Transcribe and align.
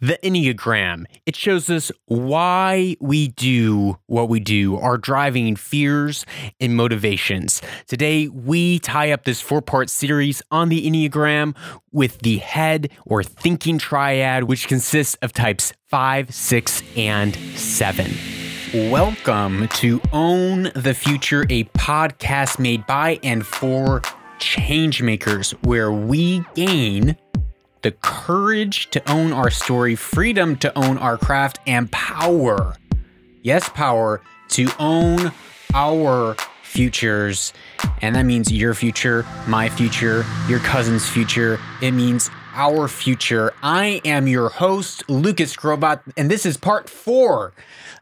The 0.00 0.18
Enneagram. 0.22 1.06
It 1.24 1.36
shows 1.36 1.70
us 1.70 1.90
why 2.06 2.96
we 3.00 3.28
do 3.28 3.98
what 4.06 4.28
we 4.28 4.40
do, 4.40 4.76
our 4.76 4.98
driving 4.98 5.56
fears 5.56 6.26
and 6.60 6.76
motivations. 6.76 7.62
Today, 7.86 8.28
we 8.28 8.80
tie 8.80 9.12
up 9.12 9.24
this 9.24 9.40
four 9.40 9.62
part 9.62 9.88
series 9.88 10.42
on 10.50 10.68
the 10.68 10.86
Enneagram 10.86 11.56
with 11.92 12.18
the 12.18 12.38
head 12.38 12.90
or 13.06 13.22
thinking 13.22 13.78
triad, 13.78 14.44
which 14.44 14.68
consists 14.68 15.14
of 15.22 15.32
types 15.32 15.72
five, 15.86 16.34
six, 16.34 16.82
and 16.96 17.34
seven. 17.56 18.12
Welcome 18.90 19.68
to 19.74 20.00
Own 20.12 20.64
the 20.74 20.94
Future, 20.94 21.46
a 21.48 21.64
podcast 21.64 22.58
made 22.58 22.84
by 22.86 23.20
and 23.22 23.46
for 23.46 24.02
changemakers, 24.38 25.52
where 25.64 25.92
we 25.92 26.44
gain 26.54 27.16
the 27.84 27.92
courage 27.92 28.88
to 28.88 29.12
own 29.12 29.30
our 29.30 29.50
story, 29.50 29.94
freedom 29.94 30.56
to 30.56 30.76
own 30.76 30.96
our 30.96 31.18
craft, 31.18 31.60
and 31.66 31.92
power. 31.92 32.76
Yes, 33.42 33.68
power 33.68 34.22
to 34.48 34.68
own 34.78 35.32
our 35.74 36.34
futures. 36.62 37.52
And 38.00 38.16
that 38.16 38.24
means 38.24 38.50
your 38.50 38.72
future, 38.72 39.26
my 39.46 39.68
future, 39.68 40.24
your 40.48 40.60
cousin's 40.60 41.06
future. 41.06 41.60
It 41.82 41.90
means 41.92 42.30
our 42.54 42.88
future. 42.88 43.52
I 43.62 44.00
am 44.06 44.28
your 44.28 44.48
host, 44.48 45.04
Lucas 45.10 45.54
Skrobot, 45.54 46.00
and 46.16 46.30
this 46.30 46.46
is 46.46 46.56
part 46.56 46.88
four 46.88 47.52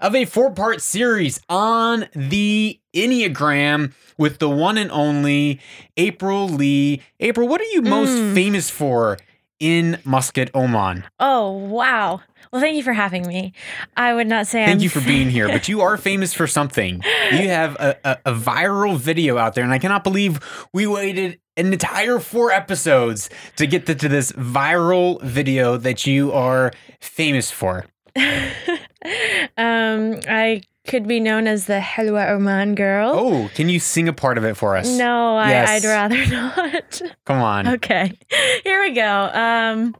of 0.00 0.14
a 0.14 0.26
four 0.26 0.52
part 0.52 0.80
series 0.80 1.40
on 1.48 2.08
the 2.14 2.78
Enneagram 2.94 3.94
with 4.16 4.38
the 4.38 4.48
one 4.48 4.78
and 4.78 4.92
only 4.92 5.60
April 5.96 6.48
Lee. 6.48 7.02
April, 7.18 7.48
what 7.48 7.60
are 7.60 7.72
you 7.72 7.82
most 7.82 8.10
mm. 8.10 8.32
famous 8.32 8.70
for 8.70 9.18
in 9.62 10.00
Muscat, 10.04 10.50
Oman? 10.56 11.04
Oh, 11.20 11.52
wow. 11.52 12.20
Well, 12.52 12.60
thank 12.60 12.76
you 12.76 12.82
for 12.82 12.92
having 12.92 13.26
me. 13.26 13.52
I 13.96 14.12
would 14.12 14.26
not 14.26 14.48
say 14.48 14.64
Thank 14.64 14.78
I'm 14.78 14.82
you 14.82 14.88
for 14.88 15.00
being 15.00 15.30
here, 15.30 15.46
but 15.46 15.68
you 15.68 15.80
are 15.80 15.96
famous 16.10 16.34
for 16.34 16.48
something. 16.48 17.00
You 17.30 17.48
have 17.48 17.76
a, 17.76 17.96
a, 18.04 18.18
a 18.26 18.34
viral 18.34 18.98
video 18.98 19.38
out 19.38 19.54
there, 19.54 19.62
and 19.62 19.72
I 19.72 19.78
cannot 19.78 20.02
believe 20.02 20.40
we 20.72 20.86
waited 20.86 21.38
an 21.56 21.72
entire 21.72 22.18
four 22.18 22.50
episodes 22.50 23.30
to 23.56 23.66
get 23.66 23.86
to, 23.86 23.94
to 23.94 24.08
this 24.08 24.32
viral 24.32 25.22
video 25.22 25.76
that 25.76 26.06
you 26.06 26.32
are 26.32 26.72
famous 27.00 27.50
for. 27.50 27.86
um, 29.56 30.20
I 30.28 30.62
could 30.86 31.06
be 31.06 31.20
known 31.20 31.46
as 31.46 31.66
the 31.66 31.78
Helwa 31.80 32.28
Oman 32.30 32.74
girl. 32.74 33.12
Oh, 33.14 33.50
can 33.54 33.68
you 33.68 33.78
sing 33.78 34.08
a 34.08 34.12
part 34.12 34.36
of 34.38 34.44
it 34.44 34.56
for 34.56 34.76
us? 34.76 34.88
No, 34.88 35.36
I, 35.36 35.50
Yes. 35.50 35.84
I'd 35.84 35.88
rather 35.88 36.26
not. 36.30 37.02
Come 37.24 37.42
on. 37.42 37.68
okay, 37.68 38.18
here 38.64 38.80
we 38.82 38.92
go. 38.92 39.30
Um, 39.32 39.94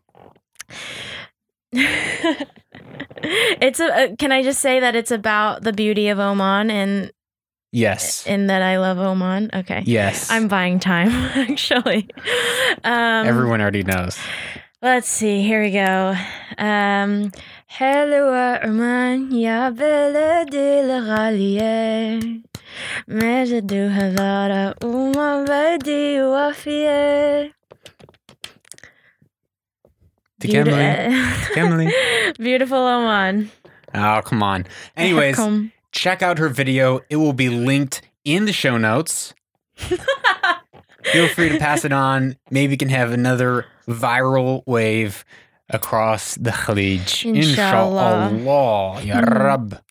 it's 3.23 3.81
a. 3.81 3.85
uh, 4.13 4.17
Can 4.17 4.33
I 4.33 4.43
just 4.43 4.61
say 4.61 4.81
that 4.81 4.95
it's 4.97 5.11
about 5.11 5.63
the 5.63 5.73
beauty 5.73 6.09
of 6.09 6.19
Oman 6.19 6.71
and 6.71 7.13
Yes. 7.75 8.27
In 8.27 8.49
that 8.49 8.61
I 8.61 8.79
love 8.79 8.99
Oman? 8.99 9.51
Okay, 9.55 9.83
Yes. 9.87 10.31
I'm 10.31 10.47
buying 10.49 10.79
time 10.79 11.09
actually. 11.11 12.09
Um, 12.85 13.27
Everyone 13.27 13.63
already 13.63 13.83
knows. 13.83 14.19
Let's 14.83 15.09
see, 15.09 15.41
here 15.43 15.63
we 15.63 15.71
go. 15.71 16.15
Um, 16.59 17.31
حلوة 17.72 18.56
عمان 18.58 19.32
يا 19.32 19.70
بلدي 19.70 20.82
الغالية 20.82 22.20
مجد 23.08 23.73
هزارة 23.73 24.76
وما 24.84 25.44
بدي 25.44 26.22
وافية 26.22 27.52
تكملي. 30.40 31.10
Emily. 31.56 31.92
Beautiful 32.40 32.78
Oman. 32.78 33.50
Oh, 33.96 34.22
come 34.23 34.44
on. 34.44 34.66
Anyways, 34.96 35.36
Come. 35.36 35.72
check 35.92 36.22
out 36.22 36.38
her 36.38 36.50
video. 36.50 37.00
It 37.10 37.16
will 37.16 37.34
be 37.34 37.50
linked 37.50 38.02
in 38.23 38.46
the 38.46 38.54
show 38.54 38.78
notes. 38.78 39.34
Feel 39.78 41.28
free 41.30 41.50
to 41.50 41.58
pass 41.58 41.86
it 41.86 41.94
on. 41.94 42.36
Maybe 42.52 42.73
we 42.73 42.78
can 42.78 42.89
have 42.89 43.11
another 43.11 43.66
viral 43.88 44.61
wave 44.67 45.26
across 45.73 46.35
the 46.37 46.51
Khalij. 46.51 47.25
Inshallah. 47.25 48.31
Inshallah. 48.31 49.03
Ya 49.03 49.21
Rab. 49.21 49.83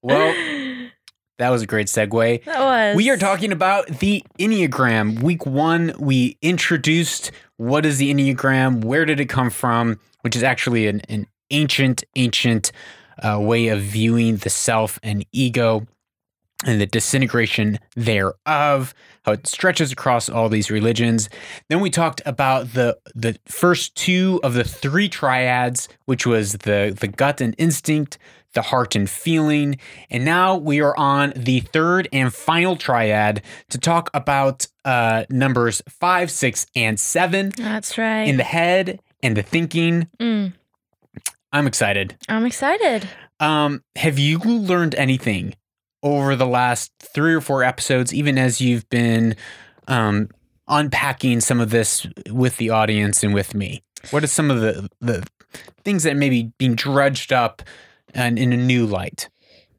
Well, 0.00 0.34
that 1.38 1.50
was 1.50 1.62
a 1.62 1.66
great 1.66 1.86
segue. 1.86 2.44
that 2.44 2.60
was. 2.60 2.96
We 2.96 3.10
are 3.10 3.16
talking 3.16 3.52
about 3.52 3.86
the 3.86 4.24
Enneagram. 4.38 5.22
Week 5.22 5.46
one, 5.46 5.94
we 5.98 6.38
introduced 6.42 7.30
what 7.56 7.86
is 7.86 7.98
the 7.98 8.12
Enneagram, 8.12 8.84
where 8.84 9.04
did 9.04 9.20
it 9.20 9.26
come 9.26 9.50
from, 9.50 10.00
which 10.22 10.34
is 10.34 10.42
actually 10.42 10.88
an, 10.88 11.00
an 11.08 11.26
ancient, 11.50 12.04
ancient 12.16 12.72
uh, 13.22 13.38
way 13.40 13.68
of 13.68 13.80
viewing 13.80 14.36
the 14.38 14.50
self 14.50 14.98
and 15.02 15.24
ego 15.32 15.86
and 16.64 16.80
the 16.80 16.86
disintegration 16.86 17.78
thereof, 17.96 18.94
how 19.24 19.32
it 19.32 19.46
stretches 19.46 19.92
across 19.92 20.28
all 20.28 20.48
these 20.48 20.70
religions. 20.70 21.28
Then 21.68 21.80
we 21.80 21.90
talked 21.90 22.22
about 22.26 22.72
the 22.74 22.98
the 23.14 23.38
first 23.46 23.94
two 23.94 24.40
of 24.42 24.54
the 24.54 24.64
three 24.64 25.08
triads, 25.08 25.88
which 26.04 26.26
was 26.26 26.52
the 26.52 26.96
the 26.98 27.08
gut 27.08 27.40
and 27.40 27.54
instinct, 27.58 28.18
the 28.54 28.62
heart 28.62 28.94
and 28.94 29.08
feeling, 29.08 29.78
and 30.10 30.24
now 30.24 30.56
we 30.56 30.80
are 30.80 30.96
on 30.96 31.32
the 31.36 31.60
third 31.60 32.08
and 32.12 32.32
final 32.32 32.76
triad 32.76 33.42
to 33.70 33.78
talk 33.78 34.10
about 34.14 34.66
uh, 34.84 35.24
numbers 35.30 35.82
five, 35.88 36.30
six, 36.30 36.66
and 36.74 36.98
seven 36.98 37.52
That's 37.56 37.96
right. 37.98 38.24
in 38.24 38.36
the 38.36 38.44
head 38.44 39.00
and 39.22 39.36
the 39.36 39.42
thinking. 39.42 40.08
Mm, 40.20 40.52
I'm 41.52 41.66
excited. 41.66 42.16
I'm 42.28 42.46
excited. 42.46 43.08
Um, 43.40 43.82
have 43.96 44.18
you 44.18 44.38
learned 44.38 44.94
anything 44.94 45.54
over 46.02 46.36
the 46.36 46.46
last 46.46 46.92
three 47.00 47.34
or 47.34 47.40
four 47.40 47.62
episodes, 47.62 48.12
even 48.12 48.38
as 48.38 48.60
you've 48.60 48.88
been 48.90 49.36
um, 49.88 50.28
unpacking 50.68 51.40
some 51.40 51.60
of 51.60 51.70
this 51.70 52.06
with 52.30 52.56
the 52.56 52.70
audience 52.70 53.22
and 53.22 53.34
with 53.34 53.54
me? 53.54 53.82
What 54.10 54.24
are 54.24 54.28
some 54.28 54.50
of 54.50 54.60
the 54.60 54.88
the 55.00 55.26
things 55.84 56.02
that 56.02 56.16
may 56.16 56.28
be 56.28 56.52
being 56.58 56.74
drudged 56.74 57.32
up 57.32 57.62
and 58.14 58.38
in 58.38 58.52
a 58.52 58.56
new 58.56 58.86
light? 58.86 59.28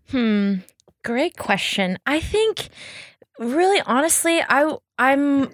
Hmm. 0.09 0.56
Great 1.03 1.35
question. 1.35 1.97
I 2.06 2.22
think, 2.22 2.69
really, 3.38 3.81
honestly, 3.85 4.41
I 4.47 4.78
I'm 4.97 5.50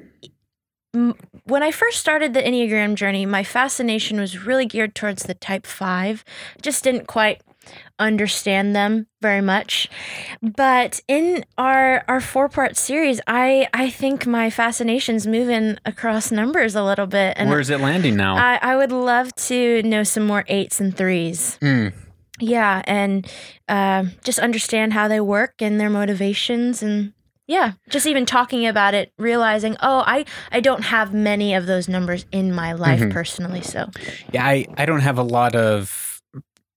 when 0.91 1.63
I 1.63 1.71
first 1.71 1.99
started 1.99 2.33
the 2.33 2.41
Enneagram 2.41 2.95
journey, 2.95 3.25
my 3.25 3.43
fascination 3.43 4.19
was 4.19 4.45
really 4.45 4.65
geared 4.65 4.95
towards 4.95 5.23
the 5.23 5.33
Type 5.33 5.65
Five. 5.65 6.23
Just 6.61 6.83
didn't 6.83 7.07
quite 7.07 7.41
understand 7.97 8.75
them 8.75 9.07
very 9.21 9.41
much. 9.41 9.89
But 10.41 11.01
in 11.07 11.45
our 11.57 12.03
our 12.07 12.21
four 12.21 12.49
part 12.49 12.77
series, 12.77 13.19
I 13.27 13.67
I 13.73 13.89
think 13.89 14.25
my 14.25 14.49
fascination's 14.49 15.27
moving 15.27 15.77
across 15.85 16.31
numbers 16.31 16.75
a 16.75 16.83
little 16.83 17.07
bit, 17.07 17.33
and 17.37 17.49
Where's 17.49 17.69
it 17.69 17.79
landing 17.81 18.15
now? 18.15 18.37
I 18.37 18.59
I 18.61 18.75
would 18.75 18.91
love 18.91 19.35
to 19.47 19.81
know 19.83 20.03
some 20.03 20.25
more 20.25 20.43
eights 20.47 20.79
and 20.79 20.95
threes. 20.95 21.57
Mm, 21.61 21.93
Yeah, 22.39 22.81
and 22.85 23.27
uh, 23.67 24.05
just 24.23 24.39
understand 24.39 24.93
how 24.93 25.07
they 25.09 25.19
work 25.19 25.61
and 25.61 25.79
their 25.79 25.89
motivations, 25.89 26.81
and 26.81 27.11
yeah, 27.47 27.73
just 27.89 28.05
even 28.05 28.25
talking 28.25 28.65
about 28.65 28.93
it, 28.93 29.11
realizing, 29.17 29.75
oh, 29.81 30.03
I 30.05 30.23
I 30.51 30.61
don't 30.61 30.83
have 30.83 31.13
many 31.13 31.53
of 31.53 31.65
those 31.65 31.89
numbers 31.89 32.25
in 32.31 32.53
my 32.53 32.71
life 32.73 33.01
Mhm. 33.01 33.11
personally. 33.11 33.61
So 33.61 33.89
yeah, 34.31 34.45
I 34.45 34.67
I 34.77 34.85
don't 34.85 35.01
have 35.01 35.17
a 35.17 35.23
lot 35.23 35.53
of, 35.55 36.08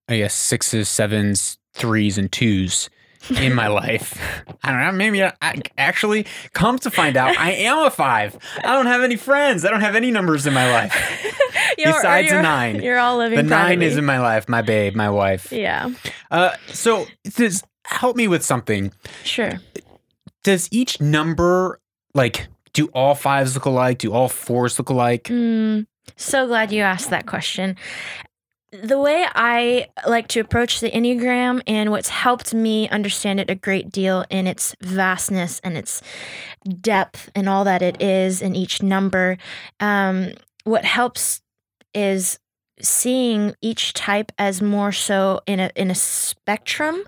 I 0.09 0.19
guess 0.19 0.35
sixes, 0.35 0.89
sevens, 0.89 1.59
threes, 1.75 2.19
and 2.19 2.31
twos. 2.31 2.91
in 3.39 3.55
my 3.55 3.69
life. 3.83 4.19
I 4.65 4.71
don't 4.73 4.81
know. 4.81 4.93
Maybe 4.93 5.23
I, 5.23 5.33
I 5.41 5.63
actually 5.79 6.27
come 6.55 6.77
to 6.81 6.91
find 6.91 7.17
out 7.17 7.37
I 7.39 7.53
am 7.53 7.79
a 7.79 7.91
five. 7.91 8.37
I 8.59 8.75
don't 8.75 8.87
have 8.87 9.03
any 9.03 9.15
friends. 9.17 9.65
I 9.65 9.71
don't 9.71 9.81
have 9.81 9.95
any 9.95 10.11
numbers 10.11 10.45
in 10.47 10.53
my 10.55 10.71
life. 10.73 10.93
You're- 11.79 11.93
Besides 11.93 12.27
a 12.29 12.35
you're- 12.35 12.43
nine. 12.43 12.83
you're 12.83 12.99
all 12.99 13.17
living. 13.19 13.37
The 13.37 13.43
nine 13.45 13.81
is 13.81 13.97
in 13.97 14.05
my 14.05 14.19
life. 14.21 14.49
My 14.49 14.61
babe, 14.61 14.95
my 14.97 15.09
wife. 15.09 15.53
yeah, 15.53 15.91
Uh, 16.31 16.51
so 16.67 17.07
this 17.37 17.63
help 17.87 18.17
me 18.17 18.27
with 18.29 18.43
something. 18.45 18.93
sure. 19.25 19.61
Does 20.45 20.69
each 20.73 21.01
number 21.01 21.79
like 22.15 22.49
do 22.73 22.89
all 22.89 23.15
fives 23.15 23.55
look 23.55 23.65
alike? 23.67 23.99
Do 23.99 24.13
all 24.13 24.29
fours 24.29 24.79
look 24.79 24.89
alike? 24.91 25.25
Mm, 25.25 25.87
so 26.17 26.47
glad 26.49 26.73
you 26.73 26.83
asked 26.83 27.11
that 27.11 27.27
question. 27.27 27.77
The 28.73 28.99
way 28.99 29.27
I 29.35 29.89
like 30.09 30.29
to 30.29 30.41
approach 30.41 30.81
the 30.81 30.91
Enneagram 30.91 31.61
and 31.67 31.91
what's 31.91 32.09
helped 32.09 32.55
me 32.55 32.89
understand 32.89 33.39
it 33.39 33.51
a 33.51 33.55
great 33.55 33.91
deal 33.91 34.25
in 34.31 34.47
its 34.47 34.75
vastness 34.81 35.61
and 35.63 35.77
its 35.77 36.01
depth 36.81 37.31
and 37.35 37.51
all 37.51 37.65
that 37.65 37.83
it 37.83 38.01
is 38.01 38.41
in 38.41 38.57
each 38.57 38.83
number, 38.83 39.37
um, 39.79 40.33
what 40.65 40.87
helps 40.87 41.43
is 41.93 42.39
seeing 42.81 43.55
each 43.61 43.93
type 43.93 44.33
as 44.39 44.63
more 44.63 44.91
so 44.91 45.43
in 45.47 45.61
a 45.61 45.71
in 45.77 45.91
a 45.91 45.95
spectrum, 45.95 47.03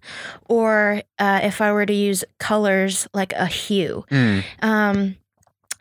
or 0.49 1.03
uh, 1.19 1.41
if 1.43 1.63
I 1.63 1.73
were 1.73 1.87
to 1.87 1.93
use 1.95 2.25
colors 2.39 3.09
like 3.15 3.33
a 3.33 3.47
hue. 3.47 4.05
Mm, 4.11 4.45
Um, 4.61 5.17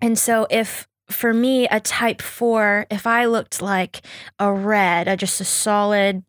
and 0.01 0.17
so 0.17 0.47
if 0.49 0.87
for 1.09 1.33
me, 1.33 1.67
a 1.67 1.79
type 1.79 2.21
four, 2.21 2.85
if 2.89 3.05
I 3.05 3.25
looked 3.25 3.61
like 3.61 4.01
a 4.39 4.51
red, 4.53 5.07
a, 5.07 5.17
just 5.17 5.41
a 5.41 5.45
solid 5.45 6.23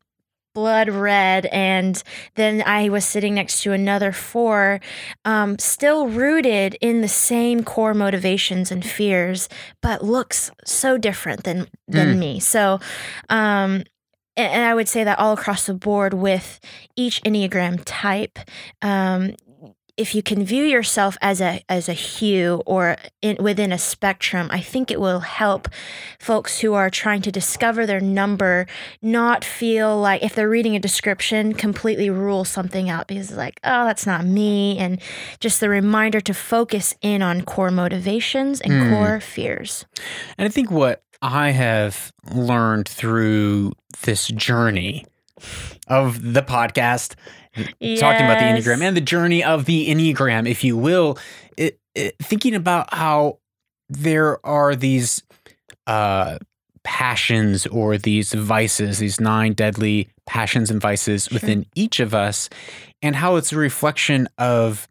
blood 0.55 0.89
red, 0.89 1.47
and 1.47 2.01
then 2.37 2.63
I 2.65 2.89
was 2.89 3.05
sitting 3.05 3.35
next 3.35 3.63
to 3.63 3.73
another 3.73 4.13
four, 4.13 4.81
um, 5.25 5.59
still 5.59 6.07
rooted 6.07 6.77
in 6.81 7.01
the 7.01 7.09
same 7.09 7.65
core 7.65 7.95
motivations 7.95 8.71
and 8.71 8.85
fears, 8.85 9.49
but 9.83 10.05
looks 10.05 10.53
so 10.65 10.97
different 10.97 11.43
than 11.45 11.67
than 11.89 12.15
Mm. 12.15 12.19
me. 12.19 12.41
So, 12.41 12.79
um, 13.29 13.83
and 14.37 14.65
I 14.65 14.75
would 14.75 14.89
say 14.89 15.05
that 15.05 15.19
all 15.19 15.33
across 15.33 15.67
the 15.67 15.75
board 15.75 16.13
with 16.15 16.59
each 16.97 17.23
Enneagram 17.23 17.81
type. 17.85 18.39
Um, 18.83 19.35
if 19.97 20.15
you 20.15 20.23
can 20.23 20.45
view 20.45 20.65
yourself 20.65 21.17
as 21.23 21.41
a 21.41 21.63
as 21.69 21.89
a 21.89 21.93
hue 21.93 22.63
or 22.67 22.97
in, 23.23 23.37
within 23.41 23.71
a 23.73 23.79
spectrum, 23.79 24.49
I 24.51 24.61
think 24.61 24.91
it 24.91 25.01
will 25.01 25.21
help 25.21 25.69
folks 26.19 26.61
who 26.61 26.75
are 26.75 26.91
trying 26.91 27.23
to 27.23 27.31
discover 27.31 27.87
their 27.87 28.01
number 28.01 28.67
not 29.01 29.45
feel 29.45 29.97
like 30.01 30.23
if 30.23 30.35
they're 30.35 30.49
reading 30.49 30.75
a 30.75 30.81
description 30.81 31.53
completely 31.53 32.11
rule 32.11 32.45
something 32.45 32.91
out 32.91 33.07
because 33.07 33.29
it's 33.31 33.39
like 33.39 33.61
oh 33.63 33.85
that's 33.85 34.07
not 34.07 34.25
me 34.25 34.79
and 34.79 35.01
just 35.39 35.61
the 35.61 35.69
reminder 35.69 36.21
to 36.21 36.35
focus 36.35 36.95
in 37.01 37.23
on 37.23 37.43
core 37.43 37.71
motivations 37.71 38.61
and 38.61 38.73
Hmm. 38.73 38.91
core 38.91 39.21
fears. 39.21 39.87
And 40.37 40.47
I 40.47 40.49
think 40.49 40.71
what 40.71 41.03
I 41.23 41.51
have 41.51 42.13
learned 42.35 42.89
through 42.89 43.73
this 44.03 44.27
journey 44.29 45.07
of 45.87 46.33
the 46.35 46.43
podcast, 46.43 47.15
talking 47.99 48.25
about 48.27 48.39
the 48.39 48.45
Enneagram 48.45 48.83
and 48.83 48.97
the 48.97 49.01
journey 49.01 49.43
of 49.45 49.65
the 49.65 49.89
Enneagram, 49.89 50.49
if 50.49 50.65
you 50.65 50.77
will, 50.77 51.19
it, 51.57 51.79
it, 51.95 52.17
thinking 52.21 52.55
about 52.55 52.93
how 52.93 53.39
there 53.89 54.45
are 54.47 54.75
these 54.75 55.23
uh, 55.87 56.39
passions 56.83 57.67
or 57.67 57.97
these 57.99 58.33
vices, 58.33 58.99
these 58.99 59.21
nine 59.21 59.53
deadly 59.53 60.09
passions 60.27 60.71
and 60.71 60.81
vices 60.81 61.25
Sure. 61.25 61.37
within 61.37 61.67
each 61.75 62.01
of 62.01 62.15
us, 62.15 62.49
and 63.03 63.17
how 63.17 63.37
it's 63.37 63.53
a 63.53 63.57
reflection 63.57 64.29
of 64.39 64.89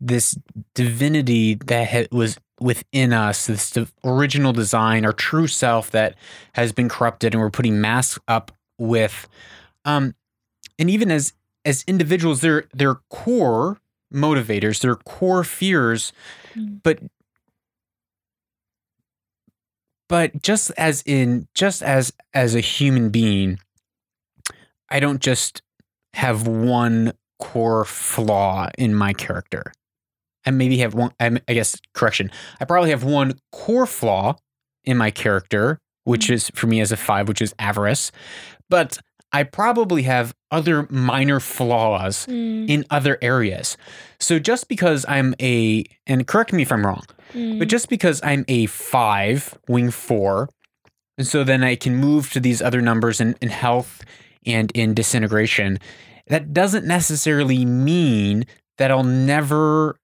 this 0.00 0.36
divinity 0.74 1.54
that 1.54 2.10
was 2.12 2.38
within 2.60 3.12
us, 3.12 3.46
this 3.46 3.76
original 4.04 4.52
design, 4.52 5.04
our 5.04 5.12
true 5.12 5.46
self 5.46 5.90
that 5.90 6.14
has 6.54 6.72
been 6.72 6.88
corrupted, 6.88 7.34
and 7.34 7.40
we're 7.40 7.50
putting 7.50 7.80
masks 7.80 8.18
up 8.28 8.52
with. 8.78 9.28
Um, 9.84 10.14
and 10.78 10.88
even 10.90 11.10
as 11.10 11.32
as 11.64 11.84
individuals, 11.86 12.40
their 12.40 12.64
their 12.72 12.96
core 13.10 13.78
motivators, 14.12 14.80
their 14.80 14.96
core 14.96 15.44
fears, 15.44 16.12
Mm. 16.56 16.80
but 16.82 16.98
but 20.08 20.42
just 20.42 20.72
as 20.76 21.02
in 21.06 21.46
just 21.54 21.82
as 21.82 22.12
as 22.34 22.54
a 22.54 22.60
human 22.60 23.10
being, 23.10 23.58
I 24.88 25.00
don't 25.00 25.20
just 25.20 25.62
have 26.14 26.46
one 26.46 27.12
core 27.38 27.84
flaw 27.84 28.68
in 28.76 28.94
my 28.94 29.12
character. 29.12 29.72
I 30.44 30.50
maybe 30.50 30.78
have 30.78 30.94
one. 30.94 31.12
I 31.20 31.30
guess 31.48 31.76
correction. 31.94 32.30
I 32.60 32.64
probably 32.64 32.90
have 32.90 33.04
one 33.04 33.38
core 33.52 33.86
flaw 33.86 34.36
in 34.84 34.96
my 34.96 35.10
character, 35.10 35.78
which 36.04 36.26
Mm. 36.26 36.32
is 36.32 36.50
for 36.54 36.66
me 36.66 36.80
as 36.80 36.90
a 36.90 36.96
five, 36.96 37.28
which 37.28 37.42
is 37.42 37.54
avarice. 37.58 38.10
But 38.68 38.98
I 39.32 39.44
probably 39.44 40.02
have 40.02 40.34
other 40.50 40.86
minor 40.90 41.38
flaws 41.40 42.26
Mm, 42.26 42.68
in 42.68 42.84
other 42.90 43.18
areas. 43.22 43.76
So 44.18 44.38
just 44.38 44.68
because 44.68 45.06
I'm 45.08 45.34
a, 45.40 45.84
and 46.06 46.26
correct 46.26 46.52
me 46.52 46.62
if 46.62 46.72
I'm 46.72 46.84
wrong, 46.84 47.04
mm, 47.32 47.58
but 47.58 47.68
just 47.68 47.88
because 47.88 48.20
I'm 48.24 48.44
a 48.48 48.66
five, 48.66 49.56
wing 49.68 49.90
four, 49.90 50.48
and 51.16 51.26
so 51.26 51.44
then 51.44 51.62
I 51.62 51.76
can 51.76 51.96
move 51.96 52.32
to 52.32 52.40
these 52.40 52.60
other 52.60 52.80
numbers 52.80 53.20
in, 53.20 53.36
in 53.40 53.48
health 53.48 54.02
and 54.46 54.70
in 54.72 54.94
disintegration, 54.94 55.78
that 56.28 56.52
doesn't 56.52 56.86
necessarily 56.86 57.64
mean 57.64 58.44
that 58.78 58.90
I'll 58.90 59.04
never 59.04 59.96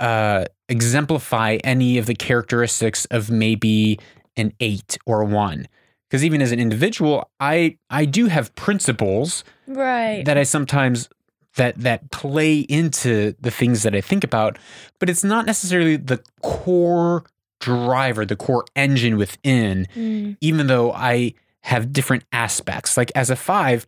uh, 0.00 0.46
exemplify 0.68 1.58
any 1.62 1.96
of 1.98 2.06
the 2.06 2.14
characteristics 2.14 3.04
of 3.06 3.30
maybe 3.30 3.98
an 4.36 4.52
eight 4.60 4.98
or 5.06 5.24
one. 5.24 5.68
Because 6.12 6.26
even 6.26 6.42
as 6.42 6.52
an 6.52 6.60
individual, 6.60 7.30
I 7.40 7.78
I 7.88 8.04
do 8.04 8.26
have 8.26 8.54
principles 8.54 9.44
right. 9.66 10.22
that 10.26 10.36
I 10.36 10.42
sometimes 10.42 11.08
that 11.56 11.78
that 11.78 12.10
play 12.10 12.58
into 12.58 13.34
the 13.40 13.50
things 13.50 13.82
that 13.84 13.94
I 13.94 14.02
think 14.02 14.22
about, 14.22 14.58
but 14.98 15.08
it's 15.08 15.24
not 15.24 15.46
necessarily 15.46 15.96
the 15.96 16.22
core 16.42 17.24
driver, 17.60 18.26
the 18.26 18.36
core 18.36 18.66
engine 18.76 19.16
within, 19.16 19.88
Mm, 19.96 20.36
even 20.42 20.66
though 20.66 20.92
I 20.92 21.32
have 21.62 21.94
different 21.94 22.24
aspects. 22.30 22.98
Like 22.98 23.10
as 23.14 23.30
a 23.30 23.36
five, 23.36 23.86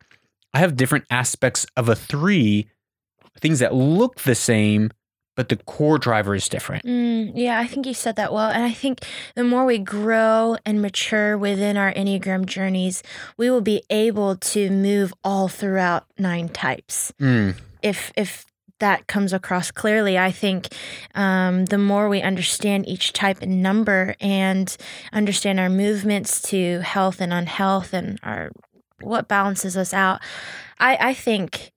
I 0.54 0.60
have 0.60 0.76
different 0.76 1.04
aspects 1.10 1.66
of 1.76 1.90
a 1.90 1.94
three, 1.94 2.70
things 3.38 3.58
that 3.58 3.74
look 3.74 4.22
the 4.22 4.34
same, 4.34 4.92
but 5.34 5.48
the 5.48 5.56
core 5.56 5.98
driver 5.98 6.34
is 6.34 6.48
different. 6.48 6.84
Mm, 6.84 7.32
yeah, 7.34 7.58
I 7.58 7.66
think 7.66 7.86
you 7.86 7.94
said 7.94 8.16
that 8.16 8.32
well. 8.32 8.50
And 8.50 8.62
I 8.64 8.72
think 8.72 9.00
the 9.34 9.44
more 9.44 9.64
we 9.64 9.78
grow 9.78 10.56
and 10.64 10.80
mature 10.80 11.36
within 11.36 11.76
our 11.76 11.92
Enneagram 11.92 12.46
journeys, 12.46 13.02
we 13.36 13.50
will 13.50 13.60
be 13.60 13.82
able 13.90 14.36
to 14.36 14.70
move 14.70 15.12
all 15.24 15.48
throughout 15.48 16.04
nine 16.18 16.48
types. 16.48 17.12
Mm, 17.20 17.56
If 17.82 18.12
if 18.16 18.46
that 18.80 19.06
comes 19.06 19.32
across 19.32 19.70
clearly, 19.70 20.18
I 20.18 20.32
think 20.32 20.68
um, 21.14 21.64
the 21.66 21.78
more 21.78 22.08
we 22.08 22.20
understand 22.22 22.88
each 22.88 23.12
type 23.12 23.40
and 23.40 23.62
number 23.62 24.16
and 24.20 24.76
understand 25.12 25.60
our 25.60 25.70
movements 25.70 26.42
to 26.50 26.80
health 26.80 27.20
and 27.20 27.32
unhealth 27.32 27.92
and 27.94 28.18
our 28.22 28.50
what 29.00 29.28
balances 29.28 29.76
us 29.76 29.94
out, 29.94 30.20
I, 30.78 30.96
I 31.10 31.14
think 31.14 31.72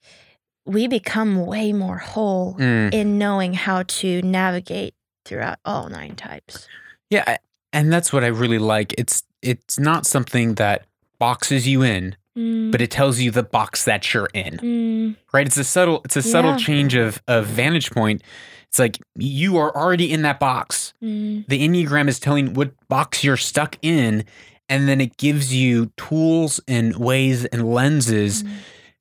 we 0.68 0.88
become 0.88 1.46
way 1.46 1.74
more 1.74 1.98
whole 1.98 2.56
mm. 2.56 2.94
in 2.94 3.18
knowing 3.18 3.54
how 3.54 3.84
to 3.84 4.22
navigate 4.22 4.94
throughout 5.26 5.60
all 5.66 5.90
nine 5.90 6.16
types. 6.16 6.68
Yeah, 7.10 7.38
and 7.74 7.92
that's 7.92 8.12
what 8.12 8.24
I 8.24 8.28
really 8.28 8.60
like. 8.60 8.94
It's 8.98 9.24
it's 9.42 9.80
not 9.80 10.06
something 10.06 10.56
that 10.56 10.86
boxes 11.20 11.68
you 11.68 11.82
in, 11.84 12.16
but 12.36 12.82
it 12.82 12.92
tells 12.92 13.20
you 13.20 13.32
the 13.32 13.44
box 13.44 13.86
that 13.86 14.14
you're 14.14 14.30
in. 14.34 14.58
Mm, 14.58 15.16
right 15.34 15.48
it's 15.48 15.58
a 15.58 15.64
subtle 15.64 16.02
it's 16.06 16.16
a 16.16 16.22
subtle 16.22 16.52
Yeah. 16.52 16.58
change 16.58 16.94
of 16.96 17.22
of 17.28 17.46
vantage 17.48 17.92
point 17.92 18.22
it's 18.68 18.78
like 18.78 19.00
you 19.16 19.58
are 19.58 19.76
already 19.76 20.12
in 20.12 20.22
that 20.24 20.40
box 20.40 20.94
mm, 21.02 21.48
the 21.48 21.68
enneagram 21.68 22.08
is 22.08 22.20
telling 22.20 22.54
what 22.54 22.72
box 22.90 23.24
you're 23.24 23.38
stuck 23.38 23.78
in 23.82 24.24
and 24.70 24.88
then 24.88 25.02
it 25.02 25.18
gives 25.18 25.54
you 25.54 25.92
tools 25.98 26.60
and 26.68 26.96
ways 26.98 27.46
and 27.46 27.74
lenses 27.74 28.44
mm. 28.44 28.52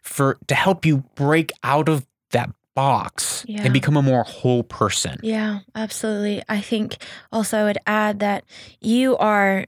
For 0.07 0.39
to 0.47 0.55
help 0.55 0.87
you 0.87 0.99
break 1.15 1.51
out 1.63 1.89
of 1.89 2.07
that 2.31 2.51
box 2.75 3.45
Yeah. 3.49 3.63
and 3.65 3.73
become 3.73 3.97
a 3.97 4.03
more 4.03 4.23
whole 4.25 4.63
person 4.63 5.19
Yeah, 5.23 5.61
absolutely. 5.75 6.43
I 6.49 6.61
think 6.61 6.97
also 7.33 7.59
I 7.59 7.65
would 7.65 7.79
add 7.87 8.21
that 8.21 8.45
you 8.81 9.17
are 9.17 9.65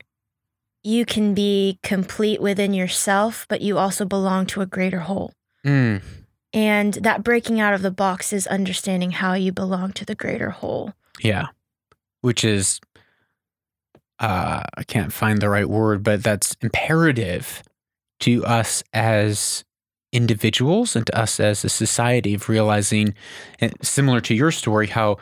you 0.85 1.05
can 1.05 1.35
be 1.35 1.79
complete 1.83 2.41
within 2.41 2.73
yourself, 2.73 3.47
but 3.49 3.61
you 3.61 3.77
also 3.79 4.05
belong 4.05 4.47
to 4.47 4.61
a 4.63 4.67
greater 4.67 5.01
whole. 5.01 5.33
Mm, 5.67 6.03
And 6.55 6.95
that 6.95 7.25
breaking 7.25 7.61
out 7.61 7.75
of 7.75 7.83
the 7.83 7.91
box 7.91 8.33
is 8.33 8.47
understanding 8.47 9.11
how 9.11 9.35
you 9.35 9.53
belong 9.53 9.93
to 9.95 10.05
the 10.05 10.15
greater 10.15 10.51
whole. 10.51 10.93
yeah 11.21 11.47
which 12.21 12.45
is 12.45 12.81
uh 14.21 14.63
i 14.75 14.83
can't 14.85 15.13
find 15.13 15.41
the 15.41 15.49
right 15.49 15.69
word 15.69 16.03
but 16.03 16.23
that's 16.23 16.57
imperative 16.63 17.63
to 18.21 18.45
us 18.45 18.83
as 18.93 19.65
individuals 20.13 20.97
and 20.97 21.07
to 21.07 21.19
us 21.19 21.39
as 21.41 21.65
a 21.65 21.69
society 21.69 22.35
of 22.35 22.49
realizing 22.49 23.15
similar 23.83 24.21
to 24.23 24.35
your 24.35 24.51
story 24.51 24.87
how 24.87 25.17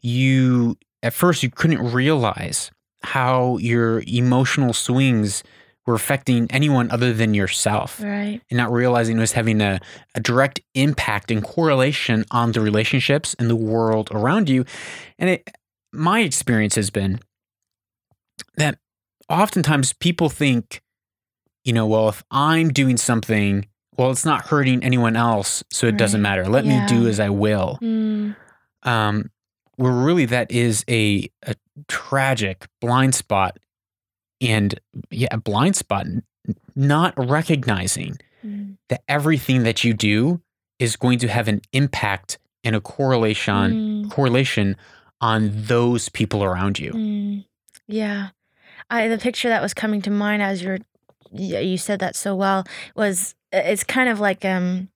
you 0.00 0.76
at 1.02 1.12
first 1.12 1.42
you 1.42 1.50
couldn't 1.50 1.92
realize 1.92 2.70
how 3.02 3.56
your 3.58 4.02
emotional 4.06 4.72
swings 4.72 5.42
were 5.86 5.94
affecting 5.94 6.46
anyone 6.50 6.90
other 6.90 7.12
than 7.12 7.34
yourself 7.34 8.00
Right. 8.02 8.40
and 8.50 8.56
not 8.56 8.70
realizing 8.72 9.16
it 9.16 9.20
was 9.20 9.32
having 9.32 9.60
a, 9.60 9.80
a 10.14 10.20
direct 10.20 10.60
impact 10.74 11.30
and 11.30 11.42
correlation 11.42 12.24
on 12.30 12.52
the 12.52 12.60
relationships 12.60 13.34
and 13.38 13.48
the 13.50 13.56
world 13.56 14.08
around 14.12 14.48
you. 14.48 14.64
And 15.18 15.30
it, 15.30 15.48
my 15.92 16.20
experience 16.20 16.74
has 16.76 16.90
been 16.90 17.20
that 18.56 18.78
oftentimes 19.28 19.92
people 19.94 20.28
think, 20.28 20.82
you 21.64 21.72
know, 21.72 21.86
well, 21.86 22.08
if 22.08 22.22
I'm 22.30 22.68
doing 22.72 22.96
something, 22.96 23.66
well, 24.00 24.10
it's 24.10 24.24
not 24.24 24.46
hurting 24.46 24.82
anyone 24.82 25.14
else, 25.14 25.62
so 25.70 25.86
it 25.86 25.98
doesn't 25.98 26.22
matter. 26.22 26.48
Let 26.48 26.64
Yeah. 26.64 26.80
me 26.80 26.86
do 26.86 27.06
as 27.06 27.20
I 27.20 27.28
will. 27.28 27.78
Mm, 27.82 28.34
Um, 28.82 29.30
where 29.76 29.92
really 29.92 30.24
that 30.24 30.50
is 30.50 30.86
a, 30.88 31.28
a 31.46 31.54
tragic 31.86 32.66
blind 32.80 33.14
spot 33.14 33.58
and 34.40 34.80
yeah, 35.10 35.28
a 35.30 35.36
blind 35.36 35.76
spot, 35.76 36.06
not 36.74 37.12
recognizing 37.18 38.16
mm, 38.42 38.78
that 38.88 39.02
everything 39.06 39.64
that 39.64 39.84
you 39.84 39.92
do 39.92 40.40
is 40.78 40.96
going 40.96 41.18
to 41.18 41.28
have 41.28 41.46
an 41.46 41.60
impact 41.74 42.38
and 42.64 42.74
a 42.74 42.80
correlation 42.80 44.04
mm, 44.06 44.10
correlation 44.10 44.76
on 45.20 45.50
those 45.52 46.08
people 46.08 46.42
around 46.42 46.78
you. 46.78 46.92
mm. 46.92 47.44
Yeah. 47.86 48.28
I 48.88 49.08
the 49.08 49.18
picture 49.18 49.50
that 49.50 49.60
was 49.60 49.74
coming 49.74 50.00
to 50.02 50.10
mind 50.10 50.40
as 50.42 50.62
you're 50.62 50.78
you 51.32 51.76
said 51.78 51.98
that 52.00 52.16
so 52.16 52.34
well 52.34 52.64
was 52.94 53.34
it's 53.52 53.84
kind 53.84 54.08
of 54.08 54.20
like 54.20 54.44
um 54.44 54.88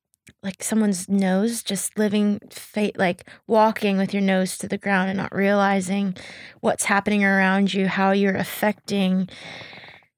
like 0.42 0.62
someone's 0.62 1.08
nose 1.08 1.62
just 1.62 1.98
living 1.98 2.40
fate 2.50 2.98
like 2.98 3.28
walking 3.46 3.96
with 3.96 4.12
your 4.12 4.22
nose 4.22 4.58
to 4.58 4.68
the 4.68 4.78
ground 4.78 5.08
and 5.10 5.16
not 5.18 5.34
realizing 5.34 6.16
what's 6.60 6.84
happening 6.84 7.24
around 7.24 7.72
you 7.72 7.86
how 7.86 8.10
you're 8.10 8.36
affecting 8.36 9.28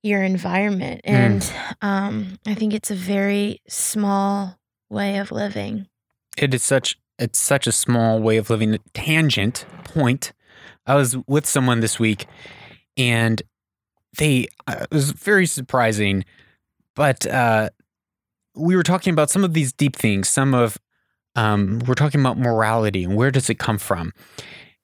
your 0.03 0.23
environment 0.23 1.01
and 1.05 1.53
um 1.83 2.39
i 2.47 2.55
think 2.55 2.73
it's 2.73 2.91
a 2.91 2.95
very 2.95 3.61
small 3.69 4.59
way 4.89 5.19
of 5.19 5.33
living 5.33 5.87
It 6.39 6.55
is 6.55 6.63
such 6.63 6.97
it's 7.19 7.39
such 7.39 7.67
a 7.67 7.73
small 7.73 8.21
way 8.21 8.37
of 8.37 8.51
living. 8.51 8.79
Tangent 8.93 9.65
point. 9.85 10.33
I 10.87 10.95
was 10.95 11.17
with 11.27 11.47
someone 11.47 11.81
this 11.81 11.99
week, 11.99 12.27
and 12.97 13.43
they 14.17 14.49
uh, 14.67 14.87
it 14.91 14.95
was 14.95 15.11
very 15.13 15.47
surprising, 15.47 16.25
but 16.95 17.27
uh, 17.27 17.71
we 18.55 18.77
were 18.77 18.83
talking 18.83 19.13
about 19.13 19.31
some 19.31 19.45
of 19.45 19.55
these 19.55 19.73
deep 19.73 19.97
things. 19.97 20.29
Some 20.29 20.55
of 20.55 20.79
um, 21.35 21.81
we're 21.87 21.95
talking 21.95 22.21
about 22.21 22.39
morality 22.39 23.05
and 23.05 23.17
where 23.17 23.31
does 23.31 23.51
it 23.51 23.59
come 23.59 23.79
from, 23.79 24.13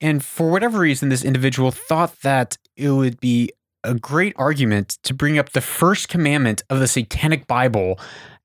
and 0.00 0.24
for 0.24 0.50
whatever 0.50 0.78
reason, 0.78 1.08
this 1.08 1.24
individual 1.24 1.70
thought 1.70 2.20
that 2.22 2.58
it 2.76 2.90
would 2.90 3.20
be 3.20 3.50
a 3.84 3.94
great 3.94 4.34
argument 4.36 4.98
to 5.02 5.14
bring 5.14 5.38
up 5.38 5.50
the 5.50 5.60
first 5.60 6.08
commandment 6.08 6.62
of 6.70 6.78
the 6.78 6.86
Satanic 6.86 7.46
Bible 7.46 7.98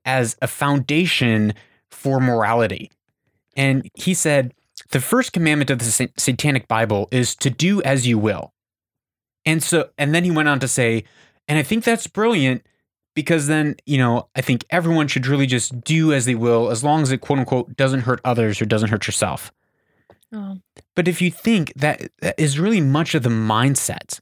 as 0.05 0.35
a 0.41 0.47
foundation 0.47 1.53
for 1.91 2.19
morality. 2.19 2.91
And 3.55 3.89
he 3.93 4.13
said, 4.13 4.53
the 4.91 5.01
first 5.01 5.33
commandment 5.33 5.69
of 5.69 5.79
the 5.79 6.09
Satanic 6.17 6.67
Bible 6.67 7.07
is 7.11 7.35
to 7.37 7.49
do 7.49 7.81
as 7.81 8.07
you 8.07 8.17
will. 8.17 8.53
And 9.47 9.63
so, 9.63 9.89
and 9.97 10.13
then 10.13 10.25
he 10.25 10.29
went 10.29 10.49
on 10.49 10.59
to 10.59 10.67
say, 10.67 11.05
and 11.47 11.57
I 11.57 11.63
think 11.63 11.85
that's 11.85 12.05
brilliant 12.05 12.63
because 13.15 13.47
then, 13.47 13.77
you 13.85 13.97
know, 13.97 14.27
I 14.35 14.41
think 14.41 14.65
everyone 14.69 15.07
should 15.07 15.25
really 15.25 15.47
just 15.47 15.81
do 15.81 16.13
as 16.13 16.25
they 16.25 16.35
will 16.35 16.69
as 16.69 16.83
long 16.83 17.01
as 17.01 17.11
it 17.11 17.21
quote 17.21 17.39
unquote 17.39 17.75
doesn't 17.77 18.01
hurt 18.01 18.19
others 18.25 18.61
or 18.61 18.65
doesn't 18.65 18.89
hurt 18.89 19.07
yourself. 19.07 19.53
oh 20.33 20.59
But 20.95 21.07
if 21.07 21.21
you 21.21 21.31
think 21.31 21.73
that, 21.77 22.11
that 22.19 22.35
is 22.37 22.59
really 22.59 22.81
much 22.81 23.15
of 23.15 23.23
the 23.23 23.29
mindset 23.29 24.19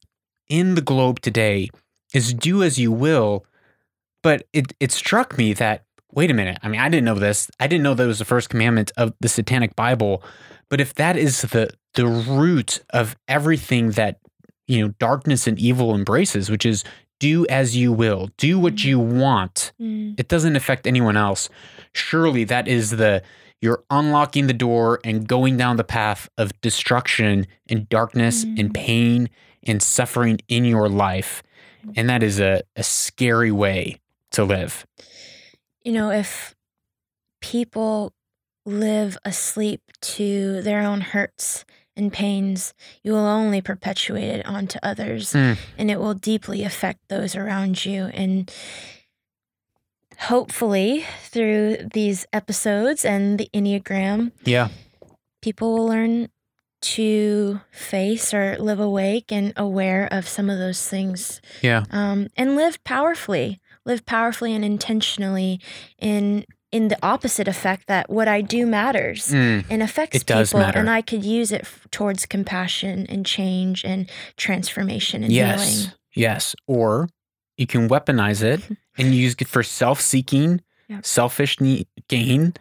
in 0.48 0.76
the 0.76 0.82
globe 0.82 1.20
today 1.22 1.70
is 2.14 2.32
do 2.32 2.62
as 2.62 2.78
you 2.78 2.92
will. 2.92 3.46
But 4.22 4.48
it, 4.54 4.74
it 4.80 4.92
struck 4.92 5.40
me 5.40 5.54
that, 5.54 5.86
wait 6.12 6.30
a 6.30 6.36
minute, 6.36 6.60
I 6.62 6.68
mean, 6.68 6.80
I 6.80 6.88
didn't 6.88 7.06
know 7.06 7.16
this. 7.16 7.50
I 7.60 7.66
didn't 7.66 7.84
know 7.84 7.96
that 7.96 8.06
was 8.06 8.20
the 8.20 8.26
first 8.26 8.50
commandment 8.50 8.92
of 8.96 9.14
the 9.20 9.28
Satanic 9.28 9.76
Bible. 9.76 10.24
But 10.70 10.80
if 10.80 10.94
that 10.96 11.18
is 11.18 11.42
the 11.42 11.72
the 11.96 12.06
root 12.06 12.84
of 12.92 13.16
everything 13.28 13.92
that, 13.92 14.20
you 14.68 14.82
know, 14.82 14.94
darkness 15.00 15.48
and 15.48 15.58
evil 15.60 15.94
embraces, 15.96 16.50
which 16.50 16.66
is 16.66 16.84
do 17.20 17.46
as 17.48 17.78
you 17.78 17.94
will, 17.94 18.30
do 18.38 18.60
what 18.60 18.84
you 18.84 19.00
want, 19.00 19.72
Mm. 19.82 20.20
it 20.20 20.28
doesn't 20.28 20.56
affect 20.56 20.86
anyone 20.86 21.16
else. 21.16 21.50
Surely 21.94 22.44
that 22.46 22.68
is 22.68 22.92
the 22.92 23.22
you're 23.62 23.84
unlocking 23.90 24.48
the 24.48 24.54
door 24.54 25.00
and 25.04 25.28
going 25.28 25.56
down 25.58 25.78
the 25.78 25.84
path 25.84 26.28
of 26.38 26.52
destruction 26.62 27.48
and 27.70 27.88
darkness 27.90 28.44
and 28.44 28.70
Mm. 28.70 28.74
pain 28.74 29.30
and 29.64 29.82
suffering 29.82 30.40
in 30.50 30.66
your 30.66 30.90
life. 30.90 31.42
And 31.96 32.10
that 32.10 32.22
is 32.22 32.40
a, 32.40 32.62
a 32.76 32.84
scary 32.84 33.52
way 33.52 34.00
to 34.32 34.44
live. 34.44 34.86
you 35.84 35.92
know, 35.94 36.10
if 36.12 36.56
people 37.42 38.12
live 38.66 39.18
asleep 39.24 39.82
to 40.02 40.62
their 40.64 40.82
own 40.82 41.00
hurts 41.02 41.64
and 41.98 42.12
pains, 42.12 42.74
you 43.04 43.12
will 43.14 43.26
only 43.26 43.62
perpetuate 43.62 44.24
it 44.30 44.46
onto 44.46 44.78
others 44.84 45.34
Mm. 45.34 45.58
and 45.78 45.90
it 45.92 46.00
will 46.00 46.14
deeply 46.14 46.64
affect 46.64 47.08
those 47.08 47.36
around 47.36 47.86
you. 47.86 48.06
And 48.14 48.52
hopefully, 50.20 51.06
through 51.24 51.78
these 51.94 52.26
episodes 52.34 53.04
and 53.06 53.38
the 53.40 53.50
Enneagram, 53.54 54.32
Yeah. 54.44 54.70
people 55.42 55.74
will 55.74 55.88
learn 55.88 56.30
to 56.82 57.62
face 57.72 58.34
or 58.34 58.58
live 58.60 58.80
awake 58.80 59.32
and 59.32 59.54
aware 59.58 60.08
of 60.12 60.28
some 60.28 60.50
of 60.50 60.60
those 60.60 60.88
things 60.88 61.42
Yeah. 61.62 61.84
um, 61.92 62.28
and 62.38 62.56
live 62.56 62.84
powerfully 62.84 63.60
live 63.88 64.04
powerfully 64.08 64.52
and 64.56 64.66
intentionally 64.66 65.60
in 66.00 66.44
in 66.78 66.84
the 66.92 66.98
opposite 67.14 67.48
effect 67.56 67.82
that 67.88 68.06
what 68.18 68.28
i 68.38 68.40
do 68.56 68.62
matters 68.80 69.22
Mm. 69.30 69.64
and 69.72 69.80
affects 69.88 70.16
It 70.18 70.26
does 70.26 70.50
people 70.50 70.60
matter. 70.66 70.80
and 70.82 70.90
i 71.00 71.02
could 71.10 71.24
use 71.40 71.50
it 71.58 71.62
f- 71.62 71.88
towards 71.98 72.22
compassion 72.36 72.98
and 73.12 73.22
change 73.38 73.78
and 73.92 74.02
transformation 74.46 75.24
and 75.24 75.32
Yes. 75.32 75.60
healing 75.64 75.92
Yes. 76.28 76.56
Or 76.66 77.10
you 77.58 77.68
can 77.74 77.90
weaponize 77.90 78.42
it 78.54 78.62
and 78.98 79.06
use 79.26 79.36
it 79.44 79.48
for 79.50 79.64
self 79.64 80.00
seeking, 80.12 80.62
Yeah. 80.88 81.02
selfish 81.04 81.60
ne- 81.60 81.88
gain, 82.08 82.54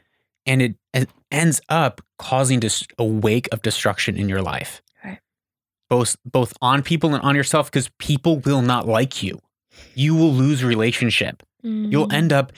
and 0.51 0.59
it, 0.67 0.75
it 0.93 1.09
ends 1.31 1.61
up 1.69 2.01
causing 2.19 2.59
dis- 2.61 2.87
a 2.99 3.05
wake 3.05 3.49
of 3.53 3.59
destruction 3.63 4.17
in 4.17 4.29
your 4.29 4.43
life. 4.43 4.83
Right. 5.05 5.21
Both 5.89 6.17
both 6.25 6.53
on 6.61 6.83
people 6.83 7.15
and 7.15 7.23
on 7.29 7.35
yourself, 7.37 7.65
because 7.71 7.89
people 8.11 8.35
will 8.47 8.63
not 8.63 8.89
like 8.99 9.23
you. 9.23 9.35
You 9.95 10.13
will 10.19 10.35
lose 10.45 10.65
relationship. 10.75 11.37
You'll 11.63 12.09
Mm. 12.09 12.21
end 12.21 12.33
up 12.33 12.53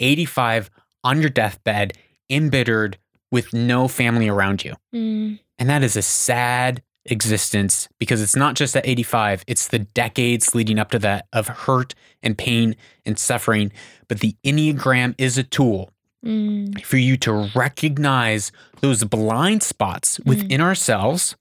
85 0.00 0.68
on 1.04 1.20
your 1.20 1.30
deathbed, 1.30 1.92
embittered 2.28 2.98
with 3.30 3.52
no 3.52 3.88
family 3.88 4.28
around 4.28 4.64
you. 4.64 4.74
Mm. 4.94 5.38
And 5.58 5.70
that 5.70 5.82
is 5.82 5.96
a 5.96 6.02
sad 6.02 6.82
existence 7.06 7.88
because 7.98 8.20
it's 8.20 8.36
not 8.36 8.54
just 8.54 8.76
at 8.76 8.86
85, 8.86 9.44
it's 9.46 9.68
the 9.68 9.78
decades 9.80 10.54
leading 10.54 10.78
up 10.78 10.90
to 10.90 10.98
that 11.00 11.26
of 11.32 11.48
hurt 11.48 11.94
and 12.22 12.36
pain 12.36 12.76
and 13.06 13.18
suffering. 13.18 13.72
But 14.08 14.20
the 14.20 14.36
Enneagram 14.44 15.14
is 15.18 15.38
a 15.38 15.42
tool 15.42 15.90
Mm. 16.22 16.84
for 16.84 16.98
you 16.98 17.16
to 17.16 17.50
recognize 17.54 18.52
those 18.82 19.04
blind 19.04 19.62
spots 19.62 20.20
within 20.26 20.60
ourselves 20.60 21.34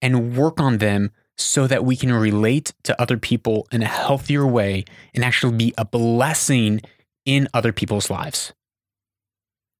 and 0.00 0.34
work 0.34 0.58
on 0.58 0.78
them 0.78 1.10
so 1.36 1.66
that 1.66 1.84
we 1.84 1.94
can 1.94 2.10
relate 2.10 2.72
to 2.84 2.98
other 3.00 3.18
people 3.18 3.66
in 3.70 3.82
a 3.82 3.86
healthier 3.86 4.46
way 4.46 4.86
and 5.14 5.24
actually 5.24 5.54
be 5.54 5.74
a 5.76 5.84
blessing 5.84 6.80
in 7.24 7.48
other 7.54 7.72
people's 7.72 8.10
lives. 8.10 8.52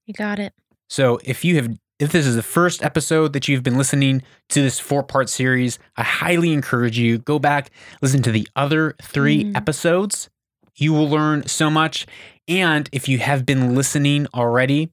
you 0.06 0.14
got 0.14 0.38
it 0.38 0.52
So 0.88 1.18
if 1.24 1.44
you 1.44 1.56
have 1.56 1.68
if 1.98 2.10
this 2.10 2.26
is 2.26 2.34
the 2.34 2.42
first 2.42 2.82
episode 2.82 3.32
that 3.32 3.46
you've 3.46 3.62
been 3.62 3.78
listening 3.78 4.22
to 4.48 4.60
this 4.60 4.80
four-part 4.80 5.30
series, 5.30 5.78
I 5.96 6.02
highly 6.02 6.52
encourage 6.52 6.98
you 6.98 7.18
go 7.18 7.38
back, 7.38 7.70
listen 8.00 8.22
to 8.22 8.32
the 8.32 8.48
other 8.56 8.96
3 9.00 9.44
Mm. 9.44 9.56
episodes. 9.56 10.28
You 10.74 10.92
will 10.94 11.08
learn 11.08 11.46
so 11.46 11.70
much. 11.70 12.06
And 12.48 12.88
if 12.90 13.08
you 13.08 13.18
have 13.18 13.46
been 13.46 13.76
listening 13.76 14.26
already, 14.34 14.90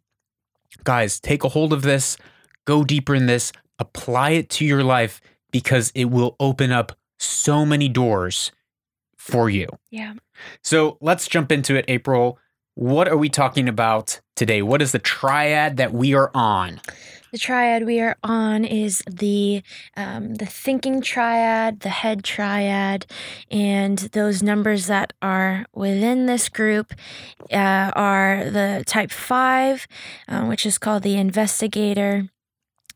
guys, 0.84 1.20
take 1.20 1.44
a 1.44 1.50
hold 1.50 1.74
of 1.74 1.82
this, 1.82 2.16
go 2.66 2.84
deeper 2.84 3.16
in 3.16 3.26
this, 3.26 3.52
apply 3.80 4.32
it 4.32 4.50
to 4.52 4.66
your 4.66 4.84
life 4.84 5.20
because 5.52 5.92
it 5.96 6.06
will 6.12 6.36
open 6.40 6.72
up 6.72 6.92
so 7.18 7.66
many 7.66 7.90
doors 7.90 8.52
for 9.20 9.50
you. 9.50 9.68
yeah 9.92 10.14
So 10.64 10.98
let's 11.02 11.28
jump 11.28 11.52
into 11.52 11.76
it, 11.76 11.86
April. 11.88 12.40
What 12.76 13.10
are 13.10 13.18
we 13.18 13.30
talking 13.30 13.68
about 13.68 14.22
today? 14.36 14.62
What 14.62 14.82
is 14.82 14.94
the 14.94 15.00
triad 15.00 15.78
that 15.78 15.94
we 15.94 16.14
are 16.16 16.32
on? 16.34 16.80
The 17.32 17.38
triad 17.38 17.86
we 17.86 18.00
are 18.00 18.18
on 18.24 18.66
is 18.66 19.04
the 19.08 19.62
um, 19.96 20.36
the 20.36 20.48
thinking 20.48 21.02
triad, 21.02 21.82
the 21.82 21.90
head 21.90 22.24
triad, 22.24 23.06
and 23.52 24.00
those 24.14 24.42
numbers 24.42 24.88
that 24.88 25.14
are 25.22 25.66
within 25.76 26.26
this 26.26 26.50
group 26.50 26.94
uh, 27.52 27.92
are 27.96 28.50
the 28.50 28.84
type 28.88 29.12
five, 29.12 29.86
uh, 30.28 30.46
which 30.46 30.66
is 30.66 30.80
called 30.80 31.04
the 31.04 31.18
investigator. 31.18 32.30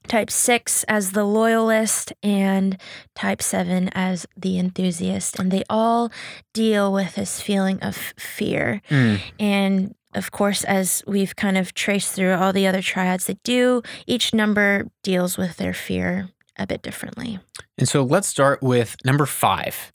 Type 0.07 0.29
six 0.29 0.83
as 0.85 1.11
the 1.11 1.23
loyalist, 1.23 2.13
and 2.21 2.77
type 3.15 3.41
seven 3.41 3.89
as 3.93 4.25
the 4.35 4.59
enthusiast. 4.59 5.39
And 5.39 5.51
they 5.51 5.63
all 5.69 6.11
deal 6.53 6.91
with 6.91 7.15
this 7.15 7.41
feeling 7.41 7.79
of 7.81 7.95
fear. 7.95 8.81
Mm, 8.89 9.19
And 9.39 9.95
of 10.15 10.31
course, 10.31 10.63
as 10.63 11.03
we've 11.07 11.35
kind 11.35 11.57
of 11.57 11.73
traced 11.73 12.13
through 12.13 12.33
all 12.33 12.53
the 12.53 12.67
other 12.67 12.81
triads 12.81 13.25
that 13.25 13.41
do, 13.43 13.81
each 14.05 14.33
number 14.33 14.87
deals 15.01 15.37
with 15.37 15.57
their 15.57 15.73
fear 15.73 16.29
a 16.57 16.67
bit 16.67 16.83
differently. 16.83 17.39
And 17.79 17.89
so 17.89 18.03
let's 18.03 18.27
start 18.27 18.61
with 18.61 18.95
number 19.03 19.25
five, 19.25 19.91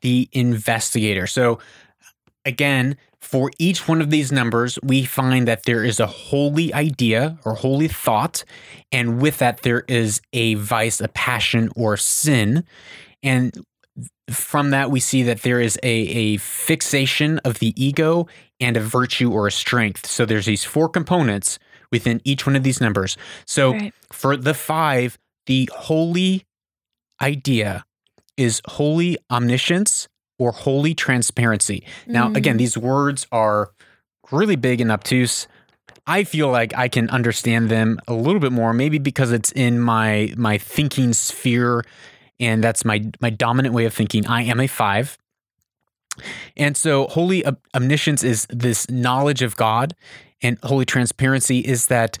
the 0.00 0.28
investigator. 0.32 1.26
So, 1.26 1.58
again, 2.46 2.96
for 3.20 3.50
each 3.58 3.88
one 3.88 4.00
of 4.00 4.10
these 4.10 4.30
numbers, 4.30 4.78
we 4.82 5.04
find 5.04 5.48
that 5.48 5.64
there 5.64 5.84
is 5.84 5.98
a 6.00 6.06
holy 6.06 6.72
idea 6.72 7.38
or 7.44 7.54
holy 7.54 7.88
thought. 7.88 8.44
And 8.92 9.20
with 9.20 9.38
that, 9.38 9.62
there 9.62 9.84
is 9.88 10.20
a 10.32 10.54
vice, 10.54 11.00
a 11.00 11.08
passion, 11.08 11.70
or 11.74 11.96
sin. 11.96 12.64
And 13.22 13.52
from 14.30 14.70
that, 14.70 14.90
we 14.90 15.00
see 15.00 15.22
that 15.24 15.42
there 15.42 15.60
is 15.60 15.78
a, 15.82 15.88
a 15.88 16.36
fixation 16.38 17.38
of 17.40 17.58
the 17.58 17.74
ego 17.82 18.28
and 18.60 18.76
a 18.76 18.80
virtue 18.80 19.32
or 19.32 19.46
a 19.46 19.52
strength. 19.52 20.06
So 20.06 20.24
there's 20.24 20.46
these 20.46 20.64
four 20.64 20.88
components 20.88 21.58
within 21.90 22.20
each 22.24 22.46
one 22.46 22.54
of 22.54 22.62
these 22.62 22.80
numbers. 22.80 23.16
So 23.46 23.72
Right. 23.72 23.94
for 24.12 24.36
the 24.36 24.54
five, 24.54 25.18
the 25.46 25.68
holy 25.74 26.44
idea 27.20 27.84
is 28.36 28.60
holy 28.66 29.18
omniscience 29.30 30.08
or 30.38 30.52
holy 30.52 30.94
transparency. 30.94 31.84
Now, 32.06 32.32
again, 32.32 32.54
Mm. 32.56 32.58
these 32.58 32.78
words 32.78 33.26
are 33.32 33.70
really 34.30 34.56
big 34.56 34.80
and 34.80 34.90
obtuse. 34.92 35.46
I 36.06 36.24
feel 36.24 36.48
like 36.50 36.72
I 36.76 36.88
can 36.88 37.10
understand 37.10 37.68
them 37.68 37.98
a 38.08 38.14
little 38.14 38.40
bit 38.40 38.52
more, 38.52 38.72
maybe 38.72 38.98
because 38.98 39.32
it's 39.32 39.52
in 39.52 39.80
my 39.80 40.32
my 40.36 40.56
thinking 40.58 41.12
sphere, 41.12 41.84
and 42.40 42.62
that's 42.64 42.84
my 42.84 43.04
my 43.20 43.30
dominant 43.30 43.74
way 43.74 43.84
of 43.84 43.92
thinking. 43.92 44.26
I 44.26 44.42
am 44.42 44.58
a 44.60 44.66
five, 44.66 45.18
and 46.56 46.76
so 46.76 47.06
holy 47.08 47.44
om- 47.44 47.58
omniscience 47.74 48.22
is 48.24 48.46
this 48.50 48.88
knowledge 48.90 49.42
of 49.42 49.56
God, 49.56 49.94
and 50.42 50.58
holy 50.62 50.84
transparency 50.84 51.58
is 51.60 51.86
that 51.86 52.16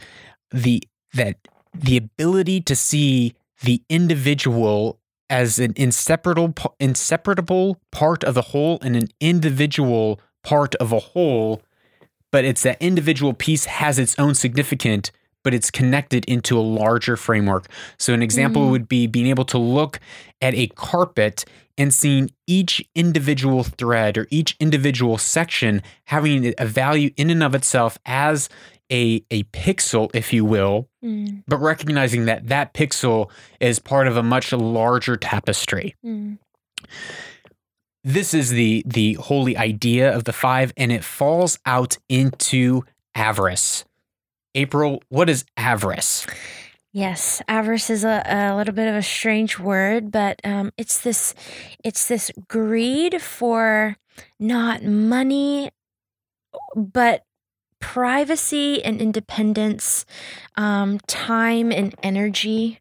the 0.50 0.82
that 1.14 1.36
the 1.74 1.96
ability 1.96 2.60
to 2.62 2.76
see 2.76 3.34
the 3.62 3.82
individual 3.88 4.98
as 5.30 5.58
an 5.58 5.72
inseparable 5.76 6.54
inseparable 6.80 7.80
part 7.90 8.24
of 8.24 8.34
the 8.34 8.42
whole 8.42 8.78
and 8.82 8.96
an 8.96 9.08
individual 9.20 10.20
part 10.42 10.74
of 10.76 10.92
a 10.92 10.98
whole 10.98 11.62
but 12.30 12.44
it's 12.44 12.62
that 12.62 12.76
individual 12.80 13.32
piece 13.32 13.64
has 13.66 13.98
its 13.98 14.18
own 14.18 14.34
significant 14.34 15.10
but 15.44 15.54
it's 15.54 15.70
connected 15.70 16.24
into 16.26 16.58
a 16.58 16.60
larger 16.60 17.16
framework 17.16 17.66
so 17.98 18.12
an 18.14 18.22
example 18.22 18.62
Mm. 18.66 18.70
would 18.70 18.88
be 18.88 19.06
being 19.06 19.26
able 19.26 19.44
to 19.46 19.58
look 19.58 19.98
at 20.40 20.54
a 20.54 20.66
carpet 20.68 21.44
and 21.76 21.94
seeing 21.94 22.30
each 22.46 22.82
individual 22.94 23.62
thread 23.62 24.18
or 24.18 24.26
each 24.30 24.56
individual 24.58 25.16
section 25.18 25.82
having 26.06 26.52
a 26.58 26.66
value 26.66 27.10
in 27.16 27.30
and 27.30 27.42
of 27.42 27.54
itself 27.54 27.98
as 28.04 28.48
a, 28.90 29.24
a 29.30 29.42
pixel 29.44 30.10
if 30.14 30.32
you 30.32 30.44
will 30.44 30.88
Mm, 31.04 31.44
but 31.46 31.58
recognizing 31.58 32.24
that 32.24 32.48
that 32.48 32.74
pixel 32.74 33.30
is 33.60 33.78
part 33.78 34.08
of 34.08 34.16
a 34.16 34.22
much 34.22 34.52
larger 34.52 35.16
tapestry. 35.16 35.94
mm. 36.04 36.38
This 38.02 38.34
is 38.34 38.50
the 38.50 38.82
the 38.84 39.14
holy 39.14 39.56
idea 39.56 40.12
of 40.14 40.24
the 40.24 40.32
five, 40.32 40.72
and 40.76 40.90
it 40.90 41.04
falls 41.04 41.58
out 41.64 41.98
into 42.08 42.82
avarice. 43.14 43.84
April, 44.54 45.02
what 45.08 45.28
is 45.28 45.44
avarice? 45.56 46.26
Yes, 46.92 47.42
avarice 47.46 47.90
is 47.90 48.02
a, 48.02 48.22
a 48.26 48.56
little 48.56 48.74
bit 48.74 48.88
of 48.88 48.94
a 48.94 49.02
strange 49.02 49.58
word, 49.58 50.10
but 50.10 50.40
um, 50.42 50.72
it's 50.76 51.00
this 51.02 51.34
it's 51.84 52.08
this 52.08 52.32
greed 52.48 53.22
for 53.22 53.96
not 54.40 54.82
money, 54.82 55.70
but 56.74 57.24
privacy 57.80 58.82
and 58.84 59.00
independence, 59.00 60.04
um, 60.56 60.98
time 61.06 61.70
and 61.72 61.94
energy, 62.02 62.80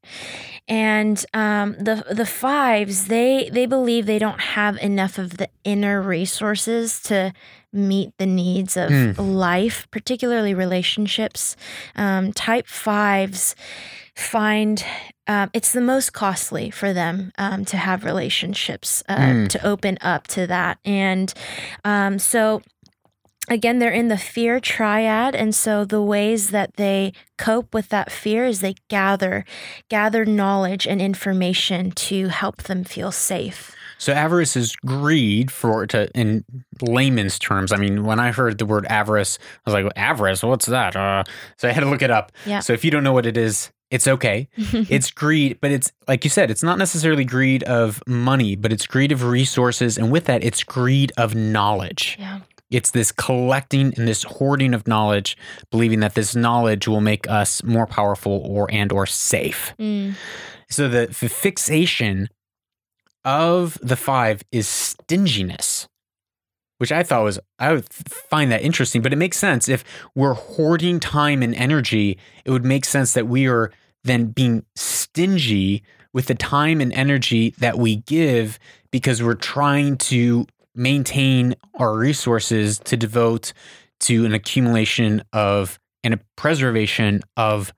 and 0.67 1.25
um, 1.33 1.73
the 1.79 2.03
the 2.11 2.25
fives 2.25 3.07
they 3.07 3.49
they 3.51 3.65
believe 3.65 4.05
they 4.05 4.19
don't 4.19 4.41
have 4.41 4.77
enough 4.77 5.17
of 5.17 5.37
the 5.37 5.49
inner 5.63 6.01
resources 6.01 7.01
to 7.03 7.33
meet 7.73 8.09
the 8.17 8.25
needs 8.25 8.75
of 8.77 8.89
Mm. 8.89 9.15
life, 9.35 9.87
particularly 9.91 10.53
relationships. 10.53 11.55
Um, 11.95 12.33
type 12.33 12.67
fives 12.67 13.55
find 14.15 14.83
um, 15.27 15.49
it's 15.53 15.73
the 15.73 15.81
most 15.81 16.13
costly 16.13 16.71
for 16.71 16.93
them 16.93 17.31
um, 17.37 17.65
to 17.65 17.75
have 17.77 18.05
relationships, 18.05 19.03
uh, 19.09 19.17
Mm. 19.17 19.47
to 19.49 19.67
open 19.67 19.97
up 20.01 20.25
to 20.27 20.47
that. 20.47 20.79
And 20.85 21.33
um, 21.83 22.17
so, 22.17 22.61
again, 23.47 23.79
they're 23.79 23.91
in 23.91 24.07
the 24.07 24.17
fear 24.17 24.59
triad. 24.59 25.35
And 25.35 25.53
so, 25.53 25.85
the 25.85 26.01
ways 26.01 26.51
that 26.51 26.75
they 26.75 27.13
cope 27.37 27.73
with 27.73 27.89
that 27.89 28.11
fear 28.11 28.45
is 28.45 28.61
they 28.61 28.75
gather, 28.89 29.45
gather 29.89 30.25
knowledge 30.25 30.87
and 30.87 31.01
information 31.01 31.91
to 31.91 32.27
help 32.27 32.63
them 32.63 32.83
feel 32.83 33.11
safe. 33.11 33.75
So 33.97 34.13
avarice 34.13 34.55
is 34.55 34.75
greed 34.75 35.51
for 35.51 35.87
to 35.87 36.09
in 36.13 36.45
layman's 36.81 37.39
terms. 37.39 37.71
I 37.71 37.77
mean, 37.77 38.03
when 38.03 38.19
I 38.19 38.31
heard 38.31 38.57
the 38.57 38.65
word 38.65 38.85
avarice, 38.87 39.39
I 39.65 39.71
was 39.71 39.83
like, 39.83 39.91
avarice, 39.95 40.43
what's 40.43 40.67
that? 40.67 40.95
Uh, 40.95 41.23
so 41.57 41.67
I 41.67 41.71
had 41.71 41.81
to 41.81 41.89
look 41.89 42.01
it 42.01 42.11
up. 42.11 42.31
Yeah. 42.45 42.59
So 42.59 42.73
if 42.73 42.85
you 42.85 42.91
don't 42.91 43.03
know 43.03 43.13
what 43.13 43.25
it 43.25 43.37
is, 43.37 43.71
it's 43.89 44.07
okay. 44.07 44.49
it's 44.57 45.09
greed, 45.11 45.57
but 45.61 45.71
it's 45.71 45.91
like 46.07 46.23
you 46.23 46.29
said, 46.29 46.51
it's 46.51 46.63
not 46.63 46.77
necessarily 46.77 47.25
greed 47.25 47.63
of 47.63 48.03
money, 48.05 48.55
but 48.55 48.71
it's 48.71 48.85
greed 48.85 49.11
of 49.11 49.23
resources. 49.23 49.97
And 49.97 50.11
with 50.11 50.25
that, 50.25 50.43
it's 50.43 50.63
greed 50.63 51.11
of 51.17 51.33
knowledge. 51.35 52.17
yeah. 52.19 52.39
It's 52.69 52.91
this 52.91 53.11
collecting 53.11 53.93
and 53.97 54.07
this 54.07 54.23
hoarding 54.23 54.73
of 54.73 54.87
knowledge, 54.87 55.37
believing 55.71 56.01
that 56.01 56.15
this 56.15 56.35
knowledge 56.35 56.87
will 56.87 57.01
make 57.01 57.29
us 57.29 57.63
more 57.63 57.87
powerful 57.87 58.41
or 58.45 58.69
and 58.71 58.91
or 58.91 59.05
safe. 59.05 59.73
Mm. 59.79 60.15
So 60.69 60.89
the, 60.89 61.07
the 61.07 61.29
fixation 61.29 62.29
of 63.23 63.77
the 63.81 63.95
five 63.95 64.43
is 64.51 64.67
stinginess, 64.67 65.87
which 66.77 66.91
I 66.91 67.03
thought 67.03 67.23
was 67.23 67.39
I 67.57 67.73
would 67.73 67.85
find 67.89 68.51
that 68.51 68.61
interesting, 68.61 69.01
but 69.01 69.13
it 69.13 69.17
makes 69.17 69.37
sense 69.37 69.69
if 69.69 69.83
we're 70.13 70.33
hoarding 70.33 70.99
time 70.99 71.41
and 71.41 71.55
energy, 71.55 72.17
it 72.43 72.51
would 72.51 72.65
make 72.65 72.85
sense 72.85 73.13
that 73.13 73.27
we 73.27 73.47
are 73.47 73.71
then 74.03 74.27
being 74.27 74.65
stingy 74.75 75.83
with 76.13 76.27
the 76.27 76.35
time 76.35 76.81
and 76.81 76.91
energy 76.93 77.51
that 77.59 77.77
we 77.77 77.97
give 77.97 78.59
because 78.91 79.21
we're 79.21 79.35
trying 79.35 79.97
to 79.97 80.47
maintain 80.77 81.55
our 81.75 81.95
resources 81.95 82.79
to 82.79 82.95
devote 82.95 83.53
to 84.01 84.25
an 84.25 84.33
accumulation 84.33 85.23
of 85.33 85.79
and 86.03 86.13
a 86.13 86.19
preservation 86.35 87.21
of 87.35 87.73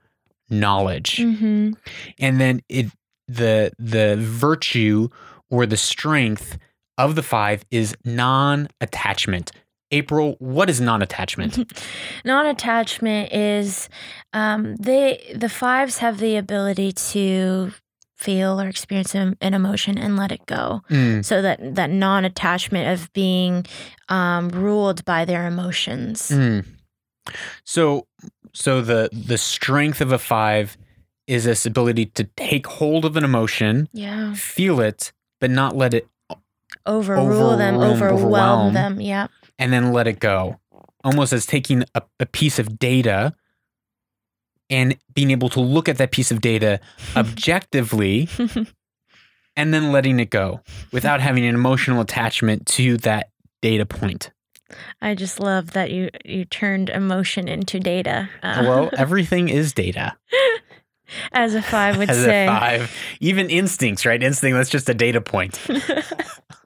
knowledge. 0.49 1.17
Hmm 1.17 1.71
and 2.19 2.39
then 2.39 2.61
it 2.69 2.87
the 3.27 3.71
the 3.79 4.17
virtue 4.19 5.09
or 5.49 5.65
the 5.65 5.77
strength 5.77 6.57
of 6.97 7.15
the 7.15 7.23
five 7.23 7.63
is 7.71 7.95
non-attachment. 8.03 9.51
April 9.91 10.35
what 10.39 10.69
is 10.69 10.79
non-attachment? 10.79 11.71
Non-attachment 12.25 13.33
is 13.33 13.89
um, 14.33 14.75
they 14.75 15.33
the 15.35 15.49
fives 15.49 15.97
have 15.97 16.19
the 16.19 16.35
ability 16.35 16.91
to 16.91 17.71
feel 18.19 18.59
or 18.61 18.67
experience 18.67 19.15
an 19.15 19.37
an 19.41 19.53
emotion 19.53 19.97
and 19.97 20.17
let 20.17 20.31
it 20.31 20.45
go. 20.45 20.81
Mm, 20.89 21.23
So 21.23 21.41
that 21.41 21.75
that 21.75 21.89
non-attachment 21.89 22.85
of 22.93 23.11
being 23.13 23.65
um, 24.09 24.49
ruled 24.49 25.03
by 25.05 25.25
their 25.25 25.47
emotions. 25.47 26.27
mm. 26.29 26.65
so 27.63 28.07
so 28.53 28.81
the 28.81 29.09
the 29.13 29.37
strength 29.37 30.01
of 30.01 30.11
a 30.11 30.17
five 30.17 30.77
is 31.27 31.43
this 31.45 31.65
ability 31.65 32.05
to 32.07 32.23
take 32.35 32.65
hold 32.67 33.05
of 33.05 33.15
an 33.15 33.23
emotion 33.23 33.87
Yeah, 33.93 34.33
feel 34.33 34.79
it 34.81 35.11
but 35.39 35.49
not 35.51 35.75
let 35.75 35.93
it 35.93 36.07
overrule 36.85 37.55
them, 37.57 37.75
Overwhelm- 37.75 37.91
overwhelm, 37.95 38.15
overwhelm. 38.25 38.73
them. 38.73 39.01
Yeah, 39.01 39.27
and 39.57 39.71
then 39.71 39.93
let 39.93 40.07
it 40.07 40.19
go 40.19 40.59
almost 41.03 41.31
as 41.31 41.45
taking 41.45 41.83
a, 41.95 42.01
a 42.19 42.25
piece 42.25 42.59
of 42.59 42.77
data 42.79 43.33
and 44.69 44.97
being 45.13 45.31
able 45.31 45.49
to 45.49 45.59
look 45.59 45.89
at 45.89 45.97
that 45.97 46.11
piece 46.11 46.31
of 46.31 46.41
data 46.41 46.79
objectively 47.15 48.27
and 49.55 49.73
then 49.73 49.91
letting 49.91 50.19
it 50.19 50.29
go 50.29 50.61
without 50.91 51.21
having 51.21 51.45
an 51.45 51.55
emotional 51.55 52.01
attachment 52.01 52.65
to 52.67 52.97
that 52.97 53.29
data 53.61 53.85
point. 53.85 54.31
I 55.01 55.15
just 55.15 55.39
love 55.39 55.71
that 55.71 55.89
you 55.91 56.09
you 56.23 56.45
turned 56.45 56.89
emotion 56.89 57.47
into 57.47 57.79
data. 57.79 58.29
Uh, 58.43 58.63
Well, 58.67 58.89
everything 58.97 59.49
is 59.49 59.73
data. 59.73 60.15
As 61.31 61.53
a 61.55 61.61
five 61.61 61.97
would 61.97 62.09
As 62.09 62.17
say. 62.23 62.45
a 62.45 62.47
five, 62.47 62.95
even 63.19 63.49
instincts, 63.49 64.05
right? 64.05 64.21
Instinct, 64.21 64.55
that's 64.55 64.69
just 64.69 64.89
a 64.89 64.93
data 64.93 65.21
point. 65.21 65.59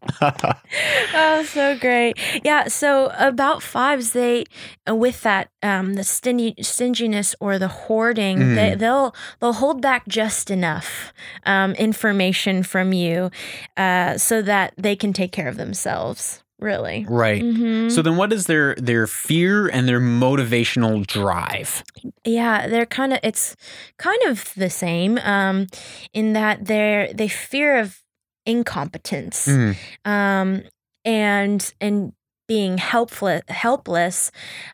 oh, 0.21 1.43
so 1.47 1.77
great. 1.77 2.17
Yeah. 2.43 2.67
So 2.67 3.12
about 3.17 3.63
fives, 3.63 4.12
they 4.12 4.45
with 4.88 5.21
that 5.21 5.49
um, 5.62 5.93
the 5.93 6.03
stingy, 6.03 6.56
stinginess 6.62 7.36
or 7.39 7.58
the 7.58 7.67
hoarding, 7.69 8.38
Mm. 8.38 8.56
they, 8.56 8.75
they'll 8.75 9.15
they'll 9.39 9.53
hold 9.53 9.82
back 9.82 10.08
just 10.08 10.49
enough 10.51 11.13
um, 11.45 11.73
information 11.75 12.63
from 12.63 12.93
you 12.93 13.32
uh, 13.77 14.17
so 14.17 14.41
that 14.41 14.73
they 14.77 14.95
can 14.95 15.13
take 15.13 15.32
care 15.32 15.47
of 15.47 15.58
themselves. 15.58 16.43
Really. 16.63 17.06
right. 17.10 17.41
hmm 17.41 17.89
So 17.89 18.02
then 18.02 18.15
what 18.15 18.32
is 18.32 18.45
their 18.45 18.76
their 18.76 19.06
fear 19.06 19.67
and 19.67 19.88
their 19.88 19.99
motivational 19.99 21.06
drive? 21.06 21.84
Yeah, 22.23 22.67
they're 22.67 22.86
kind 22.86 23.13
of 23.13 23.19
it's 23.21 23.56
kind 23.97 24.21
of 24.23 24.54
the 24.56 24.69
same 24.69 25.17
um, 25.19 25.67
in 26.13 26.34
that 26.34 26.65
they're 26.65 27.13
they 27.13 27.28
fear 27.28 27.78
of 27.80 27.99
incompetence. 28.45 29.47
Mm, 29.47 29.76
um, 30.06 30.63
and 31.06 31.73
and 31.82 32.13
being 32.47 32.78
helpless 32.78 33.41
helpless 33.47 34.32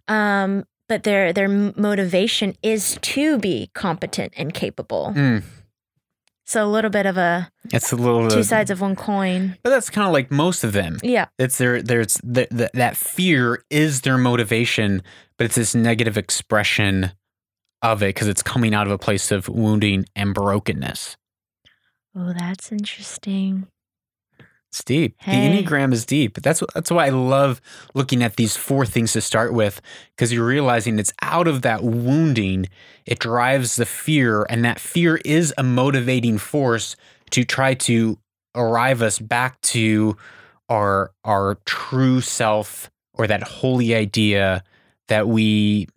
um, 0.07 0.63
but 0.87 1.03
their 1.03 1.31
their 1.33 1.47
motivation 1.47 2.55
is 2.63 2.97
to 3.01 3.37
be 3.37 3.69
competent 3.73 4.33
and 4.37 4.53
capable 4.53 5.13
mm. 5.15 5.43
So 6.49 6.65
a 6.65 6.67
little 6.67 6.89
bit 6.89 7.05
of 7.05 7.15
a 7.17 7.49
It's 7.71 7.91
a 7.91 7.95
little 7.95 8.27
two 8.29 8.43
sides 8.43 8.71
of 8.71 8.81
one 8.81 8.95
coin 8.95 9.57
But 9.63 9.69
that's 9.69 9.89
kind 9.89 10.07
of 10.07 10.13
like 10.13 10.31
most 10.31 10.63
of 10.63 10.73
them. 10.73 10.97
yeah 11.03 11.27
It's 11.37 11.57
their 11.59 11.81
there's 11.81 12.15
the, 12.23 12.47
the, 12.49 12.69
that 12.73 12.97
fear 12.97 13.63
is 13.69 14.01
their 14.01 14.17
motivation, 14.17 15.03
but 15.37 15.45
it's 15.45 15.55
this 15.55 15.75
negative 15.75 16.17
expression 16.17 17.11
of 17.81 18.01
it 18.03 18.07
because 18.15 18.27
it's 18.27 18.43
coming 18.43 18.73
out 18.73 18.87
of 18.87 18.91
a 18.91 18.97
place 18.97 19.31
of 19.31 19.47
wounding 19.47 20.05
and 20.15 20.33
brokenness. 20.33 21.15
oh 22.15 22.33
that's 22.33 22.71
interesting 22.71 23.67
It's 24.69 24.83
deep. 24.83 25.15
Hey. 25.17 25.49
The 25.49 25.63
Enneagram 25.63 25.91
is 25.93 26.05
deep. 26.05 26.41
That's 26.41 26.61
that's 26.75 26.91
why 26.91 27.07
I 27.07 27.09
love 27.09 27.59
looking 27.95 28.21
at 28.21 28.35
these 28.35 28.55
four 28.55 28.85
things 28.85 29.13
to 29.13 29.21
start 29.21 29.51
with 29.51 29.81
because 30.15 30.31
you're 30.31 30.45
realizing 30.45 30.99
it's 30.99 31.13
out 31.23 31.47
of 31.47 31.63
that 31.63 31.83
wounding. 31.83 32.67
It 33.05 33.17
drives 33.17 33.77
the 33.77 33.87
fear, 33.87 34.45
and 34.47 34.63
that 34.65 34.79
fear 34.79 35.19
is 35.25 35.53
a 35.57 35.63
motivating 35.63 36.37
force 36.37 36.95
to 37.31 37.43
try 37.43 37.73
to 37.73 38.19
arrive 38.53 39.01
us 39.01 39.17
back 39.17 39.59
to 39.61 40.15
our 40.69 41.11
our 41.23 41.57
true 41.65 42.21
self 42.21 42.91
or 43.15 43.25
that 43.25 43.41
holy 43.41 43.95
idea 43.95 44.63
that 45.07 45.27
we 45.27 45.87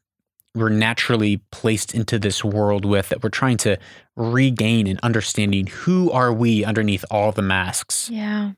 were 0.54 0.70
naturally 0.70 1.38
placed 1.50 1.94
into 1.94 2.18
this 2.18 2.44
world 2.44 2.84
with 2.84 3.08
that 3.10 3.22
we're 3.22 3.30
trying 3.30 3.56
to 3.56 3.76
regain 4.16 4.86
and 4.86 4.98
understanding 5.02 5.66
who 5.66 6.10
are 6.10 6.32
we 6.32 6.64
underneath 6.64 7.04
all 7.10 7.32
the 7.32 7.42
masks. 7.42 8.10
Yeah. 8.10 8.52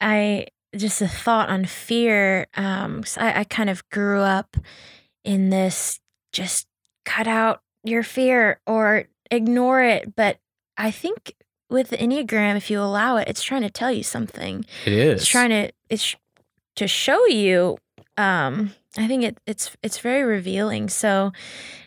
I 0.00 0.46
just 0.76 1.00
a 1.02 1.08
thought 1.08 1.48
on 1.48 1.64
fear. 1.64 2.46
Um, 2.56 3.02
'cause 3.02 3.16
I, 3.18 3.40
I 3.40 3.44
kind 3.44 3.70
of 3.70 3.88
grew 3.90 4.20
up 4.20 4.56
in 5.24 5.50
this 5.50 6.00
just 6.32 6.66
cut 7.04 7.26
out 7.28 7.62
your 7.84 8.02
fear 8.02 8.60
or 8.66 9.04
ignore 9.30 9.82
it. 9.82 10.14
But 10.16 10.38
I 10.76 10.90
think 10.90 11.34
with 11.70 11.90
the 11.90 11.96
Enneagram, 11.96 12.56
if 12.56 12.70
you 12.70 12.80
allow 12.80 13.16
it, 13.16 13.28
it's 13.28 13.42
trying 13.42 13.62
to 13.62 13.70
tell 13.70 13.92
you 13.92 14.02
something. 14.02 14.64
It 14.84 14.92
is. 14.92 15.22
It's 15.22 15.30
trying 15.30 15.50
to 15.50 15.70
it's 15.88 16.16
to 16.76 16.88
show 16.88 17.24
you. 17.26 17.78
Um, 18.16 18.72
I 18.96 19.06
think 19.08 19.22
it, 19.24 19.38
it's 19.46 19.76
it's 19.82 19.98
very 19.98 20.22
revealing. 20.24 20.88
So, 20.88 21.32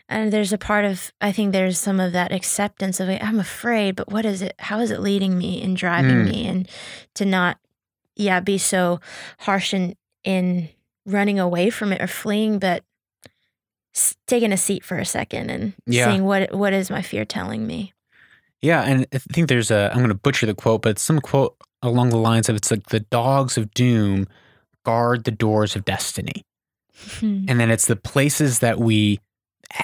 and 0.09 0.31
there's 0.31 0.53
a 0.53 0.57
part 0.57 0.85
of 0.85 1.11
I 1.21 1.31
think 1.31 1.51
there's 1.51 1.77
some 1.79 1.99
of 1.99 2.11
that 2.13 2.31
acceptance 2.31 2.99
of. 2.99 3.09
I'm 3.09 3.39
afraid, 3.39 3.95
but 3.95 4.11
what 4.11 4.25
is 4.25 4.41
it? 4.41 4.55
How 4.59 4.79
is 4.79 4.91
it 4.91 4.99
leading 5.01 5.37
me 5.37 5.61
and 5.61 5.75
driving 5.77 6.25
Mm. 6.25 6.29
me, 6.29 6.47
and 6.47 6.69
to 7.15 7.25
not, 7.25 7.57
yeah, 8.15 8.39
be 8.39 8.57
so 8.57 8.99
harsh 9.39 9.73
in 9.73 9.95
in 10.23 10.69
running 11.05 11.39
away 11.39 11.69
from 11.69 11.91
it 11.93 12.01
or 12.01 12.07
fleeing, 12.07 12.59
but 12.59 12.83
s- 13.95 14.15
taking 14.27 14.51
a 14.51 14.57
seat 14.57 14.83
for 14.83 14.97
a 14.97 15.05
second 15.05 15.49
and 15.49 15.73
Yeah. 15.85 16.09
seeing 16.09 16.25
what 16.25 16.53
what 16.53 16.73
is 16.73 16.89
my 16.89 17.01
fear 17.01 17.25
telling 17.25 17.65
me. 17.67 17.93
Yeah, 18.61 18.81
and 18.83 19.05
I 19.13 19.17
think 19.19 19.49
there's 19.49 19.71
a 19.71 19.89
I'm 19.91 19.97
going 19.99 20.09
to 20.09 20.15
butcher 20.15 20.45
the 20.45 20.55
quote, 20.55 20.81
but 20.81 20.99
some 20.99 21.19
quote 21.19 21.55
along 21.81 22.09
the 22.09 22.17
lines 22.17 22.49
of 22.49 22.55
it's 22.55 22.71
like 22.71 22.87
the 22.87 23.01
dogs 23.01 23.57
of 23.57 23.71
doom 23.73 24.27
guard 24.83 25.25
the 25.25 25.31
doors 25.31 25.75
of 25.75 25.85
destiny. 25.85 26.43
And 27.21 27.59
then 27.59 27.69
it's 27.69 27.85
the 27.85 27.95
places 27.95 28.59
that 28.59 28.79
we 28.79 29.19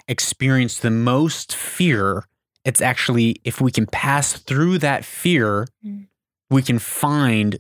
experience 0.08 0.80
the 0.80 0.92
most 0.92 1.56
fear. 1.56 2.26
It's 2.66 2.82
actually 2.82 3.42
if 3.44 3.60
we 3.62 3.72
can 3.72 3.86
pass 3.86 4.34
through 4.34 4.78
that 4.80 5.04
fear, 5.06 5.68
Mm. 5.86 6.08
we 6.50 6.62
can 6.62 6.80
find 6.80 7.58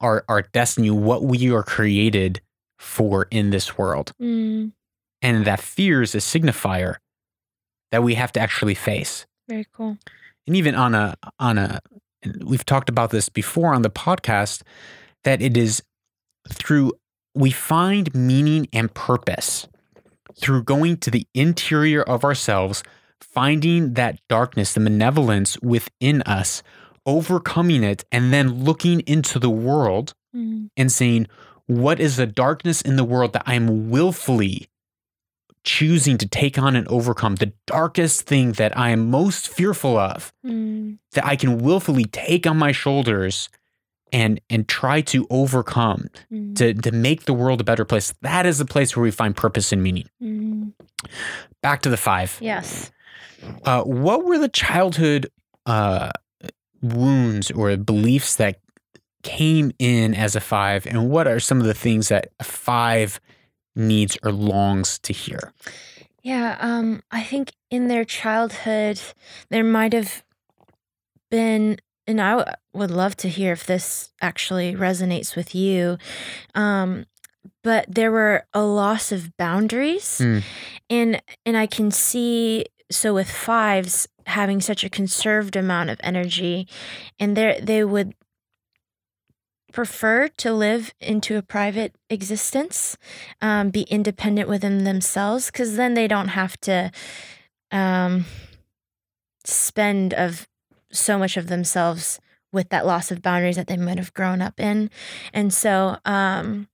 our 0.00 0.24
our 0.28 0.42
destiny, 0.42 0.90
what 0.90 1.22
we 1.24 1.50
are 1.52 1.62
created 1.62 2.40
for 2.78 3.28
in 3.30 3.50
this 3.50 3.78
world. 3.78 4.12
Mm, 4.20 4.72
And 5.22 5.44
that 5.44 5.60
fear 5.60 6.02
is 6.02 6.14
a 6.14 6.18
signifier 6.18 6.96
that 7.92 8.02
we 8.02 8.14
have 8.16 8.32
to 8.32 8.40
actually 8.40 8.74
face. 8.74 9.26
very 9.48 9.66
cool. 9.72 9.98
and 10.46 10.56
even 10.56 10.74
on 10.74 10.94
a 10.94 11.14
on 11.38 11.58
a 11.58 11.80
and 12.22 12.42
we've 12.44 12.64
talked 12.64 12.88
about 12.88 13.10
this 13.10 13.28
before 13.28 13.74
on 13.74 13.82
the 13.82 13.90
podcast 13.90 14.62
that 15.24 15.40
it 15.42 15.56
is 15.56 15.82
through 16.48 16.92
we 17.34 17.50
find 17.50 18.12
meaning 18.14 18.66
and 18.72 18.92
purpose 18.94 19.66
through 20.36 20.62
going 20.62 20.96
to 20.96 21.10
the 21.10 21.26
interior 21.34 22.02
of 22.02 22.24
ourselves 22.24 22.82
finding 23.20 23.94
that 23.94 24.18
darkness 24.28 24.74
the 24.74 24.80
malevolence 24.80 25.58
within 25.60 26.22
us 26.22 26.62
overcoming 27.06 27.82
it 27.82 28.04
and 28.12 28.32
then 28.32 28.64
looking 28.64 29.00
into 29.00 29.38
the 29.38 29.50
world 29.50 30.14
Mm, 30.34 30.70
and 30.78 30.90
saying 30.90 31.26
what 31.66 32.00
is 32.00 32.16
the 32.16 32.26
darkness 32.26 32.80
in 32.80 32.96
the 32.96 33.04
world 33.04 33.34
that 33.34 33.42
i'm 33.44 33.90
willfully 33.90 34.70
choosing 35.64 36.18
to 36.18 36.26
take 36.26 36.58
on 36.58 36.74
and 36.74 36.88
overcome? 36.88 37.36
The 37.36 37.52
darkest 37.66 38.22
thing 38.22 38.52
that 38.52 38.76
i 38.76 38.90
am 38.90 39.10
most 39.10 39.48
fearful 39.48 39.96
of 39.96 40.32
mm, 40.44 40.98
that 41.12 41.24
I 41.24 41.36
can 41.36 41.58
willfully 41.58 42.04
take 42.04 42.46
on 42.46 42.56
my 42.56 42.72
shoulders 42.72 43.48
and 44.12 44.40
and 44.50 44.68
try 44.68 45.00
to 45.00 45.26
overcome 45.30 46.08
mm, 46.30 46.54
to 46.56 46.74
to 46.74 46.92
make 46.92 47.24
the 47.24 47.32
world 47.32 47.60
a 47.60 47.64
better 47.64 47.84
place. 47.84 48.14
That 48.22 48.46
is 48.46 48.58
the 48.58 48.64
place 48.64 48.96
where 48.96 49.02
we 49.02 49.10
find 49.10 49.36
purpose 49.36 49.72
and 49.72 49.82
meaning. 49.82 50.08
mm. 50.22 50.72
Back 51.62 51.82
to 51.82 51.90
the 51.90 51.96
five. 51.96 52.38
Yes. 52.40 52.90
Uh, 53.64 53.82
what 53.82 54.24
were 54.24 54.38
the 54.38 54.48
childhood 54.48 55.28
uh, 55.66 56.10
wounds 56.80 57.50
or 57.50 57.76
beliefs 57.76 58.36
that 58.36 58.60
came 59.22 59.72
in 59.78 60.14
as 60.14 60.36
a 60.36 60.40
five, 60.40 60.86
and 60.86 61.08
what 61.08 61.26
are 61.26 61.40
some 61.40 61.60
of 61.60 61.66
the 61.66 61.74
things 61.74 62.08
that 62.08 62.28
a 62.40 62.44
five 62.44 63.20
needs 63.74 64.18
or 64.22 64.32
longs 64.32 64.98
to 65.00 65.12
hear? 65.12 65.52
Yeah, 66.22 66.56
um, 66.60 67.02
I 67.10 67.22
think 67.22 67.52
in 67.70 67.88
their 67.88 68.04
childhood, 68.04 69.00
there 69.48 69.64
might 69.64 69.92
have 69.92 70.22
been, 71.30 71.78
and 72.06 72.20
I 72.20 72.30
w- 72.38 72.56
would 72.74 72.90
love 72.90 73.16
to 73.18 73.28
hear 73.28 73.52
if 73.52 73.64
this 73.64 74.12
actually 74.20 74.74
resonates 74.74 75.36
with 75.36 75.54
you. 75.54 75.98
Um, 76.54 77.06
but 77.64 77.86
there 77.88 78.10
were 78.10 78.46
a 78.52 78.62
loss 78.62 79.12
of 79.12 79.36
boundaries, 79.36 80.18
Hmm. 80.18 80.38
and 80.90 81.22
and 81.46 81.56
I 81.56 81.66
can 81.66 81.90
see 81.90 82.66
so 82.90 83.14
with 83.14 83.30
fives 83.30 84.06
having 84.26 84.60
such 84.60 84.84
a 84.84 84.90
conserved 84.90 85.56
amount 85.56 85.90
of 85.90 85.98
energy, 86.02 86.66
and 87.18 87.36
they 87.36 87.60
they 87.62 87.84
would 87.84 88.14
prefer 89.72 90.28
to 90.28 90.52
live 90.52 90.92
into 91.00 91.36
a 91.36 91.42
private 91.42 91.94
existence 92.10 92.96
um, 93.40 93.70
be 93.70 93.82
independent 93.82 94.46
within 94.48 94.84
themselves 94.84 95.46
because 95.46 95.76
then 95.76 95.94
they 95.94 96.06
don't 96.06 96.28
have 96.28 96.58
to 96.60 96.90
um, 97.70 98.26
spend 99.46 100.12
of 100.12 100.46
so 100.92 101.18
much 101.18 101.36
of 101.36 101.46
themselves 101.48 102.20
with 102.52 102.68
that 102.68 102.84
loss 102.86 103.10
of 103.10 103.22
boundaries 103.22 103.56
that 103.56 103.66
they 103.66 103.76
might 103.76 103.98
have 103.98 104.12
grown 104.14 104.42
up 104.42 104.60
in 104.60 104.90
and 105.32 105.52
so 105.54 105.96
um, 106.04 106.68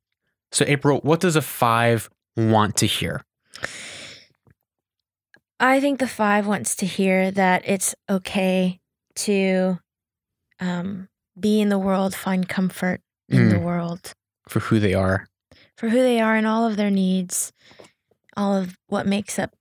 So, 0.53 0.65
April, 0.67 0.99
what 1.03 1.21
does 1.21 1.37
a 1.37 1.43
five 1.43 2.09
want 2.37 2.77
to 2.77 2.87
hear? 2.87 3.25
i 5.61 5.81
think 5.81 5.99
the 5.99 6.07
five 6.09 6.47
wants 6.47 6.77
to 6.77 6.87
hear 6.87 7.31
that 7.31 7.63
it's 7.67 7.95
okay 8.09 8.79
to 9.15 9.79
um, 10.61 11.09
be 11.39 11.61
in 11.61 11.69
the 11.69 11.79
world 11.79 12.15
find 12.15 12.49
comfort 12.49 13.01
in 13.29 13.49
the 13.49 13.57
Mm. 13.57 13.63
world 13.65 14.13
For 14.49 14.61
who 14.61 14.79
they 14.81 14.95
are. 14.95 15.27
for 15.77 15.89
who 15.91 15.99
they 15.99 16.21
are 16.21 16.35
and 16.37 16.47
all 16.47 16.67
of 16.67 16.77
their 16.77 16.91
needs 16.91 17.53
all 18.37 18.57
of 18.57 18.77
what 18.89 19.07
makes 19.07 19.39
up 19.39 19.55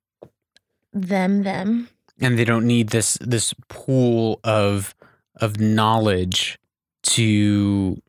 them 0.94 1.44
them 1.44 1.90
and 2.22 2.38
they 2.38 2.46
don't 2.46 2.66
need 2.66 2.90
this 2.90 3.18
this 3.22 3.54
pool 3.70 4.40
of 4.44 4.96
of 5.40 5.60
knowledge 5.60 6.58
to 7.04 8.02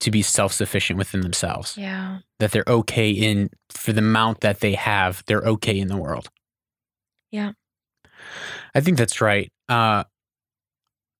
to 0.00 0.10
be 0.10 0.22
self-sufficient 0.22 0.98
within 0.98 1.20
themselves. 1.20 1.76
Yeah. 1.76 2.18
That 2.38 2.52
they're 2.52 2.64
okay 2.66 3.10
in 3.10 3.50
for 3.68 3.92
the 3.92 3.98
amount 3.98 4.40
that 4.40 4.60
they 4.60 4.72
have 4.74 5.22
they're 5.26 5.42
okay 5.42 5.78
in 5.78 5.88
the 5.88 5.96
world. 5.96 6.30
Yeah. 7.30 7.52
i 8.74 8.80
think 8.80 8.98
that's 8.98 9.20
right. 9.20 9.52
Uh 9.68 10.04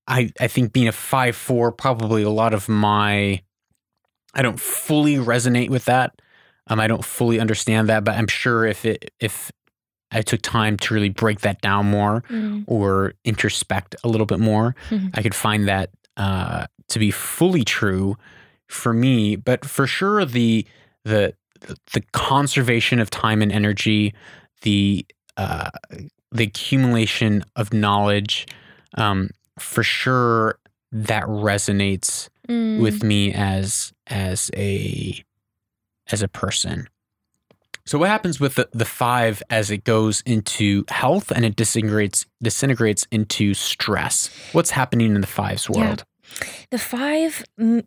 i 0.09 0.31
i 0.41 0.49
think 0.49 0.73
being 0.73 0.89
a 0.89 0.93
5-4 0.93 1.77
probably 1.77 2.23
a 2.23 2.31
lot 2.31 2.55
of 2.55 2.69
my 2.69 3.43
i 4.35 4.43
don't 4.43 4.59
fully 4.59 5.17
resonate 5.17 5.71
with 5.71 5.85
that. 5.85 6.21
Um 6.67 6.81
i 6.81 6.87
don't 6.87 7.05
fully 7.05 7.39
understand 7.39 7.89
that 7.89 8.03
but 8.05 8.17
i'm 8.17 8.27
sure 8.27 8.65
if 8.65 8.85
it 8.85 9.13
if 9.21 9.53
i 10.13 10.23
took 10.23 10.43
time 10.43 10.77
to 10.77 10.95
really 10.95 11.09
break 11.09 11.41
that 11.41 11.61
down 11.61 11.87
more 11.87 12.23
Mm, 12.31 12.65
or 12.67 13.15
introspect 13.25 13.95
a 14.05 14.09
little 14.09 14.27
bit 14.27 14.41
more, 14.41 14.75
Mhm. 14.91 15.11
I 15.15 15.23
could 15.23 15.35
find 15.35 15.69
that 15.69 15.91
uh, 16.17 16.67
to 16.89 16.99
be 16.99 17.11
fully 17.11 17.65
true 17.65 18.17
for 18.69 18.93
me. 18.93 19.37
But 19.37 19.65
for 19.65 19.87
sure, 19.87 20.25
the 20.25 20.67
the 21.05 21.35
the 21.93 22.03
conservation 22.13 22.99
of 23.01 23.11
time 23.11 23.43
and 23.43 23.53
energy, 23.53 24.15
the 24.63 25.07
uh, 25.37 25.71
the 26.33 26.45
accumulation 26.45 27.45
of 27.57 27.73
knowledge, 27.73 28.47
um, 28.95 29.31
for 29.59 29.83
sure 29.83 30.59
that 30.93 31.25
resonates 31.25 32.29
mm, 32.49 32.81
with 32.81 33.03
me 33.03 33.33
as 33.33 33.93
as 34.09 34.51
a 34.57 35.23
as 36.13 36.23
a 36.23 36.29
person. 36.29 36.89
So 37.91 37.99
what 37.99 38.09
happens 38.09 38.39
with 38.39 38.55
the, 38.55 38.69
the 38.71 38.85
five 38.85 39.43
as 39.51 39.69
it 39.73 39.83
goes 39.83 40.21
into 40.25 40.85
health 40.87 41.33
and 41.33 41.45
it 41.45 41.57
disintegrates 41.57 42.25
disintegrates 42.41 43.05
into 43.11 43.53
stress? 43.53 44.31
What's 44.53 44.71
happening 44.71 45.13
in 45.13 45.21
the 45.21 45.27
fives 45.27 45.69
Yeah. 45.69 45.81
world? 45.87 46.05
the 46.71 46.79
five 46.79 47.43
m- 47.59 47.83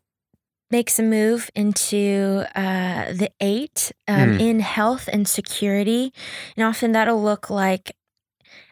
makes 0.69 0.99
a 0.99 1.03
move 1.03 1.49
into 1.55 2.43
uh, 2.53 3.13
the 3.13 3.31
eight 3.39 3.93
um, 4.09 4.31
Mm. 4.31 4.41
in 4.41 4.59
health 4.59 5.07
and 5.13 5.25
security 5.25 6.11
and 6.57 6.65
often 6.65 6.91
that'll 6.91 7.23
look 7.23 7.49
like 7.49 7.95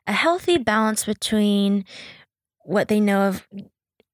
a 0.05 0.11
healthy 0.11 0.57
balance 0.57 1.05
between 1.05 1.85
what 2.65 2.89
they 2.89 2.99
know 2.99 3.21
of 3.29 3.47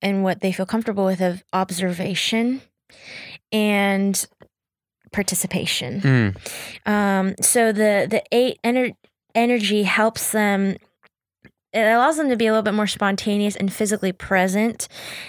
and 0.03 0.23
what 0.23 0.41
they 0.41 0.51
feel 0.51 0.67
comfortable 0.67 1.05
with 1.05 1.21
of 1.21 1.43
observation 1.51 2.61
and 3.51 4.27
participation. 5.11 6.01
Mm. 6.01 6.37
Um, 6.85 7.35
so 7.41 7.71
the 7.71 8.07
the 8.09 8.23
eight 8.31 8.59
ener- 8.63 8.95
energy 9.35 9.83
helps 9.83 10.31
them. 10.31 10.77
It 11.73 11.81
allows 11.81 12.17
them 12.17 12.29
to 12.29 12.37
be 12.37 12.47
a 12.47 12.51
little 12.51 12.63
bit 12.63 12.73
more 12.73 12.87
spontaneous 12.87 13.55
and 13.55 13.71
physically 13.71 14.11
present, 14.11 14.87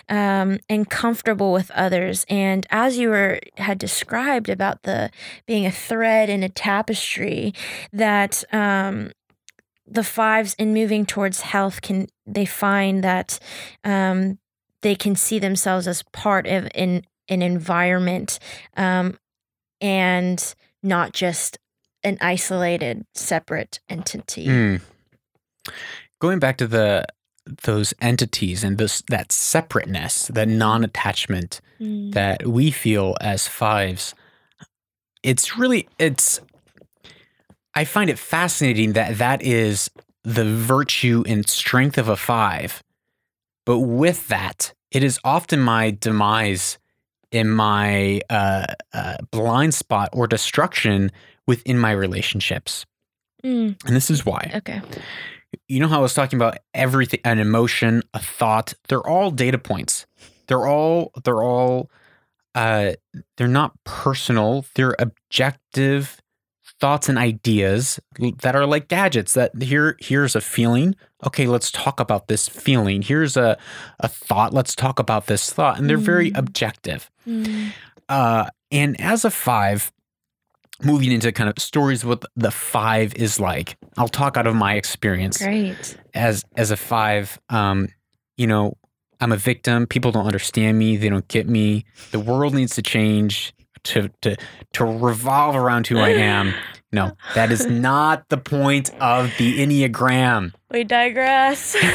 um, 0.09 0.61
and 0.69 0.89
comfortable 0.89 1.53
with 1.53 1.71
others. 1.73 2.25
And 2.29 2.67
as 2.71 2.97
you 2.97 3.11
were 3.11 3.41
had 3.57 3.79
described 3.79 4.49
about 4.49 4.85
the 4.85 5.11
being 5.47 5.67
a 5.67 5.71
thread 5.71 6.31
in 6.31 6.43
a 6.43 6.49
tapestry, 6.49 7.53
that 7.93 8.45
um, 8.53 9.11
the 9.91 10.05
fives 10.05 10.55
in 10.55 10.73
moving 10.73 11.07
towards 11.07 11.41
health 11.41 11.81
can 11.81 12.07
they 12.27 12.45
find 12.45 13.03
that 13.03 13.39
um, 13.85 14.39
they 14.83 14.95
can 14.95 15.17
see 15.17 15.39
themselves 15.39 15.89
as 15.89 16.03
part 16.13 16.47
of 16.47 16.69
an 16.75 17.03
an 17.29 17.43
environment 17.43 18.39
um, 18.77 19.19
and 19.81 20.55
not 20.83 21.13
just 21.13 21.59
an 22.05 22.19
isolated 22.21 23.05
separate 23.15 23.81
entity. 23.89 24.47
Mm. 24.47 24.81
Going 26.21 26.39
back 26.39 26.57
to 26.59 26.67
the 26.67 27.05
those 27.65 27.95
entities 28.01 28.63
and 28.63 28.79
this 28.79 29.03
that 29.09 29.33
separateness, 29.33 30.29
that 30.29 30.49
non-attachment 30.49 31.61
Mm. 31.81 32.13
that 32.13 32.45
we 32.45 32.73
feel 32.73 33.17
as 33.21 33.47
fives, 33.47 34.15
it's 35.23 35.57
really 35.57 35.89
it's 35.99 36.41
I 37.75 37.85
find 37.85 38.11
it 38.11 38.19
fascinating 38.19 38.95
that 38.95 39.19
that 39.19 39.43
is 39.43 39.89
the 40.25 40.45
virtue 40.45 41.23
and 41.27 41.49
strength 41.49 41.97
of 41.97 42.09
a 42.09 42.17
five. 42.17 42.83
But 43.65 43.79
with 43.79 44.27
that, 44.29 44.73
it 44.91 45.05
is 45.05 45.21
often 45.23 45.61
my 45.61 45.91
demise 45.93 46.79
in 47.31 47.51
my 47.51 48.21
uh, 48.31 48.67
uh, 48.93 49.17
blind 49.31 49.75
spot 49.75 50.09
or 50.13 50.27
destruction 50.27 51.11
within 51.47 51.79
my 51.79 51.93
relationships. 51.93 52.87
Mm. 53.45 53.83
And 53.87 53.97
this 53.97 54.11
is 54.11 54.25
why. 54.27 54.51
Okay. 54.57 54.81
You 55.69 55.81
know 55.81 55.89
how 55.89 55.99
I 55.99 56.03
was 56.03 56.15
talking 56.15 56.39
about 56.39 56.59
everything 56.75 57.21
an 57.25 57.39
emotion, 57.39 58.03
a 58.13 58.19
thought, 58.19 58.75
they're 58.89 59.07
all 59.07 59.31
data 59.31 59.59
points. 59.59 60.07
They're 60.47 60.67
all 60.67 61.13
they're 61.25 61.43
all 61.43 61.91
uh 62.55 62.93
they're 63.37 63.49
not 63.49 63.73
personal, 63.85 64.65
they're 64.75 64.97
objective 64.99 66.21
thoughts 66.81 67.09
and 67.09 67.19
ideas 67.19 67.99
that 68.43 68.55
are 68.55 68.67
like 68.67 68.89
gadgets 68.89 69.35
that 69.35 69.51
here 69.63 69.97
here's 70.01 70.37
a 70.37 70.41
feeling. 70.41 70.95
Okay, 71.27 71.47
let's 71.47 71.71
talk 71.73 71.99
about 72.01 72.29
this 72.29 72.49
feeling. 72.49 73.03
Here's 73.03 73.37
a 73.37 73.59
a 74.01 74.09
thought, 74.09 74.55
let's 74.55 74.75
talk 74.77 74.99
about 74.99 75.27
this 75.27 75.53
thought. 75.53 75.79
And 75.79 75.89
they're 75.91 75.97
very 75.99 76.31
Mm. 76.31 76.39
objective. 76.39 77.11
Mm. 77.27 77.73
Uh, 78.09 78.49
and 78.71 79.01
as 79.01 79.25
a 79.25 79.31
five, 79.31 79.91
moving 80.85 81.11
into 81.11 81.33
kind 81.33 81.51
of 81.51 81.59
stories 81.59 82.05
what 82.05 82.25
the 82.37 82.51
five 82.53 83.15
is 83.17 83.41
like. 83.41 83.77
I'll 83.97 84.09
talk 84.09 84.37
out 84.37 84.47
of 84.47 84.55
my 84.55 84.75
experience 84.75 85.39
Great. 85.39 85.97
as 86.15 86.45
as 86.57 86.71
a 86.71 86.77
five. 86.77 87.39
Um, 87.49 87.89
you 88.37 88.47
know, 88.47 88.75
I'm 89.21 89.33
a 89.33 89.37
victim. 89.37 89.87
People 89.89 90.13
don't 90.13 90.27
understand 90.27 90.79
me. 90.79 90.97
They 90.97 91.09
don't 91.09 91.27
get 91.27 91.49
me. 91.49 91.85
The 92.13 92.21
world 92.21 92.55
needs 92.55 92.77
to 92.77 92.83
change 92.83 93.53
to 93.89 94.09
to 94.23 94.37
to 94.75 94.85
revolve 94.85 95.57
around 95.57 95.87
who 95.87 95.99
I 95.99 96.11
am. 96.11 96.55
No, 96.93 97.13
that 97.35 97.51
is 97.53 97.67
not 97.91 98.29
the 98.29 98.39
point 98.39 98.91
of 99.01 99.33
the 99.39 99.59
Enneagram. 99.59 100.53
We 100.71 100.85
digress. 100.85 101.77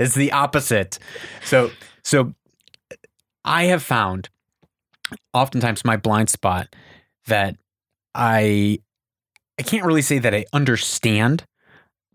It's 0.00 0.14
the 0.14 0.32
opposite. 0.32 0.98
So 1.44 1.70
so 2.02 2.32
I 3.44 3.64
have 3.64 3.82
found 3.82 4.30
oftentimes 5.34 5.84
my 5.84 5.98
blind 5.98 6.30
spot 6.30 6.74
that 7.26 7.56
I 8.14 8.78
I 9.58 9.62
can't 9.62 9.84
really 9.84 10.00
say 10.00 10.18
that 10.18 10.34
I 10.34 10.46
understand, 10.54 11.44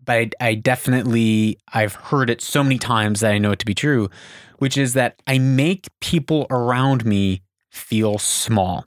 but 0.04 0.34
I, 0.40 0.48
I 0.48 0.54
definitely 0.56 1.58
I've 1.72 1.94
heard 1.94 2.28
it 2.28 2.42
so 2.42 2.64
many 2.64 2.76
times 2.78 3.20
that 3.20 3.30
I 3.30 3.38
know 3.38 3.52
it 3.52 3.60
to 3.60 3.66
be 3.66 3.74
true, 3.74 4.10
which 4.58 4.76
is 4.76 4.94
that 4.94 5.22
I 5.28 5.38
make 5.38 5.86
people 6.00 6.48
around 6.50 7.04
me 7.04 7.42
feel 7.70 8.18
small. 8.18 8.84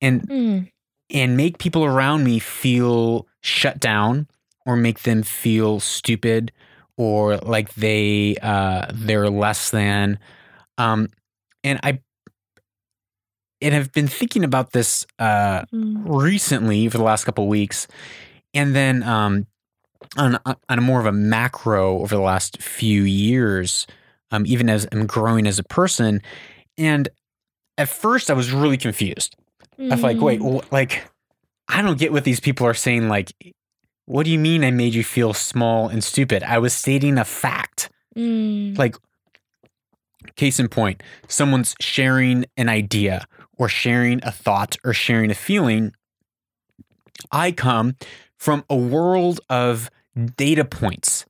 And 0.00 0.22
Mm. 0.28 0.70
and 1.10 1.36
make 1.36 1.58
people 1.58 1.84
around 1.84 2.24
me 2.24 2.38
feel 2.38 3.26
shut 3.40 3.78
down 3.78 4.26
or 4.66 4.76
make 4.76 5.02
them 5.02 5.22
feel 5.22 5.80
stupid 5.80 6.50
or 6.96 7.36
like 7.38 7.74
they 7.74 8.36
uh 8.42 8.86
they're 8.92 9.28
less 9.28 9.70
than 9.70 10.18
um 10.78 11.08
and 11.62 11.78
i 11.82 11.98
and 13.60 13.74
i've 13.74 13.92
been 13.92 14.08
thinking 14.08 14.44
about 14.44 14.72
this 14.72 15.06
uh 15.18 15.62
Mm. 15.72 16.02
recently 16.06 16.88
for 16.88 16.98
the 16.98 17.04
last 17.04 17.24
couple 17.24 17.44
of 17.44 17.50
weeks 17.50 17.86
and 18.54 18.74
then 18.74 19.02
um 19.02 19.46
on 20.16 20.38
on 20.46 20.78
a 20.78 20.80
more 20.80 21.00
of 21.00 21.06
a 21.06 21.12
macro 21.12 21.98
over 22.00 22.14
the 22.14 22.22
last 22.22 22.62
few 22.62 23.02
years 23.02 23.86
um 24.30 24.44
even 24.46 24.68
as 24.70 24.86
i'm 24.92 25.06
growing 25.06 25.46
as 25.46 25.58
a 25.58 25.64
person 25.64 26.20
and 26.78 27.08
at 27.76 27.88
first 27.88 28.30
i 28.30 28.34
was 28.34 28.52
really 28.52 28.78
confused 28.78 29.36
I 29.78 29.82
was 29.94 30.02
like, 30.02 30.20
wait, 30.20 30.40
Mm. 30.40 30.62
wh- 30.64 30.72
like, 30.72 31.02
I 31.68 31.82
don't 31.82 31.98
get 31.98 32.12
what 32.12 32.24
these 32.24 32.40
people 32.40 32.66
are 32.66 32.74
saying. 32.74 33.08
Like, 33.08 33.32
what 34.06 34.24
do 34.24 34.30
you 34.30 34.38
mean 34.38 34.62
I 34.64 34.70
made 34.70 34.94
you 34.94 35.02
feel 35.04 35.32
small 35.34 35.88
and 35.88 36.02
stupid? 36.04 36.42
I 36.42 36.58
was 36.58 36.72
stating 36.74 37.18
a 37.18 37.24
fact. 37.24 37.90
Mm. 38.16 38.76
Like, 38.78 38.96
case 40.36 40.58
in 40.60 40.68
point, 40.68 41.02
someone's 41.28 41.74
sharing 41.80 42.44
an 42.56 42.68
idea 42.68 43.26
or 43.56 43.68
sharing 43.68 44.20
a 44.24 44.30
thought 44.32 44.76
or 44.84 44.92
sharing 44.92 45.30
a 45.30 45.34
feeling. 45.34 45.92
I 47.32 47.52
come 47.52 47.96
from 48.38 48.64
a 48.68 48.76
world 48.76 49.40
of 49.48 49.90
data 50.36 50.64
points 50.64 51.24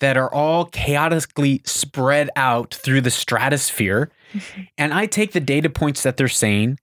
that 0.00 0.16
are 0.16 0.32
all 0.32 0.66
chaotically 0.66 1.62
spread 1.64 2.28
out 2.36 2.74
through 2.74 3.00
the 3.00 3.10
stratosphere. 3.10 4.10
And 4.76 4.92
I 4.92 5.06
take 5.06 5.32
the 5.32 5.40
data 5.40 5.70
points 5.70 6.02
that 6.02 6.16
they're 6.16 6.28
saying 6.28 6.78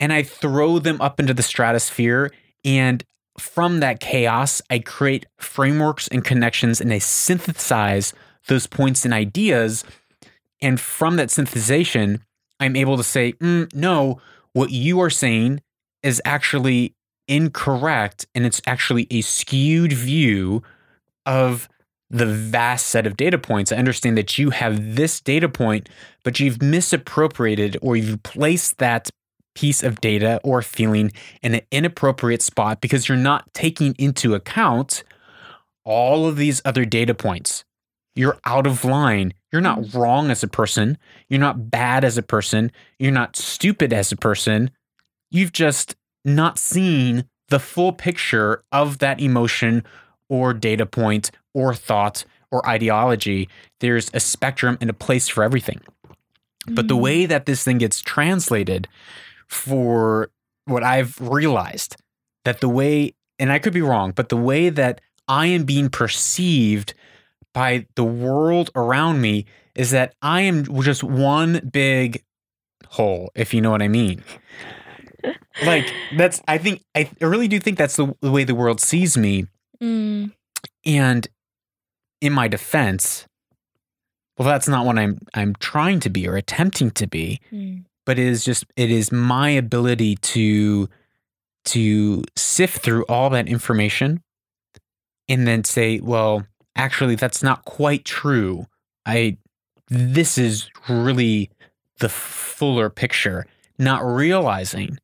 and 0.00 0.12
I 0.12 0.22
throw 0.22 0.78
them 0.78 1.00
up 1.00 1.20
into 1.20 1.34
the 1.34 1.42
stratosphere. 1.42 2.30
And 2.64 3.04
from 3.38 3.80
that 3.80 4.00
chaos, 4.00 4.62
I 4.70 4.78
create 4.78 5.26
frameworks 5.38 6.08
and 6.08 6.24
connections 6.24 6.80
and 6.80 6.92
I 6.92 6.98
synthesize 6.98 8.12
those 8.48 8.66
points 8.66 9.04
and 9.04 9.12
ideas. 9.12 9.84
And 10.62 10.80
from 10.80 11.16
that 11.16 11.28
synthesization, 11.28 12.20
I'm 12.60 12.76
able 12.76 12.96
to 12.96 13.02
say, 13.02 13.32
"Mm, 13.34 13.74
no, 13.74 14.20
what 14.52 14.70
you 14.70 15.00
are 15.00 15.10
saying 15.10 15.60
is 16.02 16.22
actually 16.24 16.94
incorrect. 17.28 18.26
And 18.34 18.46
it's 18.46 18.62
actually 18.66 19.06
a 19.10 19.20
skewed 19.20 19.92
view 19.92 20.62
of 21.24 21.68
the 22.08 22.26
vast 22.26 22.86
set 22.86 23.06
of 23.06 23.16
data 23.16 23.38
points. 23.38 23.72
I 23.72 23.76
understand 23.76 24.16
that 24.16 24.38
you 24.38 24.50
have 24.50 24.94
this 24.94 25.20
data 25.20 25.48
point, 25.48 25.88
but 26.22 26.38
you've 26.38 26.62
misappropriated 26.62 27.76
or 27.82 27.96
you've 27.96 28.22
placed 28.22 28.78
that 28.78 29.10
piece 29.56 29.82
of 29.82 30.00
data 30.02 30.38
or 30.44 30.60
feeling 30.60 31.10
in 31.42 31.54
an 31.54 31.62
inappropriate 31.72 32.42
spot 32.42 32.80
because 32.82 33.08
you're 33.08 33.16
not 33.16 33.52
taking 33.54 33.94
into 33.98 34.34
account 34.34 35.02
all 35.84 36.26
of 36.28 36.36
these 36.36 36.60
other 36.64 36.84
data 36.84 37.14
points. 37.14 37.64
You're 38.14 38.38
out 38.44 38.66
of 38.66 38.84
line. 38.84 39.32
You're 39.50 39.62
not 39.62 39.94
wrong 39.94 40.30
as 40.30 40.42
a 40.42 40.48
person. 40.48 40.98
You're 41.28 41.40
not 41.40 41.70
bad 41.70 42.04
as 42.04 42.18
a 42.18 42.22
person. 42.22 42.70
You're 42.98 43.12
not 43.12 43.36
stupid 43.36 43.92
as 43.92 44.12
a 44.12 44.16
person. 44.16 44.70
You've 45.30 45.52
just 45.52 45.96
not 46.24 46.58
seen 46.58 47.24
the 47.48 47.58
full 47.60 47.92
picture 47.92 48.62
of 48.72 48.98
that 48.98 49.20
emotion 49.20 49.84
or 50.28 50.52
data 50.52 50.84
point 50.84 51.30
or 51.54 51.74
thought 51.74 52.24
or 52.50 52.66
ideology. 52.68 53.48
There's 53.80 54.10
a 54.12 54.20
spectrum 54.20 54.76
and 54.80 54.90
a 54.90 54.94
place 54.94 55.28
for 55.28 55.42
everything. 55.44 55.80
But 56.68 56.88
the 56.88 56.96
Mm. 56.96 57.00
way 57.00 57.26
that 57.26 57.46
this 57.46 57.62
thing 57.62 57.78
gets 57.78 58.00
translated 58.00 58.88
for 59.48 60.30
what 60.64 60.82
I've 60.82 61.18
realized 61.20 61.96
that 62.44 62.60
the 62.60 62.68
way, 62.68 63.14
and 63.38 63.52
I 63.52 63.58
could 63.58 63.72
be 63.72 63.82
wrong, 63.82 64.12
but 64.12 64.28
the 64.28 64.36
way 64.36 64.68
that 64.68 65.00
I 65.28 65.46
am 65.46 65.64
being 65.64 65.88
perceived 65.88 66.94
by 67.52 67.86
the 67.94 68.04
world 68.04 68.70
around 68.74 69.20
me 69.20 69.46
is 69.74 69.90
that 69.90 70.14
I 70.22 70.42
am 70.42 70.64
just 70.82 71.02
one 71.02 71.68
big 71.72 72.22
hole, 72.88 73.30
if 73.34 73.52
you 73.52 73.60
know 73.60 73.70
what 73.70 73.82
I 73.82 73.88
mean. 73.88 74.22
like, 75.64 75.86
that's, 76.16 76.40
I 76.48 76.58
think, 76.58 76.82
I 76.94 77.10
really 77.20 77.48
do 77.48 77.58
think 77.58 77.78
that's 77.78 77.96
the, 77.96 78.14
the 78.20 78.30
way 78.30 78.44
the 78.44 78.54
world 78.54 78.80
sees 78.80 79.16
me. 79.16 79.46
Mm. 79.82 80.32
And 80.84 81.28
in 82.20 82.32
my 82.32 82.48
defense, 82.48 83.26
well, 84.38 84.46
that's 84.46 84.68
not 84.68 84.84
what 84.84 84.98
I'm 84.98 85.18
I'm 85.34 85.54
trying 85.56 86.00
to 86.00 86.10
be 86.10 86.28
or 86.28 86.36
attempting 86.36 86.90
to 86.92 87.06
be 87.06 87.40
Mm. 87.52 87.85
But 88.06 88.18
it 88.18 88.26
is 88.26 88.44
just 88.44 88.64
it 88.76 88.90
is 88.90 89.12
my 89.12 89.50
ability 89.50 90.16
to 90.16 90.88
to 91.66 92.22
sift 92.36 92.78
through 92.82 93.04
all 93.08 93.28
that 93.28 93.48
information 93.48 94.22
and 95.28 95.46
then 95.46 95.64
say 95.64 96.00
well 96.00 96.46
actually 96.76 97.16
that's 97.16 97.42
not 97.42 97.64
quite 97.64 98.04
true 98.04 98.64
i 99.04 99.36
this 99.88 100.38
is 100.38 100.70
really 100.88 101.50
the 101.98 102.08
fuller 102.08 102.90
picture, 102.90 103.46
not 103.78 104.04
realizing 104.04 104.98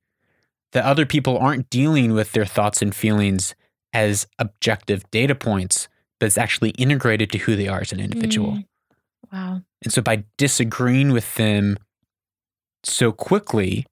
that 0.72 0.84
other 0.84 1.06
people 1.06 1.38
aren't 1.38 1.70
dealing 1.70 2.12
with 2.12 2.32
their 2.32 2.46
thoughts 2.46 2.82
and 2.82 2.94
feelings 2.94 3.54
as 3.92 4.26
objective 4.38 5.08
data 5.10 5.34
points, 5.34 5.88
but 6.18 6.26
it's 6.26 6.38
actually 6.38 6.70
integrated 6.70 7.30
to 7.30 7.38
who 7.38 7.56
they 7.56 7.68
are 7.68 7.80
as 7.80 7.92
an 7.92 8.00
individual. 8.00 8.52
Mm. 8.52 8.66
Wow. 9.32 9.62
And 9.82 9.92
so 9.92 10.02
by 10.02 10.24
disagreeing 10.36 11.12
with 11.12 11.34
them 11.36 11.76
so 12.84 13.12
quickly, 13.12 13.86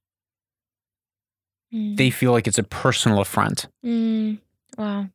Mm. 1.72 1.96
they 1.96 2.11
feel 2.11 2.33
like 2.33 2.48
it's 2.48 2.59
a 2.59 2.64
personal 2.64 3.20
affront. 3.20 3.68
Mm. 3.87 4.38
Wow. 4.76 5.09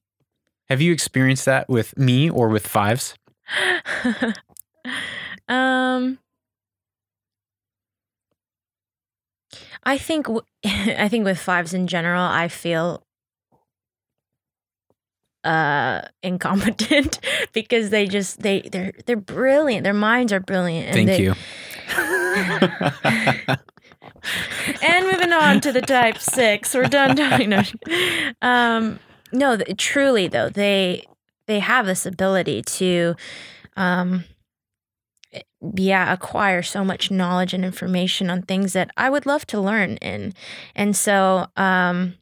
Have 0.69 0.81
you 0.81 0.93
experienced 0.93 1.43
that 1.45 1.67
with 1.67 1.97
me 1.97 2.29
or 2.29 2.47
with 2.47 2.65
fives? 2.65 3.13
um 5.49 6.17
I 9.83 9.97
think 9.97 10.25
w- 10.27 10.41
I 10.65 11.07
think 11.09 11.25
with 11.25 11.37
fives 11.39 11.73
in 11.73 11.87
general 11.87 12.23
I 12.23 12.47
feel 12.47 13.03
uh 15.43 16.01
incompetent 16.23 17.19
because 17.53 17.89
they 17.91 18.07
just 18.07 18.41
they 18.41 18.61
they're 18.61 18.93
they're 19.05 19.15
brilliant 19.17 19.83
their 19.83 19.93
minds 19.93 20.33
are 20.33 20.39
brilliant 20.39 20.87
and 20.87 20.95
Thank 20.95 21.07
they, 21.07 21.21
you. 21.21 21.33
And 24.81 25.05
moving 25.11 25.31
on 25.33 25.61
to 25.61 25.71
the 25.71 25.81
type 25.81 26.17
six. 26.19 26.73
We're 26.73 26.87
done 26.87 27.15
talking. 27.15 27.49
No, 27.49 27.61
um, 28.41 28.99
no, 29.31 29.57
th- 29.57 29.77
truly 29.77 30.27
though, 30.27 30.49
they 30.49 31.05
they 31.47 31.59
have 31.59 31.85
this 31.85 32.05
ability 32.05 32.63
to, 32.63 33.15
um, 33.77 34.23
yeah, 35.75 36.11
acquire 36.11 36.63
so 36.63 36.83
much 36.83 37.11
knowledge 37.11 37.53
and 37.53 37.63
information 37.63 38.29
on 38.29 38.41
things 38.41 38.73
that 38.73 38.89
I 38.97 39.09
would 39.09 39.25
love 39.25 39.45
to 39.47 39.59
learn 39.61 39.97
in, 39.97 40.33
and 40.75 40.95
so, 40.95 41.47
um, 41.55 42.15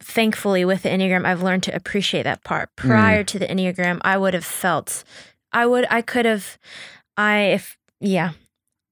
thankfully, 0.00 0.64
with 0.64 0.82
the 0.82 0.88
enneagram, 0.88 1.24
I've 1.24 1.42
learned 1.42 1.62
to 1.64 1.74
appreciate 1.74 2.24
that 2.24 2.44
part. 2.44 2.70
Prior 2.76 3.22
to 3.24 3.38
the 3.38 3.46
enneagram, 3.46 4.00
I 4.02 4.16
would 4.18 4.34
have 4.34 4.44
felt, 4.44 5.04
I 5.52 5.66
would, 5.66 5.86
I 5.90 6.02
could 6.02 6.24
have, 6.24 6.58
I 7.16 7.38
if 7.54 7.76
yeah. 8.00 8.32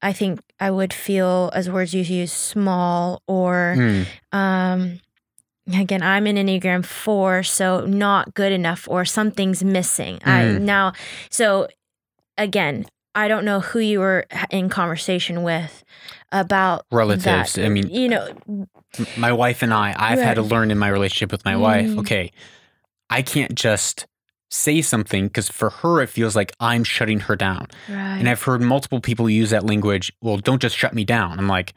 I 0.03 0.15
think 0.15 0.41
I 0.59 0.71
would 0.71 0.95
feel, 0.95 1.51
as 1.53 1.69
words 1.69 1.93
you 1.93 2.03
use, 2.03 2.33
small 2.33 3.21
or 3.29 3.75
Hmm. 3.77 4.03
um, 4.37 5.01
again, 5.71 6.03
I'm 6.03 6.27
an 6.27 6.37
Enneagram 6.37 6.85
four, 6.87 7.43
so 7.43 7.85
not 7.85 8.33
good 8.33 8.51
enough 8.51 8.89
or 8.89 9.05
something's 9.05 9.63
missing. 9.63 10.19
I 10.25 10.45
Mm. 10.45 10.61
now, 10.63 10.93
so 11.31 11.69
again, 12.39 12.87
I 13.15 13.29
don't 13.29 13.45
know 13.45 13.61
who 13.61 13.79
you 13.81 13.99
were 14.01 14.25
in 14.51 14.71
conversation 14.71 15.43
with 15.43 15.85
about 16.33 16.87
Relatives. 16.91 17.55
that. 17.55 17.65
I 17.67 17.69
mean, 17.69 17.91
you 17.91 18.09
know, 18.09 18.27
my 19.19 19.33
wife 19.33 19.63
and 19.63 19.75
I, 19.75 19.95
I've 19.99 20.19
had 20.21 20.35
to 20.37 20.43
learn 20.43 20.71
in 20.71 20.79
my 20.79 20.89
relationship 20.89 21.31
with 21.31 21.45
my 21.45 21.57
wife, 21.57 21.89
Mm. 21.91 21.99
okay, 22.01 22.33
I 23.11 23.21
can't 23.23 23.55
just 23.55 24.07
say 24.51 24.83
something 24.83 25.27
because 25.29 25.49
for 25.49 25.71
her, 25.71 26.01
it 26.03 26.09
feels 26.09 26.35
like 26.35 26.53
I'm 26.61 26.85
shutting 26.85 27.21
her 27.21 27.37
down. 27.37 27.67
right? 27.89 28.17
And 28.19 28.29
I've 28.29 28.43
heard 28.43 28.61
multiple 28.61 29.01
people 29.01 29.31
use 29.31 29.51
that 29.51 29.65
language. 29.65 30.13
Well, 30.21 30.39
don't 30.39 30.61
just 30.61 30.77
shut 30.77 30.93
me 30.95 31.05
down. 31.05 31.39
I'm 31.39 31.49
like, 31.49 31.73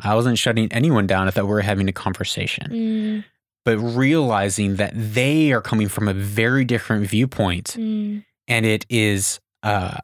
I 0.00 0.14
wasn't 0.14 0.38
shutting 0.38 0.70
anyone 0.72 1.06
down. 1.06 1.26
I 1.28 1.30
thought 1.30 1.44
we 1.44 1.50
were 1.50 1.60
having 1.60 1.88
a 1.88 1.92
conversation. 1.92 2.68
Mm, 2.70 3.24
But 3.64 3.78
realizing 3.78 4.76
that 4.76 4.92
they 4.94 5.52
are 5.52 5.60
coming 5.60 5.88
from 5.88 6.08
a 6.08 6.14
very 6.14 6.64
different 6.64 7.06
viewpoint 7.06 7.76
mm, 7.78 8.24
and 8.48 8.66
it 8.66 8.86
is, 8.88 9.40
uh, 9.62 9.98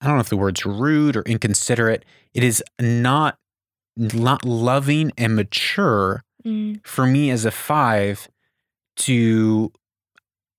I 0.00 0.06
don't 0.06 0.14
know 0.16 0.20
if 0.20 0.28
the 0.28 0.36
word's 0.36 0.64
rude 0.64 1.16
or 1.16 1.22
inconsiderate. 1.22 2.04
It 2.34 2.44
is 2.44 2.62
not, 2.80 3.36
not 3.96 4.44
loving 4.44 5.12
and 5.18 5.34
mature 5.36 6.22
mm, 6.44 6.80
for 6.86 7.06
me 7.06 7.30
as 7.30 7.44
a 7.44 7.50
five 7.50 8.28
to 8.98 9.72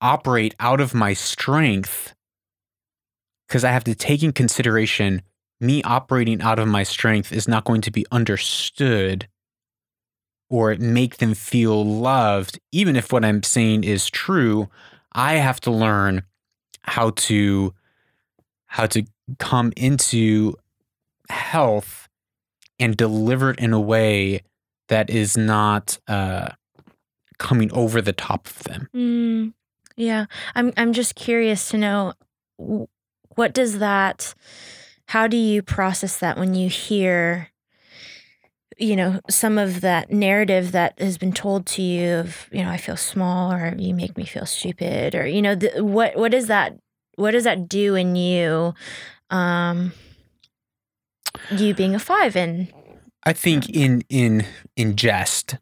operate 0.02 0.56
out 0.60 0.82
of 0.82 0.94
my 0.94 1.14
strength 1.14 2.14
because 3.48 3.64
I 3.64 3.72
have 3.72 3.84
to 3.86 3.96
take 3.96 4.24
in 4.24 4.32
consideration 4.32 5.22
me 5.60 5.84
operating 5.84 6.42
out 6.42 6.58
of 6.58 6.68
my 6.68 6.84
strength 6.84 7.32
is 7.32 7.48
not 7.48 7.66
going 7.66 7.82
to 7.82 7.92
be 7.92 8.06
understood 8.12 9.28
or 10.50 10.76
make 10.76 11.18
them 11.18 11.34
feel 11.34 11.86
loved, 11.86 12.60
even 12.72 12.96
if 12.96 13.14
what 13.14 13.24
I'm 13.24 13.44
saying 13.44 13.84
is 13.84 14.10
true. 14.10 14.70
I 15.14 15.34
have 15.36 15.62
to 15.62 15.72
learn 15.72 16.24
how 16.82 17.12
to 17.12 17.74
how 18.66 18.86
to 18.88 19.04
come 19.38 19.72
into 19.78 20.56
health 21.30 22.10
and 22.80 22.98
deliver 22.98 23.52
it 23.52 23.60
in 23.60 23.74
a 23.74 23.80
way 23.80 24.42
that 24.88 25.10
is 25.10 25.38
not 25.38 25.98
uh, 26.08 26.50
coming 27.38 27.72
over 27.74 28.02
the 28.02 28.14
top 28.14 28.48
of 28.48 28.64
them. 28.64 28.90
mm. 28.96 29.54
Yeah, 30.02 30.26
I'm. 30.56 30.74
I'm 30.78 30.94
just 30.94 31.14
curious 31.14 31.70
to 31.70 31.78
know 31.78 32.14
what 33.36 33.54
does 33.54 33.78
that. 33.78 34.34
How 35.06 35.28
do 35.28 35.38
you 35.38 35.62
process 35.62 36.18
that 36.18 36.40
when 36.40 36.56
you 36.56 36.70
hear, 36.70 37.50
you 38.80 38.96
know, 38.96 39.20
some 39.30 39.60
of 39.60 39.82
that 39.82 40.12
narrative 40.12 40.72
that 40.72 41.00
has 41.00 41.20
been 41.20 41.34
told 41.34 41.68
to 41.68 41.84
you 41.84 42.16
of, 42.16 42.50
you 42.52 42.64
know, 42.64 42.72
I 42.72 42.78
feel 42.78 42.98
small 42.98 43.54
or 43.54 43.76
you 43.78 43.94
make 43.94 44.18
me 44.18 44.26
feel 44.26 44.48
stupid 44.48 45.14
or 45.14 45.28
you 45.28 45.40
know, 45.40 45.54
the, 45.54 45.84
what 45.84 46.16
what 46.16 46.32
does 46.32 46.48
that 46.48 46.80
what 47.18 47.32
does 47.32 47.44
that 47.44 47.70
do 47.70 47.94
in 47.94 48.16
you? 48.16 48.74
Um, 49.30 49.94
you 51.52 51.76
being 51.76 51.94
a 51.94 52.00
five 52.00 52.36
and 52.36 52.74
I 53.24 53.34
think 53.34 53.70
in 53.70 54.04
in 54.10 54.48
in 54.76 54.96
jest, 54.96 55.58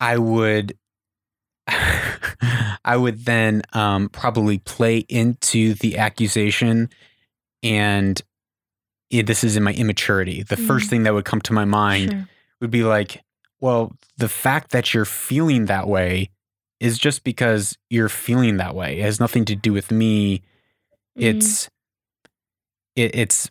I 0.00 0.18
would 0.18 0.76
I 1.68 2.96
would 2.96 3.24
then 3.24 3.62
um, 3.72 4.08
probably 4.08 4.58
play 4.58 4.98
into 5.08 5.74
the 5.74 5.98
accusation, 5.98 6.88
and 7.62 8.20
yeah, 9.10 9.22
this 9.22 9.42
is 9.44 9.56
in 9.56 9.62
my 9.62 9.72
immaturity. 9.72 10.42
The 10.42 10.56
first 10.56 10.86
Mhm. 10.86 10.90
thing 10.90 11.02
that 11.04 11.14
would 11.14 11.24
come 11.24 11.40
to 11.42 11.52
my 11.52 11.64
mind 11.64 12.12
Sure. 12.12 12.28
would 12.60 12.70
be 12.70 12.84
like, 12.84 13.22
well, 13.60 13.96
the 14.16 14.28
fact 14.28 14.70
that 14.72 14.92
you're 14.94 15.04
feeling 15.04 15.66
that 15.66 15.86
way 15.88 16.30
is 16.80 16.98
just 16.98 17.24
because 17.24 17.76
you're 17.90 18.08
feeling 18.08 18.58
that 18.58 18.74
way. 18.74 18.98
It 18.98 19.02
has 19.02 19.18
nothing 19.20 19.44
to 19.46 19.56
do 19.56 19.72
with 19.72 19.90
me. 19.90 20.38
Mm, 21.18 21.24
It's 21.24 21.68
it, 22.94 23.14
it's 23.14 23.48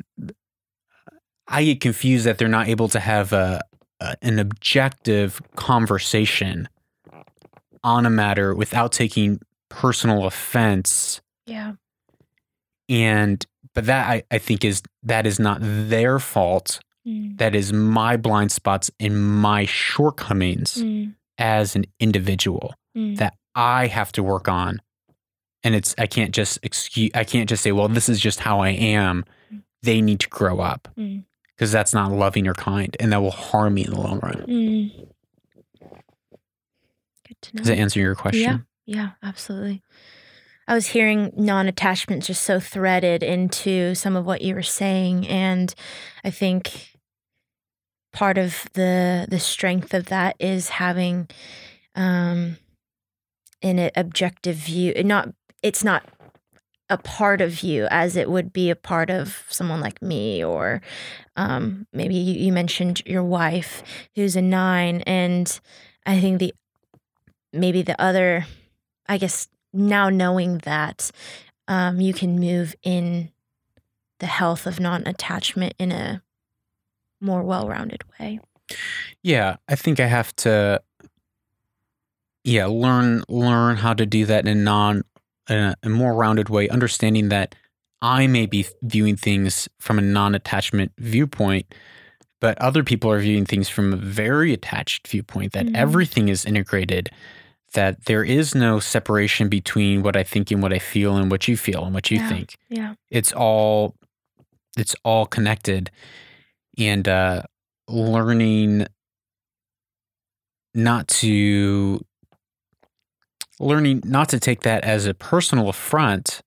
I 1.47 1.63
get 1.63 1.81
confused 1.81 2.25
that 2.25 2.37
they're 2.37 2.47
not 2.47 2.67
able 2.67 2.87
to 2.89 2.99
have 2.99 3.31
a, 3.33 3.61
a 3.99 4.15
an 4.21 4.39
objective 4.39 5.41
conversation 5.55 6.67
on 7.85 8.05
a 8.05 8.09
matter 8.09 8.53
without 8.53 8.91
taking 8.91 9.39
personal 9.69 10.25
offense 10.25 11.21
yeah. 11.45 11.73
and 12.89 13.45
but 13.73 13.85
that 13.85 14.09
I, 14.09 14.23
I 14.31 14.37
think 14.37 14.65
is 14.65 14.81
that 15.03 15.25
is 15.27 15.39
not 15.39 15.59
their 15.61 16.19
fault 16.19 16.79
Mm, 17.07 17.37
that 17.37 17.53
is 17.53 17.71
my 17.71 18.17
blind 18.17 18.51
spots 18.51 18.89
and 18.99 19.39
my 19.39 19.65
shortcomings 19.65 20.75
mm, 20.77 21.13
as 21.37 21.75
an 21.75 21.85
individual 21.99 22.73
mm, 22.97 23.15
that 23.17 23.35
I 23.53 23.87
have 23.87 24.11
to 24.13 24.23
work 24.23 24.47
on. 24.47 24.81
And 25.63 25.75
it's 25.75 25.93
I 25.97 26.07
can't 26.07 26.33
just 26.33 26.59
excuse 26.63 27.11
I 27.13 27.23
can't 27.23 27.47
just 27.47 27.63
say, 27.63 27.71
well, 27.71 27.87
this 27.87 28.09
is 28.09 28.19
just 28.19 28.39
how 28.39 28.59
I 28.59 28.69
am. 28.69 29.25
They 29.83 30.01
need 30.01 30.19
to 30.21 30.29
grow 30.29 30.59
up 30.59 30.87
mm, 30.97 31.23
because 31.55 31.71
that's 31.71 31.93
not 31.93 32.11
loving 32.11 32.47
or 32.47 32.55
kind, 32.55 32.95
and 32.99 33.11
that 33.11 33.21
will 33.21 33.31
harm 33.31 33.75
me 33.75 33.85
in 33.85 33.91
the 33.91 33.99
long 33.99 34.19
run. 34.19 34.45
To 37.45 37.55
know. 37.55 37.59
Does 37.61 37.69
it 37.69 37.79
answer 37.79 37.99
your 37.99 38.15
question? 38.15 38.65
Yeah, 38.85 38.95
yeah, 38.95 39.09
absolutely. 39.23 39.83
I 40.67 40.73
was 40.73 40.87
hearing 40.87 41.31
non 41.35 41.67
attachment 41.67 42.23
just 42.23 42.43
so 42.43 42.59
threaded 42.59 43.21
into 43.21 43.93
some 43.93 44.15
of 44.15 44.25
what 44.25 44.41
you 44.41 44.55
were 44.55 44.63
saying. 44.63 45.27
And 45.27 45.73
I 46.23 46.31
think 46.31 46.97
part 48.11 48.37
of 48.37 48.65
the 48.73 49.27
the 49.29 49.39
strength 49.39 49.93
of 49.93 50.05
that 50.07 50.35
is 50.39 50.69
having 50.69 51.27
um 51.95 52.57
an 53.61 53.91
objective 53.95 54.55
view. 54.55 54.93
Not 55.03 55.29
it's 55.61 55.83
not 55.83 56.03
a 56.89 56.97
part 56.97 57.41
of 57.41 57.61
you 57.61 57.87
as 57.89 58.15
it 58.15 58.29
would 58.29 58.53
be 58.53 58.69
a 58.69 58.75
part 58.75 59.09
of 59.09 59.43
someone 59.49 59.81
like 59.81 60.01
me 60.01 60.43
or 60.43 60.81
um 61.35 61.87
maybe 61.91 62.15
you, 62.15 62.45
you 62.45 62.51
mentioned 62.51 63.01
your 63.05 63.23
wife 63.23 63.83
who's 64.15 64.35
a 64.35 64.41
nine 64.41 65.01
and 65.01 65.59
I 66.05 66.19
think 66.19 66.39
the 66.39 66.53
maybe 67.55 67.81
the 67.81 67.99
other 68.01 68.45
I 69.07 69.17
guess 69.17 69.47
now 69.73 70.09
knowing 70.09 70.59
that 70.59 71.11
um, 71.67 71.99
you 71.99 72.13
can 72.13 72.39
move 72.39 72.75
in 72.83 73.31
the 74.19 74.25
health 74.27 74.65
of 74.65 74.79
non 74.79 75.05
attachment 75.07 75.73
in 75.79 75.91
a 75.91 76.21
more 77.21 77.43
well 77.43 77.67
rounded 77.67 78.03
way. 78.19 78.39
Yeah, 79.23 79.57
I 79.67 79.75
think 79.75 79.99
I 79.99 80.07
have 80.07 80.35
to. 80.37 80.81
Yeah, 82.43 82.65
learn 82.67 83.23
learn 83.27 83.77
how 83.77 83.93
to 83.93 84.05
do 84.05 84.25
that 84.25 84.47
in 84.47 84.57
a 84.57 84.61
non 84.61 85.03
in 85.49 85.75
a, 85.83 85.89
more 85.89 86.13
rounded 86.13 86.49
way, 86.49 86.69
understanding 86.69 87.29
that 87.29 87.55
I 88.01 88.27
may 88.27 88.45
be 88.45 88.65
viewing 88.81 89.15
things 89.15 89.67
from 89.79 89.99
a 89.99 90.01
non-attachment 90.01 90.91
viewpoint, 90.97 91.73
but 92.39 92.57
other 92.59 92.83
people 92.83 93.11
are 93.11 93.19
viewing 93.19 93.45
things 93.45 93.69
from 93.69 93.93
a 93.93 93.97
very 93.97 94.53
attached 94.53 95.07
viewpoint 95.07 95.53
that 95.53 95.67
Mhm. 95.67 95.75
everything 95.75 96.29
is 96.29 96.45
integrated, 96.45 97.09
that 97.75 98.05
there 98.05 98.23
is 98.23 98.55
no 98.55 98.79
separation 98.79 99.47
between 99.47 100.01
what 100.03 100.17
I 100.17 100.23
think 100.23 100.51
and 100.51 100.61
what 100.61 100.73
I 100.73 100.79
feel 100.79 101.15
and 101.15 101.29
what 101.31 101.47
you 101.47 101.55
feel 101.55 101.85
and 101.85 101.93
what 101.93 102.09
you 102.11 102.17
Yeah. 102.17 102.27
think. 102.27 102.55
Yeah. 102.69 102.95
It's 103.09 103.31
all 103.31 103.95
it's 104.77 104.95
all 105.05 105.25
connected 105.25 105.89
and 106.77 107.07
uh 107.07 107.43
learning 107.87 108.85
not 110.73 111.07
to 111.07 112.03
learning 113.59 114.01
not 114.03 114.27
to 114.29 114.39
take 114.39 114.63
that 114.63 114.83
as 114.83 115.05
a 115.05 115.13
personal 115.13 115.69
affront 115.69 116.41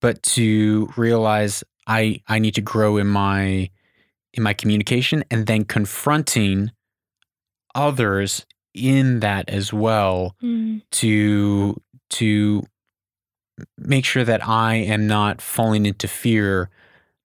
but 0.00 0.22
to 0.22 0.88
realize 0.96 1.64
i 1.88 2.20
i 2.28 2.38
need 2.38 2.54
to 2.54 2.60
grow 2.60 2.96
in 2.98 3.06
my 3.08 3.68
in 4.34 4.42
my 4.42 4.52
communication 4.54 5.24
and 5.30 5.46
then 5.48 5.64
confronting 5.64 6.70
others 7.74 8.46
in 8.74 9.20
that 9.20 9.48
as 9.48 9.72
well 9.72 10.36
Mm. 10.42 10.82
to 10.92 11.80
to 12.10 12.62
make 13.78 14.04
sure 14.04 14.24
that 14.24 14.46
I 14.46 14.76
am 14.76 15.06
not 15.06 15.40
falling 15.42 15.86
into 15.86 16.08
fear, 16.08 16.70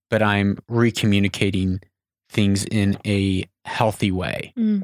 but 0.09 0.21
I'm 0.21 0.57
recommunicating 0.69 1.81
things 2.29 2.65
in 2.65 2.97
a 3.05 3.45
healthy 3.63 4.11
way. 4.11 4.53
Mm. 4.57 4.83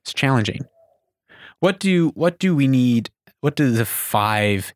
It's 0.00 0.12
challenging. 0.12 0.62
What 1.60 1.78
do 1.78 2.08
what 2.14 2.38
do 2.38 2.56
we 2.56 2.66
need? 2.66 3.10
What 3.40 3.54
do 3.56 3.70
the 3.70 3.84
five 3.86 4.74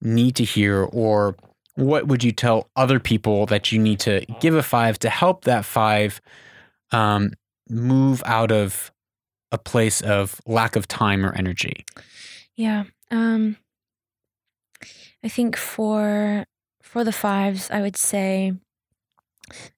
need 0.00 0.36
to 0.36 0.44
hear, 0.44 0.82
or 0.84 1.36
what 1.76 2.06
would 2.06 2.22
you 2.22 2.30
tell 2.32 2.68
other 2.76 3.00
people 3.00 3.46
that 3.46 3.72
you 3.72 3.78
need 3.78 3.98
to 4.00 4.24
give 4.40 4.54
a 4.54 4.62
five 4.62 4.98
to 5.00 5.10
help 5.10 5.44
that 5.44 5.64
five 5.64 6.20
um, 6.92 7.32
move 7.68 8.22
out 8.26 8.52
of 8.52 8.92
a 9.54 9.58
place 9.58 10.00
of 10.00 10.40
lack 10.46 10.76
of 10.76 10.86
time 10.88 11.24
or 11.24 11.32
energy? 11.34 11.84
Yeah. 12.56 12.84
Um 13.10 13.56
I 15.22 15.28
think 15.28 15.56
for 15.56 16.44
for 16.82 17.04
the 17.04 17.12
fives, 17.12 17.70
I 17.70 17.80
would 17.80 17.96
say 17.96 18.52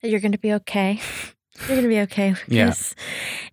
that 0.01 0.09
you're 0.11 0.21
going 0.21 0.33
to 0.33 0.39
be 0.39 0.55
okay. 0.55 1.01
you're 1.61 1.69
going 1.69 1.83
to 1.83 1.89
be 1.89 2.01
okay 2.01 2.35
Yes. 2.49 2.95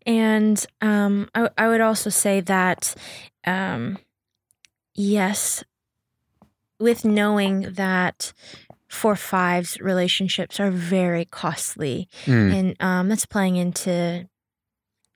Yeah. 0.05 0.13
And 0.13 0.65
um 0.81 1.29
I 1.35 1.49
I 1.57 1.67
would 1.67 1.81
also 1.81 2.09
say 2.09 2.41
that 2.41 2.95
um 3.45 3.97
yes, 4.95 5.63
with 6.79 7.05
knowing 7.05 7.73
that 7.73 8.33
for 8.87 9.15
fives 9.15 9.79
relationships 9.81 10.59
are 10.59 10.69
very 10.71 11.25
costly 11.25 12.07
Mm, 12.25 12.53
and 12.53 12.67
um, 12.79 13.09
that's 13.09 13.25
playing 13.25 13.55
into 13.55 14.27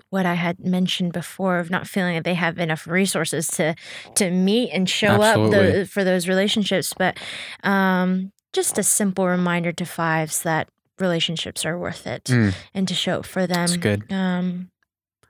what 0.09 0.25
I 0.25 0.35
had 0.35 0.59
mentioned 0.59 1.13
before 1.13 1.59
of 1.59 1.69
not 1.69 1.87
feeling 1.87 2.15
that 2.15 2.23
they 2.23 2.33
have 2.33 2.57
enough 2.57 2.87
resources 2.87 3.47
to 3.49 3.75
to 4.15 4.31
meet 4.31 4.71
and 4.71 4.89
show 4.89 5.15
up 5.21 5.37
Absolutely. 5.37 5.71
the, 5.79 5.85
for 5.85 6.03
those 6.03 6.27
relationships. 6.27 6.93
But 6.97 7.17
um, 7.63 8.31
just 8.53 8.77
a 8.77 8.83
simple 8.83 9.27
reminder 9.27 9.71
to 9.73 9.85
fives 9.85 10.43
that 10.43 10.69
relationships 10.99 11.65
are 11.65 11.77
worth 11.77 12.07
it 12.07 12.25
mm, 12.25 12.53
and 12.73 12.87
to 12.87 12.93
show 12.93 13.19
up 13.19 13.25
for 13.25 13.45
them. 13.45 13.65
it's 13.65 13.77
good. 13.77 14.11
Um, 14.11 14.71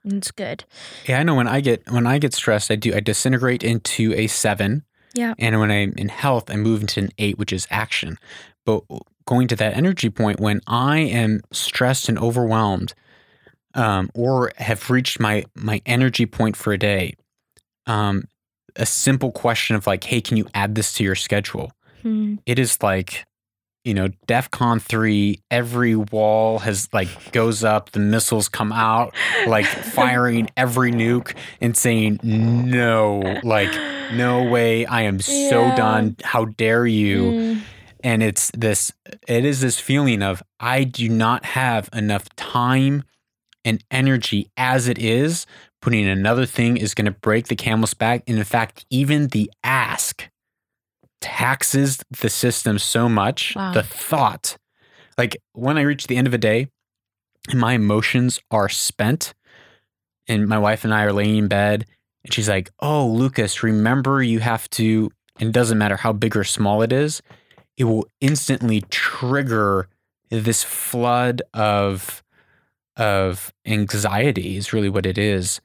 it's 0.06 0.32
good. 0.32 0.64
Yeah, 1.06 1.20
I 1.20 1.24
know 1.24 1.36
when 1.36 1.48
I 1.48 1.60
get 1.62 1.90
when 1.92 2.08
I 2.08 2.18
get 2.20 2.34
stressed, 2.34 2.72
I 2.72 2.76
do 2.76 2.94
I 2.94 3.00
disintegrate 3.00 3.64
into 3.64 4.14
a 4.14 4.28
seven. 4.28 4.84
Yeah. 5.14 5.34
And 5.40 5.60
when 5.60 5.72
I'm 5.72 5.94
in 5.98 6.10
health, 6.10 6.52
I 6.52 6.58
move 6.58 6.82
into 6.82 7.00
an 7.00 7.10
eight, 7.18 7.40
which 7.40 7.52
is 7.52 7.68
action. 7.72 8.18
But 8.66 8.84
going 9.26 9.48
to 9.48 9.56
that 9.56 9.76
energy 9.76 10.10
point 10.10 10.40
when 10.40 10.62
I 10.68 11.00
am 11.00 11.42
stressed 11.52 12.08
and 12.08 12.20
overwhelmed, 12.20 12.94
um, 13.78 14.10
or 14.14 14.52
have 14.58 14.90
reached 14.90 15.20
my 15.20 15.46
my 15.56 15.82
energy 15.86 16.26
point 16.26 16.58
for 16.58 16.74
a 16.74 16.78
day, 16.78 17.16
um, 17.86 18.26
a 18.76 18.86
simple 18.86 19.32
question 19.32 19.76
of 19.76 19.88
like, 19.88 20.04
hey, 20.04 20.20
can 20.22 20.36
you 20.38 20.48
add 20.54 20.76
this 20.76 20.94
to 20.94 21.04
your 21.04 21.16
schedule? 21.16 21.72
Hmm. 22.02 22.36
It 22.46 22.60
is 22.60 22.82
like, 22.84 23.26
you 23.84 23.94
know, 23.94 24.10
DEFCON 24.28 24.82
three. 24.82 25.42
Every 25.50 25.96
wall 25.96 26.60
has 26.60 26.90
like 26.92 27.32
goes 27.32 27.64
up, 27.64 27.92
the 27.92 28.00
missiles 28.00 28.50
come 28.50 28.72
out, 28.74 29.14
like 29.48 29.66
firing 29.96 30.50
every 30.58 30.92
nuke 30.92 31.34
and 31.62 31.76
saying 31.78 32.20
no, 32.24 33.40
like 33.44 33.72
no 34.14 34.44
way, 34.50 34.86
I 34.86 35.04
am 35.04 35.20
so 35.20 35.76
done. 35.76 36.16
How 36.24 36.46
dare 36.46 36.86
you? 36.88 37.24
Mm, 37.32 37.62
And 38.04 38.24
it's 38.24 38.52
this 38.52 38.92
it 39.28 39.46
is 39.46 39.62
this 39.62 39.80
feeling 39.80 40.22
of 40.22 40.44
I 40.60 40.84
do 40.84 41.10
not 41.10 41.46
have 41.46 41.90
enough 41.94 42.28
time 42.36 43.04
and 43.68 43.84
energy 43.92 44.50
as 44.56 44.88
it 44.88 44.98
is. 44.98 45.46
Putting 45.82 46.08
another 46.08 46.46
thing 46.46 46.78
is 46.78 46.96
going 46.96 47.06
to 47.06 47.12
break 47.12 47.50
the 47.50 47.56
camel's 47.56 47.94
back. 47.94 48.24
And 48.26 48.38
in 48.38 48.44
fact, 48.46 48.86
even 48.90 49.28
the 49.28 49.52
ask 49.64 50.28
taxes 51.20 52.00
the 52.22 52.30
system 52.30 52.80
so 52.80 53.10
much. 53.10 53.56
Wow. 53.56 53.74
The 53.74 53.84
thought, 53.84 54.58
like 55.18 55.36
when 55.52 55.78
I 55.78 55.82
reach 55.82 56.08
the 56.08 56.16
end 56.16 56.28
of 56.28 56.34
a 56.34 56.38
day 56.38 56.70
and 57.50 57.60
my 57.60 57.74
emotions 57.74 58.40
are 58.52 58.70
spent, 58.70 59.34
and 60.30 60.48
my 60.48 60.58
wife 60.58 60.84
and 60.84 60.94
I 60.94 61.04
are 61.04 61.14
laying 61.14 61.38
in 61.38 61.48
bed, 61.48 61.86
and 62.24 62.34
she's 62.34 62.50
like, 62.50 62.72
Oh, 62.80 63.06
Lucas, 63.06 63.64
remember 63.64 64.24
you 64.24 64.40
have 64.40 64.70
to, 64.72 65.12
and 65.40 65.50
it 65.50 65.54
doesn't 65.54 65.78
matter 65.78 65.98
how 65.98 66.14
big 66.14 66.38
or 66.38 66.44
small 66.44 66.82
it 66.82 66.94
is, 66.94 67.22
it 67.76 67.84
will 67.84 68.06
instantly 68.22 68.82
trigger 68.90 69.88
this 70.30 70.64
flood 70.64 71.42
of 71.54 72.24
of 72.98 73.54
anxiety 73.66 74.58
is 74.58 74.74
really 74.74 74.90
what 74.90 75.06
it 75.06 75.18
is 75.18 75.62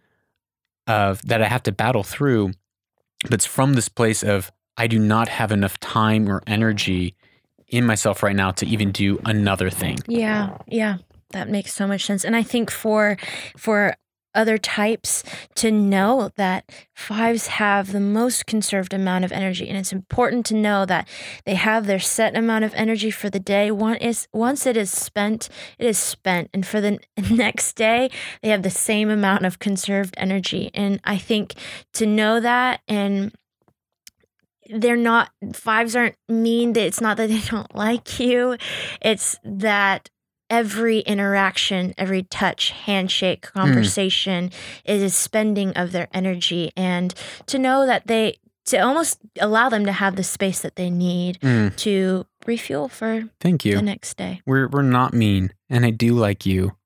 of 0.87 1.23
that 1.23 1.43
I 1.43 1.49
have 1.49 1.63
to 1.65 1.73
battle 1.73 2.03
through 2.03 2.53
but 3.25 3.35
it's 3.35 3.47
from 3.47 3.75
this 3.75 3.89
place 3.89 4.23
of 4.23 4.51
I 4.77 4.87
do 4.87 4.99
not 4.99 5.29
have 5.29 5.53
enough 5.53 5.79
time 5.81 6.29
or 6.29 6.43
energy 6.47 7.15
in 7.69 7.87
myself 7.87 8.23
right 8.23 8.37
now 8.37 8.51
to 8.53 8.67
even 8.67 8.91
do 8.91 9.21
another 9.25 9.71
thing. 9.71 9.99
Yeah, 10.07 10.59
yeah, 10.67 10.99
that 11.31 11.49
makes 11.49 11.73
so 11.73 11.87
much 11.87 12.05
sense. 12.05 12.25
And 12.25 12.35
I 12.37 12.43
think 12.43 12.71
for 12.71 13.17
for 13.57 13.95
other 14.35 14.59
types 14.59 15.23
to 15.57 15.71
know 15.71 16.31
that 16.37 16.71
fives 16.95 17.47
have 17.49 17.93
the 17.93 18.01
most 18.01 18.47
conserved 18.47 18.95
amount 18.95 19.25
of 19.25 19.33
energy. 19.33 19.69
And 19.69 19.77
it's 19.77 19.93
important 19.93 20.47
to 20.47 20.55
know 20.55 20.85
that 20.87 21.09
they 21.45 21.55
have 21.55 21.87
their 21.87 22.01
set 22.01 22.37
amount 22.37 22.65
of 22.65 22.75
energy 22.75 23.11
for 23.11 23.31
the 23.31 23.41
day. 23.41 23.71
Is 24.01 24.29
once 24.33 24.67
it 24.67 24.77
is 24.77 24.91
spent 24.91 25.49
it 25.79 25.87
is 25.87 25.99
spent. 25.99 26.51
And 26.53 26.67
for 26.67 26.81
the 26.81 26.99
next 27.31 27.75
day 27.75 28.11
they 28.43 28.49
have 28.49 28.63
the 28.63 28.71
same 28.71 29.11
amount 29.11 29.47
of 29.47 29.59
conserved 29.59 30.15
energy. 30.17 30.71
And 30.75 31.01
i 31.05 31.19
think 31.19 31.55
to 31.95 32.07
know 32.07 32.41
that 32.41 32.81
and 32.89 33.33
they're 34.73 34.97
not 34.97 35.31
fives 35.53 35.97
aren't 35.97 36.17
mean 36.29 36.73
that 36.73 36.85
it's 36.85 37.01
not 37.01 37.17
that 37.17 37.29
they 37.29 37.41
don't 37.41 37.75
like 37.75 38.19
you. 38.21 38.57
It's 39.01 39.39
that 39.45 40.11
every 40.53 40.99
interaction 41.01 41.95
every 41.97 42.23
touch 42.25 42.71
handshake 42.71 43.41
conversation 43.41 44.51
is 44.85 45.03
a 45.03 45.09
spending 45.11 45.73
of 45.75 45.91
their 45.93 46.09
energy 46.13 46.71
and 46.77 47.15
to 47.47 47.59
know 47.59 47.87
that 47.87 48.07
they 48.07 48.37
to 48.67 48.77
almost 48.79 49.19
allow 49.41 49.69
them 49.69 49.85
to 49.87 49.93
have 49.93 50.15
the 50.17 50.23
space 50.23 50.61
that 50.61 50.77
they 50.77 50.91
need 50.91 51.41
Mm, 51.41 51.75
to 51.77 52.27
refuel 52.47 52.89
for 52.89 53.25
thank 53.41 53.65
you 53.65 53.77
the 53.77 53.83
next 53.83 54.17
day 54.17 54.41
We're 54.47 54.69
we're 54.69 54.83
not 54.83 55.15
mean, 55.15 55.53
and 55.71 55.87
I 55.87 55.91
do 55.91 56.15
like 56.15 56.45
you. 56.47 56.77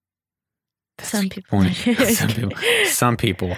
That's 0.99 1.11
Some 1.11 1.29
people 1.29 1.65
some 2.15 2.29
people. 2.29 2.59
Some 2.87 3.17
people. 3.17 3.57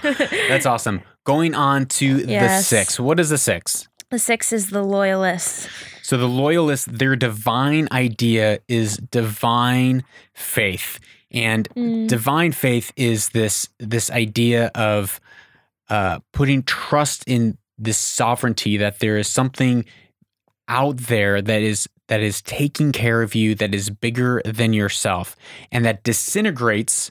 That's 0.48 0.66
awesome. 0.72 1.02
Going 1.24 1.54
on 1.54 1.86
to 2.00 2.24
the 2.26 2.48
six. 2.62 2.98
What 2.98 3.20
is 3.20 3.28
the 3.28 3.38
six? 3.38 3.88
the 4.10 4.18
six 4.18 4.52
is 4.52 4.70
the 4.70 4.82
loyalist 4.82 5.68
So 6.08 6.16
the 6.16 6.26
loyalists, 6.26 6.88
their 6.90 7.16
divine 7.16 7.86
idea 7.92 8.60
is 8.66 8.96
divine 8.96 10.04
faith, 10.32 10.98
and 11.30 11.68
Mm, 11.76 12.08
divine 12.08 12.52
faith 12.52 12.90
is 12.96 13.28
this 13.28 13.68
this 13.78 14.10
idea 14.10 14.70
of 14.74 15.20
uh, 15.90 16.20
putting 16.32 16.62
trust 16.62 17.24
in 17.26 17.58
this 17.76 17.98
sovereignty 17.98 18.78
that 18.78 19.00
there 19.00 19.18
is 19.18 19.28
something 19.28 19.84
out 20.66 20.96
there 20.96 21.42
that 21.42 21.60
is 21.60 21.86
that 22.06 22.22
is 22.22 22.40
taking 22.40 22.90
care 22.90 23.20
of 23.20 23.34
you 23.34 23.54
that 23.56 23.74
is 23.74 23.90
bigger 23.90 24.40
than 24.46 24.72
yourself 24.72 25.36
and 25.70 25.84
that 25.84 26.04
disintegrates 26.04 27.10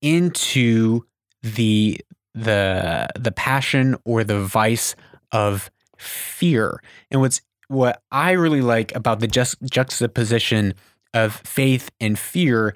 into 0.00 1.02
the 1.44 2.00
the 2.34 3.06
the 3.16 3.30
passion 3.30 3.94
or 4.04 4.24
the 4.24 4.40
vice 4.40 4.96
of 5.30 5.70
fear. 5.96 6.82
And 7.08 7.20
what's 7.20 7.40
what 7.72 8.02
i 8.10 8.32
really 8.32 8.60
like 8.60 8.94
about 8.94 9.20
the 9.20 9.26
just 9.26 9.56
juxtaposition 9.62 10.74
of 11.14 11.34
faith 11.44 11.90
and 12.00 12.18
fear 12.18 12.74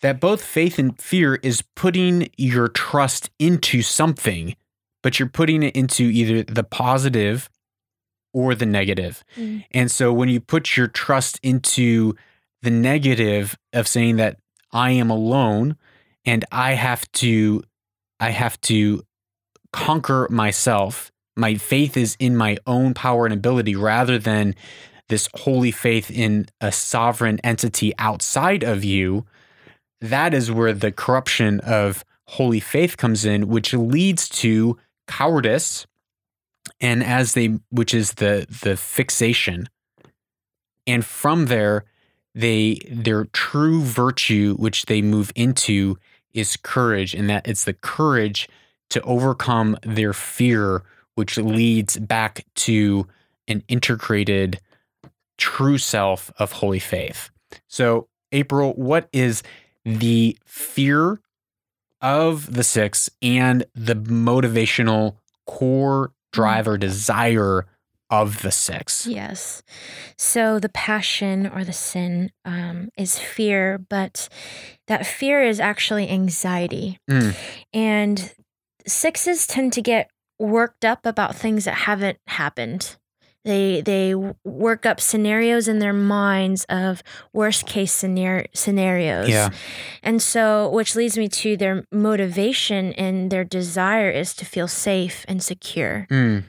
that 0.00 0.20
both 0.20 0.42
faith 0.42 0.78
and 0.78 1.00
fear 1.00 1.36
is 1.36 1.62
putting 1.74 2.28
your 2.36 2.68
trust 2.68 3.30
into 3.38 3.82
something 3.82 4.54
but 5.02 5.18
you're 5.18 5.28
putting 5.28 5.62
it 5.62 5.76
into 5.76 6.04
either 6.04 6.42
the 6.42 6.64
positive 6.64 7.48
or 8.32 8.54
the 8.54 8.66
negative. 8.66 9.24
Mm. 9.36 9.64
And 9.72 9.90
so 9.90 10.12
when 10.12 10.28
you 10.28 10.40
put 10.40 10.76
your 10.76 10.88
trust 10.88 11.40
into 11.42 12.14
the 12.62 12.70
negative 12.70 13.56
of 13.72 13.88
saying 13.88 14.16
that 14.16 14.38
I 14.72 14.90
am 14.92 15.10
alone 15.10 15.76
and 16.24 16.44
I 16.52 16.72
have 16.74 17.10
to 17.12 17.62
I 18.20 18.30
have 18.30 18.60
to 18.62 19.02
conquer 19.72 20.28
myself. 20.30 21.12
My 21.38 21.54
faith 21.54 21.96
is 21.96 22.16
in 22.18 22.36
my 22.36 22.58
own 22.66 22.94
power 22.94 23.24
and 23.24 23.32
ability 23.32 23.76
rather 23.76 24.18
than 24.18 24.56
this 25.08 25.28
holy 25.34 25.70
faith 25.70 26.10
in 26.10 26.48
a 26.60 26.72
sovereign 26.72 27.38
entity 27.44 27.92
outside 27.98 28.64
of 28.64 28.84
you. 28.84 29.24
That 30.00 30.34
is 30.34 30.50
where 30.50 30.72
the 30.72 30.92
corruption 30.92 31.60
of 31.60 32.04
holy 32.26 32.60
faith 32.60 32.96
comes 32.96 33.24
in, 33.24 33.48
which 33.48 33.72
leads 33.72 34.28
to 34.28 34.78
cowardice 35.06 35.86
and 36.80 37.02
as 37.02 37.32
they 37.32 37.58
which 37.70 37.94
is 37.94 38.14
the 38.14 38.46
the 38.62 38.76
fixation 38.76 39.68
and 40.86 41.04
from 41.04 41.46
there 41.46 41.84
they 42.34 42.78
their 42.90 43.24
true 43.26 43.80
virtue 43.80 44.54
which 44.56 44.86
they 44.86 45.00
move 45.00 45.32
into 45.34 45.96
is 46.34 46.56
courage 46.58 47.14
and 47.14 47.30
that 47.30 47.48
it's 47.48 47.64
the 47.64 47.72
courage 47.72 48.48
to 48.90 49.00
overcome 49.02 49.76
their 49.82 50.12
fear 50.12 50.82
which 51.18 51.36
leads 51.36 51.98
back 51.98 52.44
to 52.54 53.06
an 53.48 53.62
integrated 53.68 54.60
true 55.36 55.78
self 55.78 56.32
of 56.38 56.52
holy 56.52 56.78
faith 56.78 57.30
so 57.66 58.08
april 58.32 58.72
what 58.74 59.08
is 59.12 59.42
the 59.84 60.36
fear 60.44 61.20
of 62.00 62.52
the 62.54 62.64
six 62.64 63.10
and 63.22 63.64
the 63.74 63.94
motivational 63.94 65.16
core 65.46 66.12
drive 66.32 66.68
or 66.68 66.78
desire 66.78 67.66
of 68.10 68.42
the 68.42 68.50
six. 68.50 69.06
Yes. 69.06 69.62
So 70.16 70.58
the 70.58 70.70
passion 70.70 71.46
or 71.46 71.64
the 71.64 71.72
sin 71.72 72.30
um, 72.44 72.88
is 72.96 73.18
fear, 73.18 73.78
but 73.78 74.28
that 74.86 75.06
fear 75.06 75.42
is 75.42 75.60
actually 75.60 76.08
anxiety. 76.08 76.98
Mm. 77.10 77.36
And 77.74 78.34
sixes 78.86 79.46
tend 79.46 79.74
to 79.74 79.82
get 79.82 80.10
worked 80.38 80.84
up 80.84 81.04
about 81.04 81.34
things 81.34 81.64
that 81.64 81.74
haven't 81.74 82.18
happened. 82.26 82.96
They 83.44 83.80
they 83.80 84.14
work 84.44 84.84
up 84.84 85.00
scenarios 85.00 85.68
in 85.68 85.78
their 85.78 85.92
minds 85.92 86.66
of 86.68 87.02
worst 87.32 87.66
case 87.66 87.92
scenario, 87.92 88.46
scenarios. 88.52 89.28
Yeah. 89.28 89.50
And 90.02 90.20
so 90.20 90.68
which 90.68 90.94
leads 90.94 91.16
me 91.16 91.28
to 91.28 91.56
their 91.56 91.84
motivation 91.90 92.92
and 92.94 93.30
their 93.30 93.44
desire 93.44 94.10
is 94.10 94.34
to 94.34 94.44
feel 94.44 94.68
safe 94.68 95.24
and 95.28 95.42
secure. 95.42 96.06
Mm. 96.10 96.44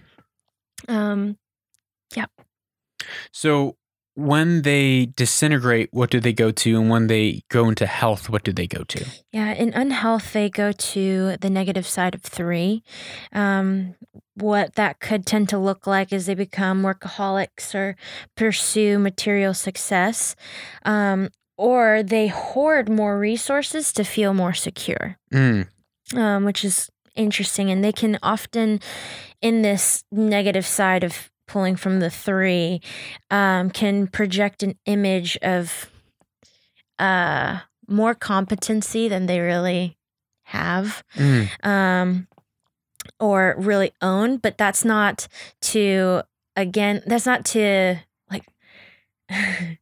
Um 0.89 1.37
yeah. 2.15 2.25
So 3.31 3.77
when 4.19 4.63
they 4.63 5.05
disintegrate, 5.15 5.89
what 5.91 6.09
do 6.09 6.19
they 6.19 6.33
go 6.33 6.51
to? 6.51 6.79
And 6.79 6.89
when 6.89 7.07
they 7.07 7.43
go 7.49 7.69
into 7.69 7.85
health, 7.85 8.29
what 8.29 8.43
do 8.43 8.51
they 8.51 8.67
go 8.67 8.83
to? 8.83 9.05
Yeah, 9.31 9.53
in 9.53 9.73
unhealth, 9.73 10.33
they 10.33 10.49
go 10.49 10.71
to 10.73 11.37
the 11.39 11.49
negative 11.49 11.87
side 11.87 12.13
of 12.15 12.21
three. 12.21 12.83
Um, 13.31 13.95
what 14.35 14.75
that 14.75 14.99
could 14.99 15.25
tend 15.25 15.47
to 15.49 15.57
look 15.57 15.87
like 15.87 16.11
is 16.11 16.25
they 16.25 16.35
become 16.35 16.83
workaholics 16.83 17.73
or 17.73 17.95
pursue 18.35 18.99
material 18.99 19.53
success, 19.53 20.35
um, 20.83 21.29
or 21.57 22.03
they 22.03 22.27
hoard 22.27 22.89
more 22.89 23.17
resources 23.17 23.93
to 23.93 24.03
feel 24.03 24.33
more 24.33 24.53
secure, 24.53 25.17
Mm. 25.33 25.67
um, 26.15 26.43
which 26.45 26.65
is 26.65 26.89
interesting. 27.15 27.69
And 27.71 27.83
they 27.83 27.91
can 27.91 28.17
often, 28.21 28.79
in 29.41 29.61
this 29.61 30.03
negative 30.11 30.65
side 30.65 31.03
of 31.03 31.28
pulling 31.49 31.75
from 31.75 31.99
the 31.99 32.09
three, 32.09 32.79
um, 33.29 33.69
can 33.69 34.07
project 34.07 34.63
an 34.63 34.75
image 34.85 35.37
of 35.41 35.89
uh, 36.99 37.59
more 37.87 38.13
competency 38.15 39.07
than 39.09 39.25
they 39.25 39.39
really 39.39 39.97
have 40.43 41.03
Mm. 41.15 41.65
um, 41.65 42.27
or 43.19 43.55
really 43.57 43.91
own, 44.01 44.37
but 44.37 44.57
that's 44.57 44.83
not 44.85 45.27
to, 45.61 46.21
again, 46.55 47.01
that's 47.05 47.25
not 47.25 47.45
to 47.45 47.97
like 48.31 48.45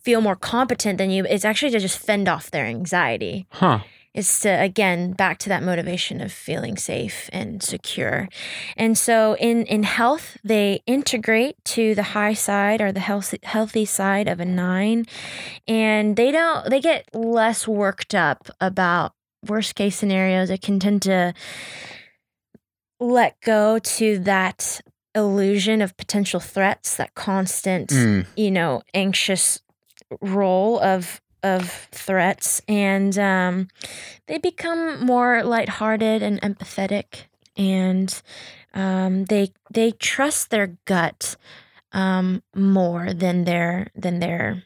feel 0.00 0.20
more 0.20 0.36
competent 0.36 0.98
than 0.98 1.10
you. 1.10 1.24
It's 1.28 1.44
actually 1.44 1.72
to 1.72 1.80
just 1.80 1.98
fend 1.98 2.28
off 2.28 2.50
their 2.50 2.66
anxiety. 2.66 3.46
Huh. 3.50 3.80
It's 4.14 4.40
to, 4.40 4.48
again, 4.50 5.12
back 5.12 5.38
to 5.38 5.48
that 5.48 5.62
motivation 5.62 6.20
of 6.20 6.30
feeling 6.30 6.76
safe 6.76 7.30
and 7.32 7.62
secure. 7.62 8.28
And 8.76 8.98
so 8.98 9.36
in, 9.36 9.64
in 9.64 9.84
health, 9.84 10.36
they 10.44 10.82
integrate 10.86 11.56
to 11.66 11.94
the 11.94 12.02
high 12.02 12.34
side 12.34 12.82
or 12.82 12.92
the 12.92 13.00
healthy, 13.00 13.38
healthy 13.42 13.86
side 13.86 14.28
of 14.28 14.38
a 14.38 14.44
nine. 14.44 15.06
And 15.66 16.16
they 16.16 16.30
don't, 16.30 16.68
they 16.68 16.80
get 16.80 17.08
less 17.14 17.66
worked 17.66 18.14
up 18.14 18.50
about 18.60 19.12
worst 19.48 19.76
case 19.76 19.96
scenarios. 19.96 20.50
It 20.50 20.60
can 20.60 20.78
tend 20.78 21.02
to 21.02 21.32
let 23.00 23.40
go 23.40 23.78
to 23.78 24.18
that 24.20 24.82
illusion 25.14 25.80
of 25.80 25.96
potential 25.96 26.40
threats, 26.40 26.96
that 26.96 27.14
constant 27.14 27.88
Mm. 27.90 28.26
you 28.36 28.50
know 28.50 28.82
anxious 28.94 29.60
role 30.20 30.78
of 30.80 31.21
of 31.42 31.88
threats 31.90 32.60
and 32.68 33.18
um, 33.18 33.68
they 34.26 34.38
become 34.38 35.04
more 35.04 35.42
lighthearted 35.42 36.22
and 36.22 36.40
empathetic 36.40 37.24
and 37.56 38.22
um, 38.74 39.24
they 39.24 39.52
they 39.72 39.90
trust 39.92 40.50
their 40.50 40.78
gut 40.86 41.36
um, 41.92 42.42
more 42.54 43.12
than 43.12 43.44
their 43.44 43.88
than 43.94 44.20
their 44.20 44.64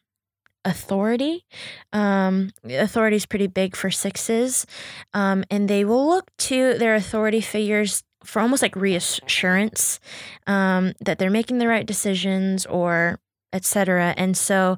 authority. 0.65 1.45
Um, 1.93 2.51
authority 2.65 3.17
is 3.17 3.27
pretty 3.27 3.47
big 3.47 3.77
for 3.77 3.91
sixes 3.91 4.67
um, 5.15 5.45
and 5.51 5.69
they 5.69 5.85
will 5.85 6.09
look 6.09 6.31
to 6.39 6.77
their 6.79 6.97
authority 6.97 7.41
figures 7.41 8.03
for 8.25 8.43
almost 8.43 8.63
like 8.63 8.75
reassurance 8.75 10.01
um, 10.49 10.93
that 11.01 11.19
they're 11.19 11.31
making 11.31 11.59
the 11.59 11.69
right 11.69 11.87
decisions 11.87 12.67
or 12.67 13.21
etc. 13.57 14.15
And 14.17 14.37
so 14.37 14.77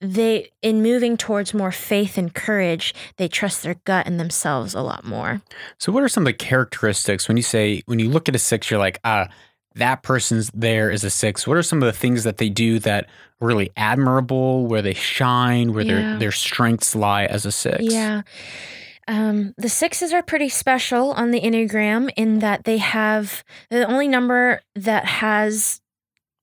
they 0.00 0.50
in 0.62 0.82
moving 0.82 1.16
towards 1.16 1.52
more 1.52 1.72
faith 1.72 2.16
and 2.16 2.32
courage, 2.32 2.94
they 3.16 3.26
trust 3.26 3.64
their 3.64 3.74
gut 3.84 4.06
and 4.06 4.20
themselves 4.20 4.74
a 4.74 4.82
lot 4.82 5.04
more. 5.04 5.42
So 5.78 5.90
what 5.90 6.04
are 6.04 6.08
some 6.08 6.22
of 6.22 6.26
the 6.26 6.32
characteristics 6.34 7.26
when 7.26 7.36
you 7.36 7.42
say 7.42 7.82
when 7.86 7.98
you 7.98 8.08
look 8.08 8.28
at 8.28 8.36
a 8.36 8.38
six, 8.38 8.70
you're 8.70 8.78
like, 8.78 9.00
ah, 9.04 9.28
that 9.74 10.02
person's 10.02 10.50
there 10.54 10.90
is 10.90 11.02
a 11.04 11.10
six. 11.10 11.46
What 11.46 11.56
are 11.56 11.62
some 11.62 11.82
of 11.82 11.86
the 11.86 11.98
things 11.98 12.24
that 12.24 12.36
they 12.36 12.48
do 12.48 12.78
that 12.80 13.04
are 13.40 13.46
really 13.46 13.70
admirable, 13.76 14.66
where 14.66 14.82
they 14.82 14.94
shine, 14.94 15.72
where 15.72 15.84
Yeah. 15.84 16.10
their 16.10 16.18
their 16.18 16.32
strengths 16.32 16.94
lie 16.94 17.24
as 17.26 17.46
a 17.46 17.52
six? 17.52 17.82
Yeah. 17.82 18.22
Um, 19.06 19.54
the 19.56 19.70
sixes 19.70 20.12
are 20.12 20.22
pretty 20.22 20.50
special 20.50 21.12
on 21.12 21.30
the 21.30 21.40
Enneagram 21.40 22.10
in 22.16 22.40
that 22.40 22.64
they 22.64 22.76
have 22.76 23.42
the 23.70 23.86
only 23.86 24.06
number 24.06 24.60
that 24.74 25.06
has 25.06 25.80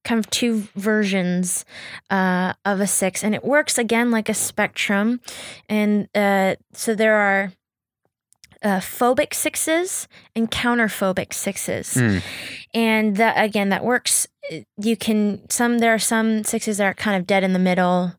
kind 0.05 0.19
of 0.19 0.29
two 0.29 0.67
versions 0.75 1.65
uh, 2.09 2.53
of 2.63 2.79
a 2.79 2.87
six, 2.87 3.23
and 3.23 3.35
it 3.35 3.43
works 3.43 3.77
again 3.77 4.11
like 4.11 4.29
a 4.29 4.33
spectrum. 4.33 5.19
And 5.67 6.07
uh, 6.15 6.55
so 6.71 6.95
there 6.95 7.15
are 7.15 7.51
uh, 8.63 8.79
phobic 8.79 9.33
sixes 9.33 10.07
and 10.35 10.49
counterphobic 10.49 11.33
sixes. 11.33 11.95
Mm. 11.95 12.21
And 12.73 13.17
that 13.17 13.33
again, 13.43 13.69
that 13.69 13.83
works. 13.83 14.27
You 14.77 14.95
can 14.95 15.49
some 15.49 15.79
there 15.79 15.93
are 15.93 15.99
some 15.99 16.43
sixes 16.43 16.77
that 16.77 16.85
are 16.85 16.93
kind 16.93 17.19
of 17.19 17.27
dead 17.27 17.43
in 17.43 17.53
the 17.53 17.59
middle. 17.59 18.13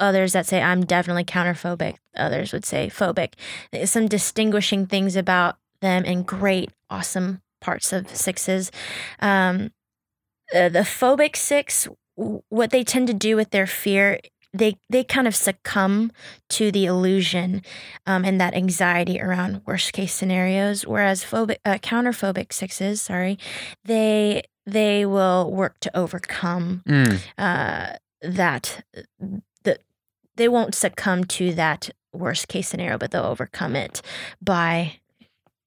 Others 0.00 0.32
that 0.32 0.46
say 0.46 0.60
I'm 0.60 0.84
definitely 0.84 1.24
counterphobic. 1.24 1.96
Others 2.16 2.52
would 2.52 2.64
say 2.64 2.88
phobic. 2.88 3.34
There's 3.70 3.90
some 3.90 4.08
distinguishing 4.08 4.86
things 4.86 5.14
about 5.14 5.56
them 5.80 6.02
and 6.06 6.26
great, 6.26 6.70
awesome 6.90 7.42
parts 7.60 7.92
of 7.92 8.08
sixes. 8.08 8.72
Um, 9.20 9.70
uh, 10.54 10.68
the 10.68 10.80
phobic 10.80 11.36
six, 11.36 11.88
what 12.16 12.70
they 12.70 12.82
tend 12.84 13.06
to 13.08 13.14
do 13.14 13.36
with 13.36 13.50
their 13.50 13.66
fear, 13.66 14.18
they 14.52 14.76
they 14.88 15.02
kind 15.02 15.26
of 15.26 15.34
succumb 15.34 16.12
to 16.48 16.70
the 16.70 16.86
illusion 16.86 17.62
um, 18.06 18.24
and 18.24 18.40
that 18.40 18.54
anxiety 18.54 19.20
around 19.20 19.62
worst 19.66 19.92
case 19.92 20.12
scenarios. 20.14 20.86
Whereas 20.86 21.24
phobic, 21.24 21.56
uh, 21.64 21.78
counterphobic 21.78 22.52
sixes, 22.52 23.02
sorry, 23.02 23.38
they 23.84 24.42
they 24.66 25.04
will 25.06 25.50
work 25.50 25.78
to 25.80 25.96
overcome 25.96 26.82
Mm. 26.86 27.20
uh, 27.36 27.94
that 28.22 28.84
the 29.64 29.78
they 30.36 30.48
won't 30.48 30.74
succumb 30.74 31.24
to 31.24 31.52
that 31.54 31.90
worst 32.12 32.46
case 32.48 32.68
scenario, 32.68 32.96
but 32.96 33.10
they'll 33.10 33.24
overcome 33.24 33.74
it 33.74 34.00
by 34.40 35.00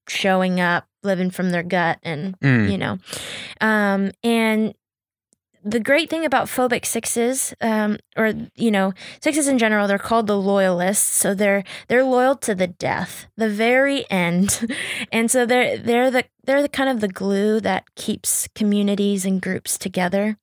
showing 0.10 0.60
up, 0.60 0.86
living 1.04 1.30
from 1.32 1.52
their 1.52 1.64
gut, 1.64 2.00
and 2.04 2.40
Mm. 2.40 2.72
you 2.72 2.78
know, 2.78 3.00
um, 3.62 4.12
and 4.24 4.74
the 5.64 5.80
great 5.82 6.10
thing 6.10 6.24
about 6.24 6.48
phobic 6.48 6.86
sixes, 6.86 7.54
um, 7.60 7.98
or 8.16 8.34
you 8.56 8.72
know, 8.72 8.94
sixes 9.22 9.48
in 9.50 9.58
general, 9.58 9.86
they're 9.88 9.98
called 9.98 10.28
the 10.28 10.38
loyalists. 10.38 11.04
So 11.18 11.34
they're 11.34 11.64
they're 11.90 12.06
loyal 12.06 12.36
to 12.38 12.56
the 12.56 12.68
death, 12.68 13.26
the 13.36 13.50
very 13.50 14.10
end, 14.10 14.74
and 15.12 15.30
so 15.30 15.46
they're 15.46 15.78
they're 15.78 16.10
the 16.12 16.24
they're 16.46 16.62
the 16.62 16.70
kind 16.70 16.90
of 16.90 17.02
the 17.02 17.08
glue 17.10 17.60
that 17.60 17.84
keeps 17.96 18.48
communities 18.56 19.26
and 19.26 19.42
groups 19.42 19.78
together. 19.78 20.38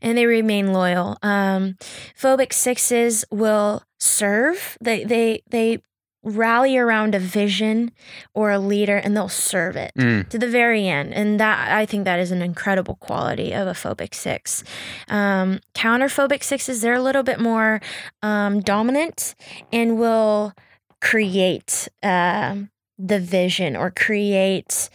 and 0.00 0.16
they 0.18 0.26
remain 0.26 0.72
loyal. 0.72 1.18
Um, 1.22 1.76
phobic 2.18 2.52
sixes 2.52 3.24
will 3.30 3.82
serve. 4.00 4.76
They 4.80 5.04
they 5.04 5.42
they 5.50 5.82
rally 6.24 6.76
around 6.76 7.14
a 7.14 7.18
vision 7.18 7.90
or 8.32 8.50
a 8.52 8.58
leader 8.58 8.96
and 8.96 9.16
they'll 9.16 9.28
serve 9.28 9.74
it 9.76 9.92
Mm. 9.98 10.28
to 10.28 10.38
the 10.38 10.46
very 10.48 10.86
end. 10.88 11.12
And 11.12 11.40
that 11.40 11.72
i 11.72 11.84
think 11.84 12.04
that 12.04 12.20
is 12.20 12.30
an 12.30 12.42
incredible 12.42 12.94
quality 12.96 13.52
of 13.52 13.66
a 13.66 13.72
phobic 13.72 14.14
six. 14.14 14.62
Um, 15.08 15.58
counterphobic 15.74 16.42
sixes 16.44 16.80
they're 16.80 16.94
a 16.94 17.02
little 17.02 17.22
bit 17.24 17.40
more 17.40 17.80
um, 18.22 18.60
dominant 18.60 19.34
and 19.72 19.98
will 19.98 20.52
create 21.00 21.88
um, 22.02 22.70
the 22.98 23.18
vision 23.18 23.74
or 23.76 23.90
create 23.90 24.88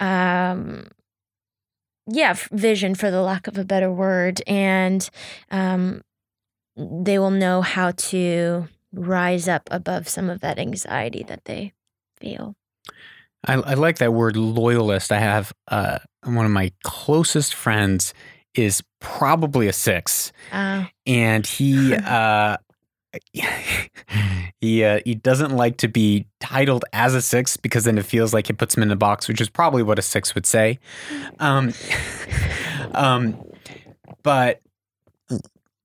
um, 0.00 0.88
yeah 2.10 2.30
f- 2.30 2.48
vision 2.50 2.94
for 2.96 3.10
the 3.12 3.22
lack 3.22 3.46
of 3.46 3.56
a 3.58 3.64
better 3.64 3.92
word. 3.92 4.42
And 4.46 5.08
um, 5.50 6.02
they 6.76 7.18
will 7.20 7.30
know 7.30 7.62
how 7.62 7.92
to 7.92 8.66
rise 8.94 9.48
up 9.48 9.68
above 9.70 10.08
some 10.08 10.30
of 10.30 10.40
that 10.40 10.58
anxiety 10.58 11.22
that 11.24 11.44
they 11.44 11.72
feel 12.18 12.56
I, 13.46 13.54
I 13.54 13.74
like 13.74 13.98
that 13.98 14.12
word 14.12 14.36
loyalist. 14.36 15.12
I 15.12 15.18
have 15.18 15.52
uh, 15.68 15.98
one 16.24 16.46
of 16.46 16.52
my 16.52 16.72
closest 16.82 17.54
friends 17.54 18.14
is 18.54 18.82
probably 19.00 19.68
a 19.68 19.72
six, 19.72 20.32
uh, 20.52 20.84
and 21.06 21.46
he 21.46 21.94
uh, 22.06 22.56
he 24.60 24.84
uh, 24.84 25.00
he 25.04 25.14
doesn't 25.14 25.54
like 25.54 25.76
to 25.78 25.88
be 25.88 26.26
titled 26.40 26.84
as 26.92 27.14
a 27.14 27.22
six 27.22 27.56
because 27.56 27.84
then 27.84 27.98
it 27.98 28.06
feels 28.06 28.32
like 28.32 28.48
it 28.48 28.58
puts 28.58 28.76
him 28.76 28.82
in 28.82 28.90
a 28.90 28.96
box, 28.96 29.28
which 29.28 29.40
is 29.40 29.48
probably 29.48 29.82
what 29.82 29.98
a 29.98 30.02
six 30.02 30.34
would 30.34 30.46
say. 30.46 30.78
Um, 31.38 31.72
um, 32.92 33.44
but 34.22 34.60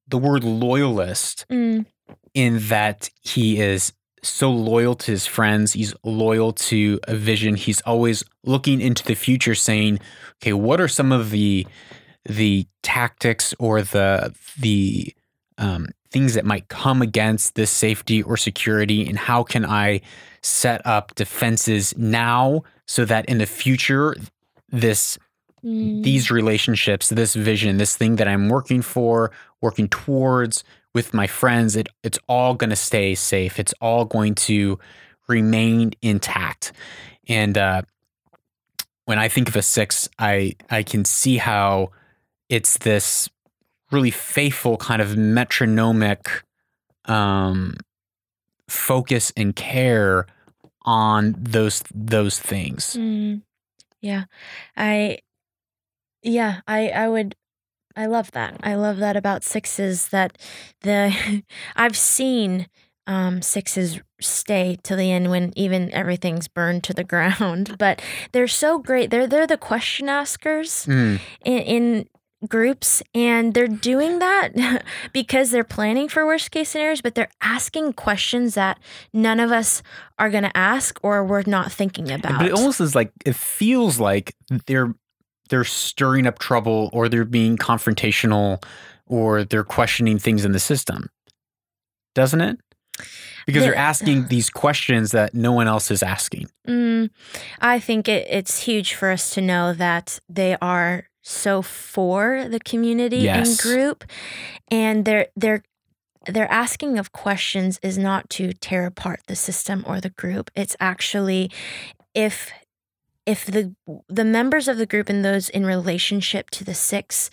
the 0.07 0.17
word 0.17 0.43
loyalist 0.43 1.45
mm, 1.51 1.85
in 2.33 2.59
that 2.67 3.09
he 3.21 3.59
is 3.59 3.93
so 4.21 4.51
loyal 4.51 4.95
to 4.95 5.11
his 5.11 5.25
friends. 5.25 5.73
He's 5.73 5.93
loyal 6.03 6.51
to 6.53 6.99
a 7.07 7.15
vision. 7.15 7.55
He's 7.55 7.81
always 7.81 8.23
looking 8.43 8.81
into 8.81 9.03
the 9.03 9.15
future, 9.15 9.55
saying, 9.55 9.99
"Okay, 10.41 10.53
what 10.53 10.81
are 10.81 10.87
some 10.87 11.11
of 11.11 11.31
the 11.31 11.65
the 12.25 12.67
tactics 12.83 13.53
or 13.59 13.81
the 13.81 14.33
the 14.59 15.13
um, 15.57 15.87
things 16.11 16.33
that 16.33 16.45
might 16.45 16.67
come 16.67 17.01
against 17.01 17.55
this 17.55 17.71
safety 17.71 18.21
or 18.21 18.37
security, 18.37 19.07
and 19.07 19.17
how 19.17 19.43
can 19.43 19.65
I 19.65 20.01
set 20.41 20.85
up 20.85 21.15
defenses 21.15 21.95
now 21.97 22.63
so 22.87 23.05
that 23.05 23.25
in 23.25 23.37
the 23.37 23.45
future 23.45 24.15
this 24.69 25.17
mm, 25.63 26.03
these 26.03 26.31
relationships, 26.31 27.09
this 27.09 27.35
vision, 27.35 27.77
this 27.77 27.95
thing 27.95 28.15
that 28.17 28.27
I'm 28.27 28.49
working 28.49 28.81
for, 28.81 29.31
working 29.61 29.87
towards 29.89 30.63
with 30.93 31.13
my 31.13 31.27
friends, 31.27 31.75
it 31.75 31.87
it's 32.03 32.19
all 32.27 32.55
going 32.55 32.69
to 32.69 32.75
stay 32.75 33.15
safe. 33.15 33.59
It's 33.59 33.73
all 33.81 34.05
going 34.05 34.35
to 34.35 34.79
remain 35.27 35.91
intact. 36.01 36.71
And 37.27 37.57
uh, 37.57 37.81
when 39.05 39.19
I 39.19 39.27
think 39.27 39.49
of 39.49 39.55
a 39.55 39.61
six, 39.61 40.09
I 40.17 40.55
I 40.69 40.83
can 40.83 41.05
see 41.05 41.37
how 41.37 41.91
it's 42.49 42.77
this 42.79 43.29
really 43.91 44.11
faithful 44.11 44.77
kind 44.77 45.01
of 45.01 45.17
metronomic 45.17 46.43
um, 47.05 47.75
focus 48.67 49.31
and 49.35 49.55
care 49.55 50.27
on 50.83 51.35
those 51.37 51.83
those 51.93 52.39
things. 52.39 52.95
mm, 52.97 53.41
yeah 54.01 54.23
i 54.77 55.19
yeah 56.23 56.61
i 56.67 56.89
i 56.89 57.07
would 57.07 57.35
i 57.99 58.05
love 58.07 58.31
that. 58.31 58.51
I 58.63 58.75
love 58.75 58.97
that 58.97 59.15
about 59.15 59.43
sixes 59.43 60.09
that 60.09 60.37
the 60.81 61.43
i've 61.75 61.97
seen 61.97 62.67
um 63.07 63.41
sixes 63.41 63.99
stay 64.21 64.77
to 64.83 64.95
the 64.95 65.11
end 65.11 65.29
when 65.29 65.51
even 65.55 65.91
everything's 65.93 66.47
burned 66.47 66.83
to 66.85 66.93
the 66.93 67.03
ground 67.13 67.77
but 67.77 68.01
they're 68.31 68.47
so 68.47 68.79
great. 68.79 69.09
They're 69.11 69.27
they're 69.27 69.47
the 69.47 69.57
question 69.57 70.07
askers 70.09 70.85
Mm, 70.85 71.19
in, 71.45 71.59
in 71.75 71.85
groups 72.47 73.03
and 73.13 73.53
they're 73.53 73.67
doing 73.91 74.19
that 74.19 74.83
because 75.13 75.51
they're 75.51 75.65
planning 75.77 76.07
for 76.07 76.25
worst 76.25 76.51
case 76.51 76.69
scenarios 76.69 77.01
but 77.01 77.13
they're 77.15 77.31
asking 77.41 77.91
questions 77.91 78.53
that 78.55 78.79
none 79.11 79.41
of 79.41 79.51
us 79.51 79.83
are 80.17 80.29
going 80.29 80.43
to 80.47 80.57
ask 80.57 80.97
or 81.03 81.21
we're 81.25 81.43
not 81.45 81.69
thinking 81.69 82.09
about 82.11 82.37
But 82.37 82.45
it 82.47 82.53
almost 82.53 82.79
is 82.79 82.95
like 82.95 83.11
it 83.25 83.35
feels 83.35 83.99
like 83.99 84.35
they're 84.67 84.93
they're 85.49 85.63
stirring 85.63 86.25
up 86.27 86.39
trouble 86.39 86.89
or 86.93 87.09
they're 87.09 87.25
being 87.25 87.57
confrontational 87.57 88.63
or 89.07 89.43
they're 89.43 89.63
questioning 89.63 90.19
things 90.19 90.45
in 90.45 90.51
the 90.51 90.59
system. 90.59 91.09
Doesn't 92.15 92.41
it? 92.41 92.59
Because 93.45 93.63
they're 93.63 93.75
asking 93.75 94.27
these 94.27 94.49
questions 94.49 95.11
that 95.11 95.33
no 95.33 95.51
one 95.51 95.67
else 95.67 95.89
is 95.89 96.03
asking. 96.03 96.49
Mm, 96.67 97.09
I 97.61 97.79
think 97.79 98.07
it, 98.07 98.27
it's 98.29 98.63
huge 98.63 98.93
for 98.93 99.09
us 99.09 99.31
to 99.31 99.41
know 99.41 99.73
that 99.73 100.19
they 100.29 100.55
are 100.61 101.07
so 101.23 101.61
for 101.61 102.47
the 102.47 102.59
community 102.59 103.17
Yes. 103.17 103.47
and 103.47 103.57
group, 103.57 104.03
and 104.69 105.05
they're 105.05 105.27
they're 105.35 105.63
they're 106.27 106.51
asking 106.51 106.99
of 106.99 107.11
questions 107.11 107.79
is 107.81 107.97
not 107.97 108.29
to 108.31 108.53
tear 108.53 108.85
apart 108.85 109.21
the 109.27 109.35
system 109.35 109.83
or 109.87 109.99
the 110.01 110.09
group. 110.11 110.51
It's 110.55 110.75
actually 110.79 111.49
if 112.13 112.51
if 113.29 113.45
the 113.45 113.63
the 114.19 114.25
members 114.25 114.67
of 114.67 114.77
the 114.77 114.85
group 114.85 115.09
and 115.09 115.23
those 115.23 115.49
in 115.49 115.65
relationship 115.65 116.49
to 116.49 116.63
the 116.63 116.73
six 116.73 117.29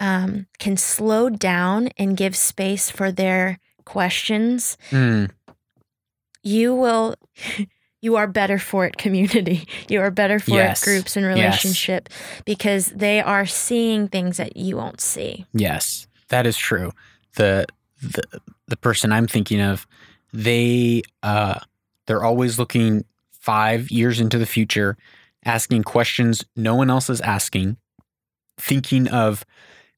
um, 0.00 0.46
can 0.58 0.76
slow 0.76 1.28
down 1.28 1.88
and 1.98 2.16
give 2.16 2.34
space 2.36 2.90
for 2.90 3.10
their 3.12 3.58
questions 3.84 4.76
Mm, 4.90 5.30
you 6.42 6.74
will 6.74 7.14
you 8.00 8.16
are 8.16 8.26
better 8.26 8.58
for 8.58 8.84
it 8.86 8.96
community 8.96 9.66
you 9.88 10.00
are 10.00 10.10
better 10.10 10.38
for 10.38 10.50
Yes. 10.60 10.82
it 10.82 10.84
groups 10.84 11.16
and 11.16 11.24
Yes. 11.26 11.34
relationship 11.36 12.08
because 12.44 12.86
they 13.04 13.20
are 13.20 13.46
seeing 13.46 14.08
things 14.08 14.36
that 14.36 14.56
you 14.56 14.76
won't 14.76 15.00
see 15.00 15.46
yes, 15.52 16.06
that 16.28 16.46
is 16.46 16.56
true. 16.56 16.90
The 17.36 17.66
the 18.02 18.22
the 18.68 18.76
person 18.76 19.12
I'm 19.12 19.26
thinking 19.26 19.60
of, 19.60 19.86
they 20.32 21.02
uh 21.22 21.60
they're 22.06 22.24
always 22.24 22.58
looking 22.58 23.04
five 23.30 23.90
years 23.90 24.20
into 24.20 24.38
the 24.38 24.46
future, 24.46 24.96
asking 25.44 25.82
questions 25.84 26.44
no 26.56 26.74
one 26.74 26.90
else 26.90 27.08
is 27.10 27.20
asking, 27.20 27.76
thinking 28.58 29.08
of 29.08 29.44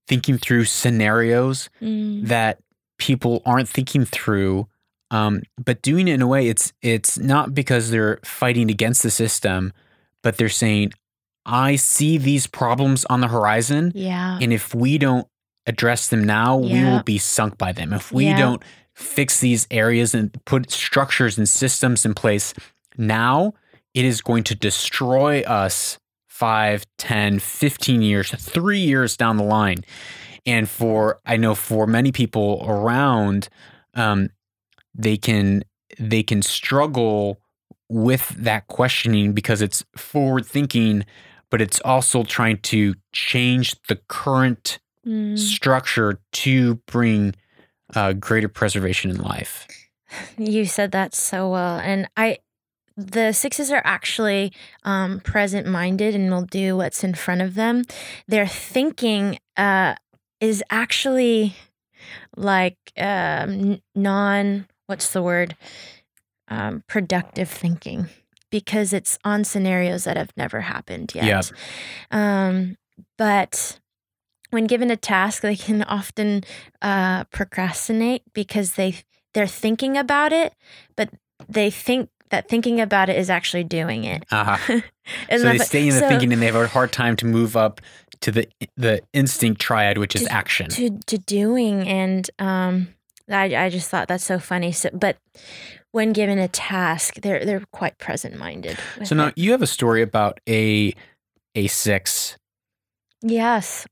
thinking 0.09 0.39
through 0.39 0.65
scenarios 0.65 1.69
Mm, 1.83 2.27
that 2.29 2.59
people 2.99 3.43
aren't 3.45 3.69
thinking 3.69 4.05
through 4.05 4.69
um, 5.11 5.43
but 5.63 5.83
doing 5.83 6.09
it 6.09 6.15
in 6.15 6.23
a 6.23 6.27
way 6.27 6.49
it's 6.49 6.73
it's 6.83 7.19
not 7.19 7.55
because 7.55 7.91
they're 7.91 8.19
fighting 8.25 8.71
against 8.71 9.03
the 9.03 9.11
system 9.11 9.73
but 10.23 10.37
they're 10.37 10.49
saying 10.49 10.93
i 11.45 11.77
see 11.77 12.17
these 12.19 12.47
problems 12.47 13.05
on 13.07 13.21
the 13.21 13.29
horizon 13.29 13.93
yeah. 13.95 14.39
and 14.41 14.53
if 14.53 14.75
we 14.75 14.97
don't 14.99 15.27
address 15.67 16.09
them 16.09 16.25
now 16.25 16.57
we 16.57 16.83
will 16.85 17.03
be 17.03 17.19
sunk 17.19 17.59
by 17.59 17.73
them. 17.73 17.93
If 17.93 18.13
we 18.13 18.27
Yeah. 18.27 18.39
don't 18.39 18.63
fix 18.95 19.41
these 19.41 19.67
areas 19.71 20.15
and 20.15 20.33
put 20.45 20.71
structures 20.71 21.37
and 21.37 21.49
systems 21.49 22.07
in 22.07 22.15
place 22.15 22.55
now 22.97 23.53
it 23.97 24.05
is 24.05 24.21
going 24.21 24.45
to 24.45 24.55
destroy 24.55 25.41
us 25.43 25.99
5 26.29 26.85
10 26.99 27.39
15 27.39 28.03
years 28.03 28.31
3 28.31 28.79
years 28.79 29.17
down 29.17 29.37
the 29.39 29.45
line. 29.45 29.79
And 30.45 30.69
for 30.69 31.21
i 31.27 31.37
know 31.37 31.55
for 31.55 31.87
many 31.87 32.13
people 32.13 32.65
around 32.69 33.49
um, 33.95 34.29
they 34.95 35.17
can 35.17 35.65
they 35.99 36.23
can 36.23 36.43
struggle 36.43 37.41
with 37.89 38.29
that 38.37 38.67
questioning 38.69 39.33
because 39.33 39.63
it's 39.63 39.85
forward 39.97 40.47
thinking 40.47 41.05
but 41.51 41.63
it's 41.63 41.81
also 41.81 42.23
trying 42.23 42.59
to 42.59 42.95
change 43.13 43.75
the 43.89 43.97
current 44.09 44.79
Mm, 45.07 45.39
structure 45.39 46.19
to 46.33 46.75
bring 46.87 47.37
uh, 47.95 48.13
greater 48.13 48.49
preservation 48.49 49.09
in 49.09 49.19
life. 49.19 49.69
You 50.37 50.65
said 50.65 50.91
that 50.93 51.15
so 51.15 51.51
well 51.51 51.79
and 51.79 52.09
i 52.17 52.39
the 52.97 53.33
sixes 53.33 53.71
are 53.71 53.83
actually 53.85 54.53
um, 54.85 55.21
present 55.21 55.67
minded 55.67 56.15
and 56.15 56.31
will 56.31 56.47
do 56.47 56.77
what's 56.77 57.05
in 57.05 57.15
front 57.15 57.43
of 57.43 57.55
them. 57.55 57.85
Their 58.27 58.47
thinking 58.47 59.39
uh, 59.57 59.97
is 60.41 60.63
actually 60.71 61.55
like 62.37 62.79
um, 62.97 63.81
non 63.95 64.67
what's 64.87 65.13
the 65.13 65.23
word? 65.23 65.57
Um, 66.49 66.85
productive 66.87 67.51
thinking 67.51 68.07
because 68.51 68.93
it's 68.93 69.19
on 69.25 69.43
scenarios 69.45 70.05
that 70.05 70.17
have 70.17 70.31
never 70.37 70.61
happened 70.61 71.13
yet. 71.15 71.25
Yep. 71.25 71.45
um, 72.13 72.77
but 73.19 73.81
when 74.51 74.67
given 74.67 74.91
a 74.91 74.97
task 74.97 75.43
they 75.43 75.57
can 75.57 75.83
often 75.83 76.45
uh, 76.81 77.25
procrastinate 77.25 78.23
because 78.33 78.75
they 78.75 78.95
they're 79.35 79.47
thinking 79.47 79.97
about 79.97 80.33
it 80.33 80.55
but 80.95 81.11
they 81.49 81.69
think 81.69 82.09
that 82.31 82.49
thinking 82.49 82.81
about 82.81 83.09
it 83.09 83.17
is 83.17 83.31
actually 83.31 83.65
doing 83.65 84.05
it 84.05 84.25
uh-huh. 84.31 84.81
So 85.31 85.39
they 85.39 85.59
stay 85.59 85.83
in 85.89 85.95
the 85.95 86.01
so- 86.01 86.09
thinking 86.09 86.33
and 86.33 86.43
they 86.43 86.47
have 86.47 86.57
a 86.57 86.67
hard 86.67 86.93
time 86.93 87.17
to 87.17 87.27
move 87.27 87.57
up 87.57 87.81
to 88.23 88.33
the 88.33 88.49
the 88.77 89.03
instinct 89.13 89.61
triad, 89.61 89.99
which 89.99 90.17
is 90.17 90.27
action. 90.29 90.69
to 90.71 90.99
to 91.07 91.19
doing 91.19 91.87
and 91.87 92.29
um 92.39 92.89
I 93.31 93.55
I 93.67 93.69
just 93.69 93.91
thought 93.91 94.09
that's 94.09 94.25
so 94.25 94.39
funny. 94.39 94.73
So, 94.73 94.89
but 94.93 95.19
when 95.93 96.13
given 96.13 96.39
a 96.39 96.49
task, 96.49 97.17
they're 97.23 97.45
they're 97.45 97.65
quite 97.73 97.99
present 97.99 98.37
minded. 98.39 98.79
So 99.05 99.15
now 99.15 99.33
you 99.37 99.51
have 99.53 99.63
a 99.63 99.67
story 99.67 100.01
about 100.03 100.41
a 100.49 100.95
a 101.55 101.67
six. 101.67 102.37
yes. 103.23 103.87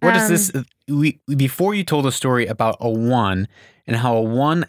What 0.00 0.14
Um, 0.16 0.28
this? 0.28 0.52
We 0.88 1.20
before 1.34 1.74
you 1.74 1.84
told 1.84 2.06
a 2.06 2.12
story 2.12 2.46
about 2.46 2.76
a 2.80 2.90
one 2.90 3.48
and 3.86 3.96
how 3.96 4.16
a 4.16 4.22
one 4.22 4.66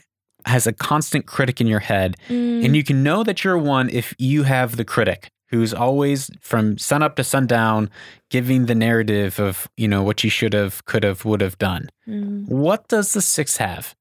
has 0.47 0.67
a 0.67 0.73
constant 0.73 1.25
critic 1.25 1.61
in 1.61 1.67
your 1.67 1.79
head, 1.79 2.15
mm, 2.27 2.65
and 2.65 2.75
you 2.75 2.83
can 2.83 3.03
know 3.03 3.23
that 3.23 3.43
you're 3.43 3.57
one 3.57 3.89
if 3.89 4.13
you 4.17 4.43
have 4.43 4.75
the 4.75 4.85
critic 4.85 5.31
who's 5.49 5.73
always 5.73 6.29
from 6.41 6.77
sun 6.77 7.01
up 7.01 7.15
to 7.15 7.23
sundown 7.23 7.89
giving 8.29 8.65
the 8.65 8.75
narrative 8.75 9.39
of 9.39 9.67
you 9.77 9.87
know 9.87 10.03
what 10.03 10.23
you 10.23 10.29
should 10.29 10.53
have, 10.53 10.83
could 10.85 11.03
have, 11.03 11.25
would 11.25 11.41
have 11.41 11.57
done. 11.57 11.89
mm. 12.07 12.47
What 12.47 12.87
does 12.87 13.13
the 13.13 13.21
six 13.21 13.57
have? 13.57 13.95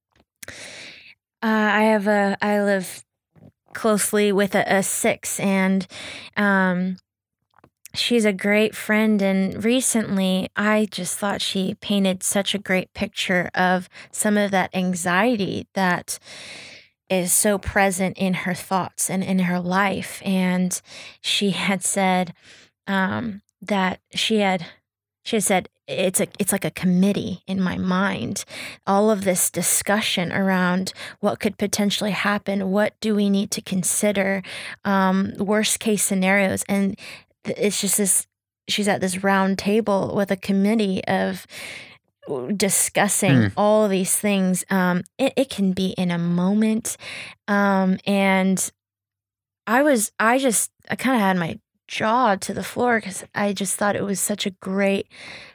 Uh, 0.49 0.53
I 1.43 1.83
have 1.83 2.07
a 2.07 2.37
I 2.41 2.63
live 2.63 3.05
closely 3.75 4.33
with 4.33 4.55
a, 4.55 4.65
a 4.67 4.83
six, 4.83 5.39
and 5.39 5.87
um, 6.37 6.97
she's 7.99 8.25
a 8.25 8.33
great 8.33 8.75
friend. 8.75 9.21
And 9.23 9.65
recently, 9.65 10.49
I 10.57 10.89
just 10.91 11.19
thought 11.19 11.41
she 11.41 11.75
painted 11.75 12.23
such 12.23 12.55
a 12.55 12.59
great 12.59 12.93
picture 12.95 13.51
of 13.55 13.89
some 14.11 14.37
of 14.37 14.51
that 14.51 14.75
anxiety 14.75 15.67
that 15.75 16.19
is 17.09 17.33
so 17.33 17.59
present 17.59 18.19
in 18.19 18.35
her 18.35 18.55
thoughts 18.55 19.09
and 19.09 19.23
in 19.23 19.41
her 19.41 19.61
life. 19.61 20.21
And 20.25 20.81
she 21.21 21.51
had 21.51 21.85
said 21.85 22.33
um, 22.87 23.43
that 23.61 24.01
she 24.15 24.39
had 24.39 24.67
she 25.25 25.41
said 25.41 25.69
it's 25.89 26.21
a 26.21 26.29
it's 26.39 26.53
like 26.53 26.65
a 26.65 26.71
committee 26.71 27.43
in 27.47 27.61
my 27.61 27.77
mind 27.77 28.45
all 28.87 29.11
of 29.11 29.25
this 29.25 29.51
discussion 29.51 30.33
around 30.33 30.93
what 31.21 31.41
could 31.41 31.59
potentially 31.59 32.13
happen 32.13 32.71
what 32.71 32.99
do 33.01 33.15
we 33.15 33.29
need 33.29 33.51
to 33.51 33.61
consider 33.61 34.43
um, 34.85 35.33
worst 35.39 35.81
case 35.81 36.05
scenarios 36.05 36.65
and 36.69 36.99
it's 37.57 37.81
just 37.81 37.97
this 37.99 38.27
she's 38.69 38.89
at 38.89 39.01
this 39.01 39.23
round 39.23 39.59
table 39.59 40.13
with 40.17 40.31
a 40.31 40.37
committee 40.37 41.03
of 41.07 41.47
discussing 42.57 43.37
Hmm. 43.37 43.47
all 43.57 43.89
these 43.89 44.17
things 44.17 44.65
um, 44.71 45.03
it, 45.19 45.33
it 45.37 45.51
can 45.51 45.73
be 45.73 45.91
in 45.97 46.11
a 46.11 46.19
moment 46.19 46.97
um, 47.47 47.99
and 48.07 48.71
i 49.67 49.83
was 49.83 50.11
i 50.19 50.39
just 50.39 50.71
i 50.91 50.97
kind 50.97 51.15
of 51.15 51.21
had 51.23 51.37
my 51.37 51.59
jaw 51.87 52.35
to 52.35 52.53
the 52.53 52.65
floor 52.65 52.99
because 52.99 53.25
i 53.35 53.53
just 53.53 53.77
thought 53.77 53.95
it 53.95 54.03
was 54.03 54.19
such 54.19 54.45
a 54.45 54.51
great 54.51 55.07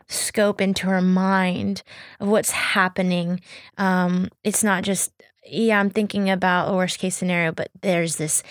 scope 0.07 0.61
into 0.61 0.87
her 0.87 1.01
mind 1.01 1.83
of 2.19 2.27
what's 2.27 2.51
happening. 2.51 3.39
Um, 3.77 4.27
it's 4.43 4.61
not 4.61 4.83
just, 4.83 5.09
yeah, 5.45 5.79
I'm 5.79 5.89
thinking 5.89 6.29
about 6.29 6.69
a 6.69 6.75
worst 6.75 6.99
case 6.99 7.15
scenario, 7.15 7.53
but 7.53 7.69
there's 7.81 8.17
this 8.17 8.43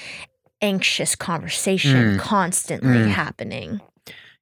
anxious 0.62 1.14
conversation 1.16 2.16
Mm. 2.16 2.20
constantly 2.20 2.98
Mm. 2.98 3.08
happening. 3.11 3.80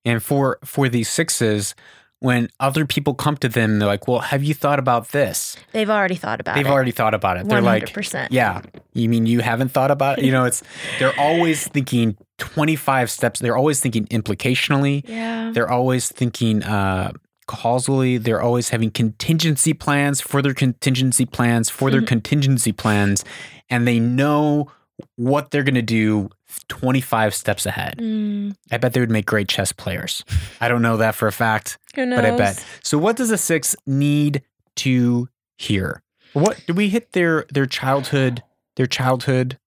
And 0.05 0.23
for 0.23 0.59
for 0.65 0.89
these 0.89 1.09
sixes, 1.09 1.75
when 2.21 2.49
other 2.59 2.85
people 2.85 3.15
come 3.15 3.37
to 3.37 3.49
them, 3.49 3.79
they're 3.79 3.87
like, 3.89 4.09
"Well, 4.09 4.21
have 4.21 4.43
you 4.43 4.55
thought 4.55 4.79
about 4.79 5.09
this?" 5.13 5.57
They've 5.73 5.91
already 5.91 6.17
thought 6.17 6.41
about 6.41 6.53
it. 6.53 6.57
They've 6.57 6.67
it. 6.67 6.71
already 6.73 6.91
thought 6.91 7.15
about 7.15 7.37
it. 7.37 7.49
They're 7.49 7.61
like, 7.61 7.85
100%. 7.85 8.33
"Yeah, 8.33 8.63
you 8.93 9.09
mean 9.09 9.27
you 9.27 9.41
haven't 9.41 9.71
thought 9.71 9.91
about 9.91 10.19
it?" 10.19 10.25
You 10.25 10.33
know, 10.33 10.45
it's 10.45 10.63
they're 10.99 11.19
always 11.19 11.67
thinking 11.75 12.17
twenty 12.39 12.75
five 12.77 13.11
steps. 13.11 13.39
They're 13.41 13.57
always 13.57 13.81
thinking 13.81 14.07
implicationally. 14.07 15.05
Yeah. 15.07 15.51
They're 15.53 15.71
always 15.71 16.09
thinking 16.09 16.63
uh, 16.65 17.13
causally. 17.47 18.19
They're 18.19 18.43
always 18.43 18.71
having 18.71 18.91
contingency 18.91 19.73
plans 19.75 20.21
for 20.21 20.43
their 20.43 20.55
contingency 20.55 21.25
plans 21.27 21.71
for 21.71 21.91
their 21.91 22.03
Mhm. 22.03 22.07
contingency 22.07 22.73
plans, 22.73 23.25
and 23.71 23.87
they 23.87 23.99
know 24.01 24.69
what 25.17 25.51
they're 25.51 25.63
going 25.63 25.75
to 25.75 25.83
do 25.83 26.29
25 26.69 27.35
steps 27.35 27.67
ahead. 27.67 27.99
Mm, 27.99 28.55
I 28.73 28.79
bet 28.79 28.93
they 28.93 29.01
would 29.01 29.11
make 29.11 29.27
great 29.27 29.49
chess 29.49 29.73
players. 29.73 30.25
I 30.61 30.69
don't 30.69 30.83
know 30.83 30.97
that 30.97 31.15
for 31.15 31.29
a 31.29 31.33
fact, 31.33 31.79
who 31.95 32.05
knows? 32.07 32.19
but 32.21 32.25
I 32.25 32.37
bet. 32.37 32.65
So 32.83 32.99
what 32.99 33.17
does 33.17 33.31
a 33.31 33.39
6 33.39 33.77
need 33.87 34.43
to 34.77 35.29
hear? 35.57 36.03
What 36.33 36.63
did 36.67 36.77
we 36.77 36.89
hit 36.89 37.13
their 37.13 37.47
their 37.53 37.67
childhood 37.67 38.43
their 38.77 38.87
childhood 38.87 39.59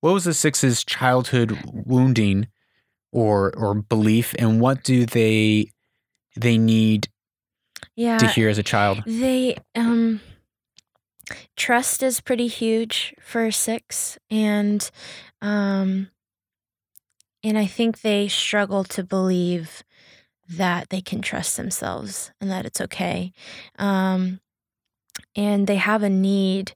what 0.00 0.14
was 0.14 0.24
the 0.24 0.32
six's 0.34 0.84
childhood 0.84 1.58
wounding 1.64 2.46
or 3.12 3.52
or 3.56 3.74
belief 3.74 4.34
and 4.38 4.60
what 4.60 4.82
do 4.84 5.04
they 5.04 5.70
they 6.36 6.56
need 6.56 7.08
Yeah. 7.96 8.18
to 8.18 8.26
hear 8.28 8.48
as 8.48 8.58
a 8.58 8.62
child? 8.62 9.02
They 9.04 9.56
um 9.74 10.20
trust 11.56 12.02
is 12.02 12.20
pretty 12.20 12.46
huge 12.46 13.14
for 13.20 13.50
six 13.50 14.18
and 14.30 14.90
um 15.42 16.08
and 17.44 17.56
I 17.56 17.66
think 17.66 18.00
they 18.00 18.28
struggle 18.28 18.82
to 18.84 19.04
believe 19.04 19.84
that 20.48 20.88
they 20.88 21.00
can 21.00 21.20
trust 21.20 21.56
themselves 21.56 22.32
and 22.40 22.50
that 22.50 22.66
it's 22.66 22.80
okay. 22.80 23.32
Um 23.78 24.40
and 25.36 25.66
they 25.66 25.76
have 25.76 26.02
a 26.02 26.10
need 26.10 26.74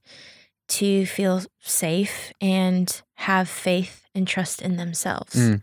to 0.69 1.05
feel 1.05 1.41
safe 1.59 2.31
and 2.39 3.01
have 3.15 3.49
faith 3.49 4.05
and 4.15 4.27
trust 4.27 4.61
in 4.61 4.77
themselves. 4.77 5.35
Mm. 5.35 5.61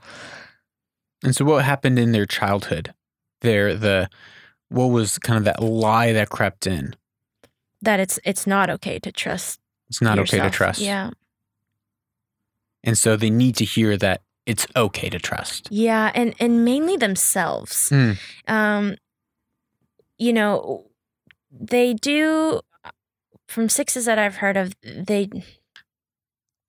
And 1.22 1.36
so 1.36 1.44
what 1.44 1.64
happened 1.64 1.98
in 1.98 2.12
their 2.12 2.26
childhood? 2.26 2.94
Their 3.40 3.74
the 3.74 4.08
what 4.68 4.86
was 4.86 5.18
kind 5.18 5.38
of 5.38 5.44
that 5.44 5.62
lie 5.62 6.12
that 6.12 6.30
crept 6.30 6.66
in? 6.66 6.94
That 7.82 8.00
it's 8.00 8.18
it's 8.24 8.46
not 8.46 8.70
okay 8.70 8.98
to 8.98 9.12
trust. 9.12 9.60
It's 9.88 10.02
not 10.02 10.18
okay 10.18 10.40
to 10.40 10.50
trust. 10.50 10.80
Yeah. 10.80 11.10
And 12.84 12.96
so 12.96 13.16
they 13.16 13.30
need 13.30 13.56
to 13.56 13.64
hear 13.64 13.96
that 13.96 14.22
it's 14.46 14.66
okay 14.74 15.10
to 15.10 15.18
trust. 15.18 15.68
Yeah, 15.70 16.10
and 16.14 16.34
and 16.40 16.64
mainly 16.64 16.96
themselves. 16.96 17.90
Mm. 17.90 18.18
Um, 18.48 18.96
you 20.18 20.32
know, 20.32 20.86
they 21.50 21.94
do 21.94 22.60
from 23.48 23.68
sixes 23.68 24.04
that 24.04 24.18
I've 24.18 24.36
heard 24.36 24.56
of. 24.56 24.74
They 24.82 25.28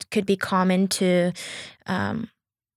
could 0.10 0.26
be 0.26 0.36
common 0.36 0.88
to 0.88 1.32
um, 1.88 2.30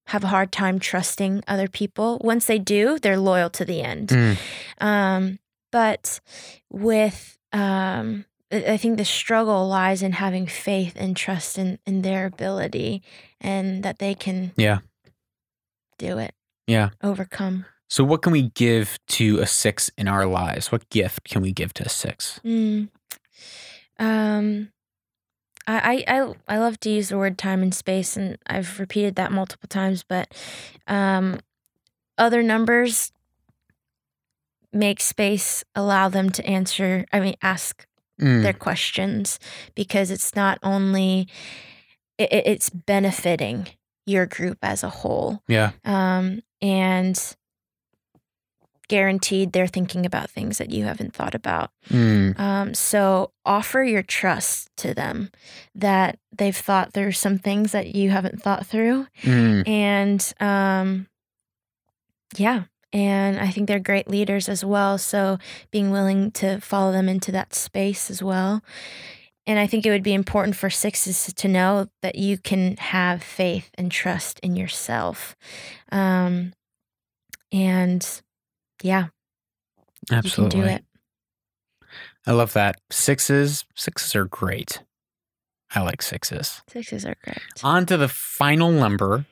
have 0.06 0.24
a 0.24 0.28
hard 0.28 0.52
time 0.52 0.78
trusting 0.78 1.42
other 1.48 1.68
people. 1.68 2.20
Once 2.22 2.46
they 2.46 2.58
do, 2.58 2.98
they're 2.98 3.18
loyal 3.18 3.50
to 3.50 3.64
the 3.64 3.82
end. 3.82 4.08
Mm. 4.08 4.38
Um, 4.80 5.38
but 5.72 6.20
with 6.70 7.36
um, 7.54 8.24
I 8.52 8.76
think 8.76 8.98
the 8.98 9.04
struggle 9.04 9.66
lies 9.68 10.02
in 10.02 10.12
having 10.12 10.46
faith 10.46 10.92
and 10.96 11.16
trust 11.16 11.56
in, 11.58 11.78
in 11.86 12.02
their 12.02 12.26
ability 12.26 13.02
and 13.40 13.82
that 13.82 13.98
they 13.98 14.14
can 14.14 14.52
Yeah. 14.56 14.78
do 15.98 16.18
it, 16.18 16.34
Yeah. 16.66 16.90
overcome. 17.02 17.64
So 17.88 18.04
what 18.04 18.22
can 18.22 18.32
we 18.32 18.50
give 18.50 18.98
to 19.08 19.38
a 19.40 19.46
six 19.46 19.90
in 19.96 20.08
our 20.08 20.26
lives? 20.26 20.70
What 20.72 20.88
gift 20.90 21.24
can 21.28 21.42
we 21.42 21.52
give 21.52 21.72
to 21.74 21.84
a 21.84 21.88
six? 21.88 22.40
Mm. 22.44 22.88
Um, 23.98 24.70
I, 25.66 26.04
I 26.08 26.20
I 26.20 26.34
I 26.48 26.58
love 26.58 26.78
to 26.80 26.90
use 26.90 27.08
the 27.08 27.18
word 27.18 27.38
time 27.38 27.62
and 27.62 27.74
space, 27.74 28.16
and 28.16 28.36
I've 28.46 28.78
repeated 28.80 29.14
that 29.16 29.32
multiple 29.32 29.68
times. 29.68 30.02
But 30.02 30.34
um, 30.86 31.38
other 32.18 32.42
numbers 32.42 33.12
make 34.74 35.00
space, 35.00 35.64
allow 35.74 36.08
them 36.08 36.30
to 36.30 36.44
answer. 36.46 37.04
I 37.12 37.20
mean, 37.20 37.34
ask 37.42 37.86
Mm. 38.20 38.42
their 38.44 38.52
questions 38.52 39.40
because 39.74 40.10
it's 40.12 40.36
not 40.36 40.58
only 40.62 41.26
it, 42.16 42.32
it- 42.32 42.46
it's 42.46 42.70
benefiting 42.70 43.66
your 44.06 44.24
group 44.26 44.58
as 44.62 44.84
a 44.84 44.88
whole, 44.88 45.42
Yeah. 45.48 45.72
um, 45.84 46.40
and 46.62 47.18
guaranteed 48.86 49.52
they're 49.52 49.66
thinking 49.66 50.04
about 50.06 50.30
things 50.30 50.58
that 50.58 50.70
you 50.70 50.84
haven't 50.84 51.14
thought 51.14 51.34
about. 51.34 51.70
Mm. 51.88 52.38
Um, 52.38 52.74
so 52.74 53.32
offer 53.44 53.82
your 53.82 54.02
trust 54.02 54.68
to 54.76 54.92
them 54.94 55.30
that 55.74 56.18
they've 56.36 56.54
thought 56.56 56.92
through 56.92 57.12
some 57.12 57.38
things 57.38 57.72
that 57.72 57.94
you 57.96 58.10
haven't 58.10 58.42
thought 58.42 58.66
through. 58.66 59.06
Mm. 59.22 59.66
And 59.66 60.34
um, 60.38 61.08
yeah, 62.36 62.64
and 62.94 63.40
I 63.40 63.48
think 63.48 63.66
they're 63.66 63.80
great 63.80 64.08
leaders 64.08 64.48
as 64.48 64.64
well. 64.64 64.96
So 64.98 65.38
being 65.72 65.90
willing 65.90 66.30
to 66.32 66.60
follow 66.60 66.92
them 66.92 67.08
into 67.08 67.32
that 67.32 67.52
space 67.52 68.08
as 68.08 68.22
well. 68.22 68.62
And 69.46 69.58
I 69.58 69.66
think 69.66 69.84
it 69.84 69.90
would 69.90 70.04
be 70.04 70.14
important 70.14 70.56
for 70.56 70.70
sixes 70.70 71.30
to 71.34 71.48
know 71.48 71.88
that 72.02 72.14
you 72.14 72.38
can 72.38 72.76
have 72.78 73.22
faith 73.22 73.70
and 73.76 73.90
trust 73.90 74.38
in 74.40 74.56
yourself. 74.56 75.36
Um, 75.92 76.54
and 77.52 78.22
yeah, 78.82 79.08
Absolutely. 80.10 80.60
you 80.60 80.64
can 80.64 80.70
do 80.70 80.74
it. 80.76 80.84
I 82.26 82.32
love 82.32 82.52
that. 82.54 82.76
Sixes, 82.90 83.64
sixes 83.74 84.14
are 84.14 84.24
great. 84.24 84.82
I 85.74 85.82
like 85.82 86.00
sixes. 86.00 86.62
Sixes 86.70 87.04
are 87.04 87.16
great. 87.24 87.38
On 87.62 87.84
to 87.86 87.96
the 87.96 88.08
final 88.08 88.70
number 88.70 89.26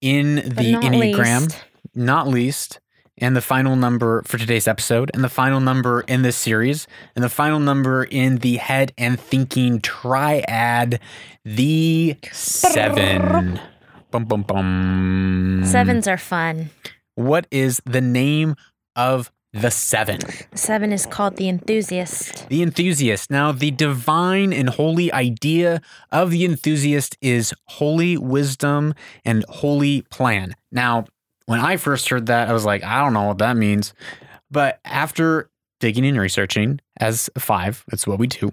in 0.00 0.36
But 0.36 0.56
the 0.56 0.72
not 0.72 0.82
Enneagram, 0.82 1.40
least, 1.40 1.64
not 1.94 2.28
least, 2.28 2.78
and 3.18 3.36
the 3.36 3.40
final 3.40 3.76
number 3.76 4.22
for 4.22 4.38
today's 4.38 4.66
episode, 4.66 5.10
and 5.14 5.22
the 5.22 5.28
final 5.28 5.60
number 5.60 6.00
in 6.02 6.22
this 6.22 6.36
series, 6.36 6.86
and 7.14 7.24
the 7.24 7.28
final 7.28 7.58
number 7.58 8.04
in 8.04 8.38
the 8.38 8.56
head 8.56 8.92
and 8.96 9.20
thinking 9.20 9.80
triad, 9.80 11.00
the 11.44 12.16
seven. 12.32 13.60
Bum, 14.10 14.24
bum, 14.24 14.42
bum. 14.42 15.62
Sevens 15.64 16.08
are 16.08 16.18
fun. 16.18 16.70
What 17.14 17.46
is 17.50 17.80
the 17.84 18.00
name 18.00 18.56
of 18.96 19.30
the 19.52 19.70
seven? 19.70 20.20
Seven 20.54 20.92
is 20.92 21.06
called 21.06 21.36
the 21.36 21.48
enthusiast. 21.48 22.48
The 22.48 22.62
enthusiast. 22.62 23.30
Now, 23.30 23.52
the 23.52 23.70
divine 23.70 24.52
and 24.52 24.68
holy 24.68 25.12
idea 25.12 25.80
of 26.10 26.30
the 26.30 26.44
enthusiast 26.44 27.16
is 27.20 27.54
holy 27.66 28.16
wisdom 28.16 28.94
and 29.24 29.44
holy 29.48 30.02
plan. 30.02 30.54
Now, 30.72 31.04
when 31.50 31.58
I 31.58 31.78
first 31.78 32.08
heard 32.08 32.26
that, 32.26 32.48
I 32.48 32.52
was 32.52 32.64
like, 32.64 32.84
I 32.84 33.00
don't 33.00 33.12
know 33.12 33.24
what 33.24 33.38
that 33.38 33.56
means. 33.56 33.92
But 34.52 34.78
after 34.84 35.50
digging 35.80 36.06
and 36.06 36.16
researching 36.16 36.78
as 37.00 37.28
five, 37.36 37.84
that's 37.88 38.06
what 38.06 38.20
we 38.20 38.28
do. 38.28 38.52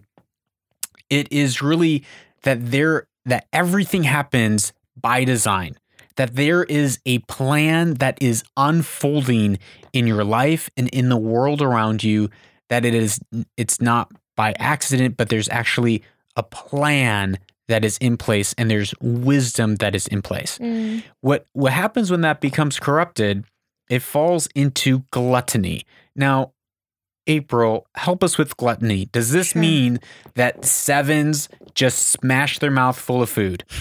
It 1.12 1.32
is 1.32 1.62
really 1.62 2.04
that 2.42 2.72
there 2.72 3.08
that 3.26 3.46
everything 3.54 4.02
happens 4.02 4.74
by 5.00 5.26
design. 5.26 5.78
That 6.16 6.36
there 6.36 6.64
is 6.64 6.98
a 7.06 7.20
plan 7.20 7.94
that 7.96 8.18
is 8.20 8.44
unfolding 8.58 9.60
in 9.94 10.08
your 10.08 10.24
life 10.24 10.72
and 10.76 10.88
in 10.88 11.10
the 11.10 11.18
world 11.18 11.62
around 11.62 12.04
you 12.04 12.32
that 12.70 12.84
it 12.84 12.96
is 12.96 13.20
it's 13.58 13.80
not 13.80 14.12
by 14.36 14.56
accident, 14.58 15.18
but 15.18 15.30
there's 15.30 15.50
actually 15.50 16.02
a 16.36 16.42
plan 16.42 17.38
that 17.68 17.84
is 17.86 17.98
in 17.98 18.18
place 18.18 18.54
and 18.58 18.70
there's 18.72 18.94
wisdom 19.02 19.76
that 19.76 19.96
is 19.96 20.08
in 20.08 20.22
place. 20.22 20.58
Mm. 20.60 21.04
What 21.22 21.48
what 21.54 21.74
happens 21.74 22.12
when 22.12 22.22
that 22.22 22.42
becomes 22.42 22.80
corrupted? 22.80 23.46
It 23.90 24.02
falls 24.02 24.48
into 24.56 25.04
gluttony. 25.12 25.84
Now, 26.16 26.54
April, 27.26 27.88
help 27.96 28.24
us 28.24 28.38
with 28.38 28.56
gluttony. 28.58 29.06
Does 29.12 29.32
this 29.32 29.50
Sure. 29.50 29.62
mean 29.62 30.00
that 30.36 30.66
sevens 30.66 31.50
just 31.74 32.06
smash 32.08 32.60
their 32.60 32.72
mouth 32.72 32.98
full 32.98 33.22
of 33.22 33.30
food? 33.30 33.64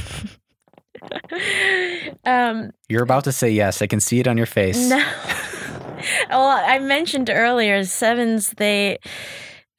um, 2.25 2.71
You're 2.89 3.03
about 3.03 3.25
to 3.25 3.33
say 3.33 3.51
yes. 3.51 3.83
I 3.83 3.87
can 3.87 4.01
see 4.01 4.21
it 4.21 4.27
on 4.27 4.37
your 4.37 4.47
face. 4.47 4.89
no. 4.89 4.99
well, 6.31 6.49
I 6.49 6.79
mentioned 6.79 7.31
earlier 7.31 7.83
sevens. 7.85 8.51
They, 8.59 8.99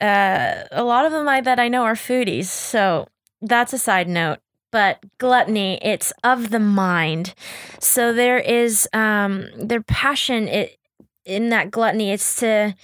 uh, 0.02 0.64
a 0.72 0.84
lot 0.84 1.06
of 1.06 1.12
them 1.12 1.28
I 1.28 1.42
that 1.42 1.60
I 1.60 1.68
know 1.68 1.84
are 1.84 1.94
foodies. 1.94 2.46
So 2.46 3.08
that's 3.42 3.74
a 3.74 3.78
side 3.78 4.08
note. 4.08 4.40
But 4.72 5.00
gluttony, 5.18 5.80
it's 5.82 6.12
of 6.24 6.50
the 6.50 6.60
mind. 6.60 7.34
So 7.80 8.12
there 8.14 8.38
is 8.38 8.88
um, 8.94 9.48
their 9.58 9.82
passion. 9.82 10.48
It 10.48 10.78
in 11.26 11.50
that 11.50 11.72
gluttony. 11.72 12.12
It's 12.12 12.38
to 12.38 12.76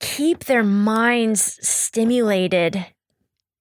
keep 0.00 0.44
their 0.44 0.62
minds 0.62 1.58
stimulated 1.66 2.86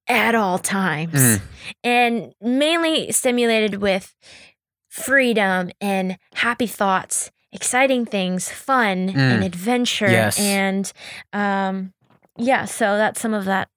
at 0.08 0.36
all 0.36 0.60
times 0.60 1.14
Mm. 1.14 1.42
and 1.84 2.34
mainly 2.42 3.12
stimulated 3.12 3.82
with 3.82 4.16
freedom 4.88 5.72
and 5.82 6.18
happy 6.36 6.68
thoughts 6.68 7.32
exciting 7.52 8.06
things 8.06 8.50
fun 8.50 9.10
and 9.10 9.42
Mm. 9.42 9.46
adventure 9.46 10.10
Yes. 10.10 10.40
and 10.40 10.92
um 11.34 11.94
yeah 12.38 12.66
so 12.66 12.98
that's 12.98 13.20
some 13.20 13.34
of 13.34 13.46
that 13.46 13.68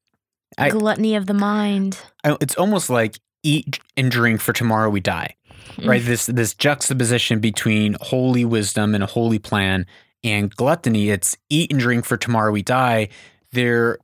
I- 0.61 0.71
gluttony 0.71 1.15
of 1.17 1.27
the 1.27 1.35
mind 1.35 1.99
I- 2.25 2.37
It's 2.41 2.55
almost 2.57 2.91
like 2.91 3.19
eat 3.43 3.79
and 3.97 4.11
drink 4.11 4.41
for 4.41 4.53
tomorrow 4.53 4.91
we 4.91 5.01
die. 5.01 5.35
Mm. 5.77 5.89
right 5.89 6.03
this 6.05 6.27
this 6.27 6.53
juxtaposition 6.55 7.39
between 7.39 7.97
holy 8.01 8.45
wisdom 8.45 8.95
and 8.95 9.05
a 9.05 9.07
holy 9.07 9.39
plan 9.39 9.87
and 10.25 10.55
gluttony 10.55 11.11
it's 11.11 11.37
eat 11.49 11.71
and 11.71 11.79
drink 11.81 12.05
for 12.05 12.17
tomorrow 12.17 12.51
we 12.51 12.63
die 12.63 13.09
they're 13.53 13.99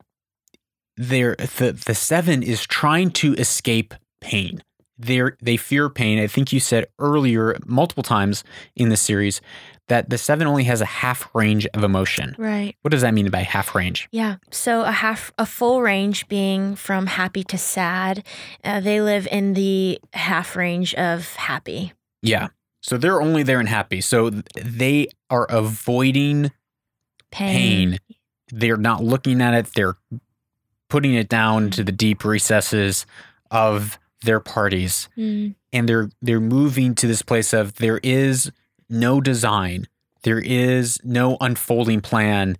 they're 0.96 1.34
the, 1.36 1.72
the 1.86 1.94
seven 1.94 2.42
is 2.42 2.62
trying 2.64 3.10
to 3.10 3.34
escape 3.34 3.94
pain 4.20 4.62
they're 4.98 5.36
they 5.42 5.56
fear 5.56 5.90
pain 5.90 6.18
i 6.18 6.26
think 6.26 6.52
you 6.52 6.60
said 6.60 6.86
earlier 6.98 7.56
multiple 7.66 8.02
times 8.02 8.44
in 8.76 8.88
the 8.88 8.96
series 8.96 9.40
that 9.88 10.10
the 10.10 10.18
seven 10.18 10.46
only 10.46 10.64
has 10.64 10.80
a 10.80 10.84
half 10.86 11.32
range 11.34 11.66
of 11.74 11.84
emotion. 11.84 12.34
Right. 12.38 12.74
What 12.82 12.90
does 12.90 13.02
that 13.02 13.14
mean 13.14 13.30
by 13.30 13.42
half 13.42 13.74
range? 13.74 14.08
Yeah. 14.10 14.36
So 14.50 14.82
a 14.82 14.90
half 14.90 15.32
a 15.38 15.46
full 15.46 15.80
range 15.82 16.26
being 16.28 16.74
from 16.74 17.06
happy 17.06 17.44
to 17.44 17.58
sad 17.58 18.24
uh, 18.64 18.80
they 18.80 19.00
live 19.00 19.28
in 19.30 19.54
the 19.54 20.00
half 20.12 20.56
range 20.56 20.94
of 20.94 21.34
happy. 21.34 21.92
Yeah. 22.22 22.48
So 22.82 22.96
they're 22.96 23.20
only 23.22 23.42
there 23.42 23.60
in 23.60 23.66
happy. 23.66 24.00
So 24.00 24.30
they 24.54 25.08
are 25.30 25.46
avoiding 25.50 26.52
pain, 27.30 27.90
pain. 27.90 27.98
They're 28.52 28.76
not 28.76 29.02
looking 29.02 29.40
at 29.40 29.54
it. 29.54 29.66
They're 29.74 29.96
putting 30.88 31.14
it 31.14 31.28
down 31.28 31.70
to 31.70 31.82
the 31.82 31.90
deep 31.92 32.24
recesses 32.24 33.06
of 33.50 33.98
their 34.22 34.40
parties. 34.40 35.08
Mm, 35.16 35.54
And 35.72 35.88
they're 35.88 36.10
they're 36.22 36.40
moving 36.40 36.94
to 36.96 37.06
this 37.06 37.22
place 37.22 37.52
of 37.52 37.74
there 37.74 37.98
is 38.02 38.50
no 38.88 39.20
design. 39.20 39.86
There 40.22 40.38
is 40.38 40.98
no 41.04 41.36
unfolding 41.40 42.00
plan. 42.00 42.56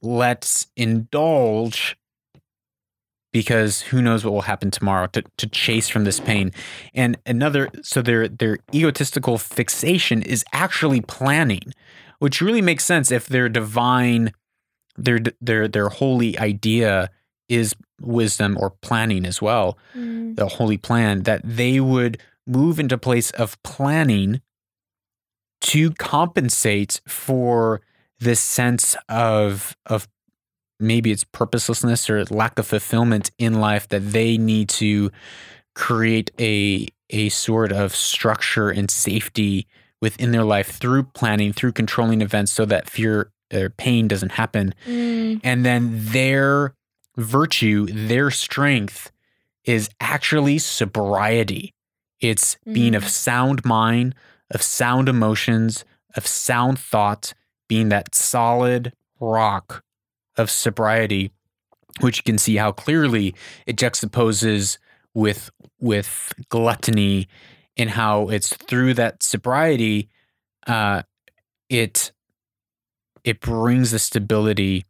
Let's 0.00 0.66
indulge 0.76 1.96
because 3.32 3.80
who 3.82 4.02
knows 4.02 4.24
what 4.24 4.34
will 4.34 4.42
happen 4.42 4.70
tomorrow 4.70 5.06
to, 5.08 5.22
to 5.38 5.46
chase 5.46 5.88
from 5.88 6.04
this 6.04 6.20
pain. 6.20 6.52
And 6.94 7.18
another 7.26 7.68
so 7.82 8.02
their 8.02 8.28
their 8.28 8.58
egotistical 8.74 9.38
fixation 9.38 10.22
is 10.22 10.44
actually 10.52 11.00
planning, 11.00 11.72
which 12.18 12.40
really 12.40 12.62
makes 12.62 12.84
sense 12.84 13.10
if 13.10 13.26
their 13.26 13.48
divine 13.48 14.32
their 14.96 15.20
their 15.40 15.66
their 15.68 15.88
holy 15.88 16.38
idea 16.38 17.10
is 17.48 17.74
wisdom 18.00 18.56
or 18.60 18.70
planning 18.70 19.24
as 19.24 19.40
well 19.40 19.78
mm, 19.96 20.34
the 20.36 20.48
holy 20.48 20.76
plan 20.76 21.22
that 21.22 21.40
they 21.44 21.80
would 21.80 22.18
move 22.46 22.80
into 22.80 22.98
place 22.98 23.30
of 23.32 23.60
planning 23.62 24.40
to 25.62 25.90
compensate 25.92 27.00
for 27.06 27.80
this 28.20 28.40
sense 28.40 28.96
of 29.08 29.76
of 29.86 30.08
maybe 30.78 31.10
it's 31.10 31.24
purposelessness 31.24 32.08
or 32.10 32.24
lack 32.26 32.58
of 32.58 32.66
fulfillment 32.66 33.30
in 33.38 33.60
life 33.60 33.88
that 33.88 34.12
they 34.12 34.36
need 34.36 34.68
to 34.68 35.10
create 35.74 36.30
a 36.40 36.86
a 37.10 37.28
sort 37.28 37.72
of 37.72 37.94
structure 37.94 38.70
and 38.70 38.90
safety 38.90 39.66
within 40.00 40.32
their 40.32 40.44
life 40.44 40.70
through 40.72 41.04
planning 41.04 41.52
through 41.52 41.72
controlling 41.72 42.20
events 42.20 42.52
so 42.52 42.64
that 42.64 42.88
fear 42.88 43.30
or 43.52 43.70
pain 43.70 44.08
doesn't 44.08 44.32
happen 44.32 44.74
mm, 44.86 45.40
and 45.44 45.64
then 45.64 45.90
their 45.92 46.74
virtue, 47.16 47.86
their 47.86 48.30
strength 48.30 49.10
is 49.64 49.88
actually 50.00 50.58
sobriety. 50.58 51.74
It's 52.20 52.56
being 52.64 52.94
of 52.94 53.04
Mm. 53.04 53.08
sound 53.08 53.64
mind, 53.64 54.14
of 54.52 54.62
sound 54.62 55.08
emotions, 55.08 55.84
of 56.16 56.26
sound 56.26 56.78
thought, 56.78 57.34
being 57.68 57.88
that 57.88 58.14
solid 58.14 58.92
rock 59.18 59.82
of 60.36 60.50
sobriety, 60.50 61.32
which 62.00 62.18
you 62.18 62.22
can 62.22 62.38
see 62.38 62.56
how 62.56 62.72
clearly 62.72 63.34
it 63.66 63.76
juxtaposes 63.76 64.78
with 65.14 65.50
with 65.80 66.32
gluttony 66.48 67.28
and 67.76 67.90
how 67.90 68.28
it's 68.28 68.54
through 68.54 68.94
that 68.94 69.22
sobriety 69.22 70.08
uh, 70.66 71.02
it 71.68 72.12
it 73.24 73.40
brings 73.40 73.90
the 73.90 73.98
stability 73.98 74.84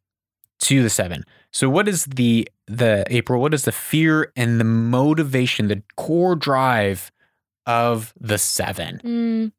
to 0.58 0.82
the 0.82 0.90
seven. 0.90 1.24
So 1.50 1.68
what 1.68 1.88
is 1.88 2.04
the 2.06 2.48
the 2.66 3.04
April? 3.08 3.40
What 3.40 3.54
is 3.54 3.64
the 3.64 3.72
fear 3.72 4.32
and 4.36 4.58
the 4.58 4.64
motivation, 4.64 5.68
the 5.68 5.82
core 5.96 6.34
drive 6.34 7.10
of 7.66 8.12
the 8.20 8.38
seven? 8.38 9.00
mm. 9.04 9.52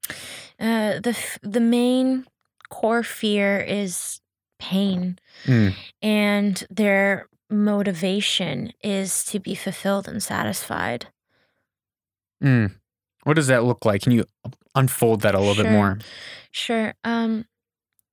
Uh, 0.59 0.99
the 0.99 1.17
the 1.41 1.59
main 1.59 2.25
core 2.69 3.03
fear 3.03 3.59
is 3.59 4.19
pain 4.59 5.19
Mm. 5.45 5.73
and 6.01 6.65
their 6.69 7.27
motivation 7.49 8.71
is 8.83 9.25
to 9.25 9.39
be 9.39 9.55
fulfilled 9.55 10.07
and 10.07 10.23
satisfied. 10.23 11.07
Mm. 12.43 12.71
What 13.23 13.35
does 13.35 13.47
that 13.47 13.63
look 13.63 13.85
like? 13.85 14.01
Can 14.01 14.11
you 14.13 14.25
unfold 14.75 15.21
that 15.21 15.35
a 15.35 15.39
little 15.39 15.61
bit 15.63 15.71
more? 15.71 15.99
Sure. 16.51 16.93
Um, 17.03 17.45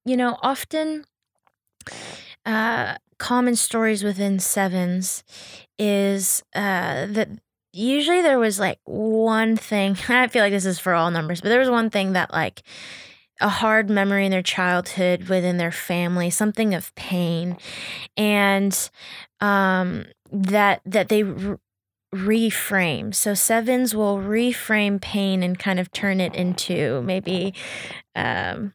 you 0.04 0.16
know, 0.16 0.38
often 0.42 1.04
uh, 2.46 2.96
common 3.18 3.56
stories 3.56 4.02
within 4.04 4.38
sevens 4.40 5.24
is 5.78 6.42
uh, 6.54 7.06
that 7.06 7.28
usually 7.72 8.22
there 8.22 8.38
was 8.38 8.58
like 8.58 8.78
one 8.84 9.56
thing. 9.56 9.96
I 10.08 10.28
feel 10.28 10.42
like 10.42 10.52
this 10.52 10.66
is 10.66 10.78
for 10.78 10.94
all 10.94 11.10
numbers, 11.10 11.40
but 11.40 11.48
there 11.48 11.60
was 11.60 11.70
one 11.70 11.90
thing 11.90 12.12
that 12.12 12.32
like 12.32 12.62
a 13.40 13.48
hard 13.48 13.88
memory 13.88 14.26
in 14.26 14.30
their 14.30 14.42
childhood 14.42 15.28
within 15.28 15.56
their 15.56 15.72
family, 15.72 16.30
something 16.30 16.74
of 16.74 16.94
pain, 16.94 17.56
and 18.16 18.90
um, 19.40 20.06
that 20.32 20.80
that 20.84 21.08
they. 21.08 21.22
r 21.22 21.58
reframe. 22.12 23.14
So 23.14 23.34
sevens 23.34 23.94
will 23.94 24.16
reframe 24.18 25.00
pain 25.00 25.44
and 25.44 25.56
kind 25.56 25.78
of 25.78 25.92
turn 25.92 26.20
it 26.20 26.34
into 26.34 27.02
maybe 27.02 27.54
um 28.16 28.74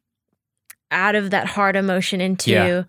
out 0.91 1.15
of 1.15 1.31
that 1.31 1.47
hard 1.47 1.75
emotion 1.75 2.21
into 2.21 2.51
Yeah. 2.51 2.83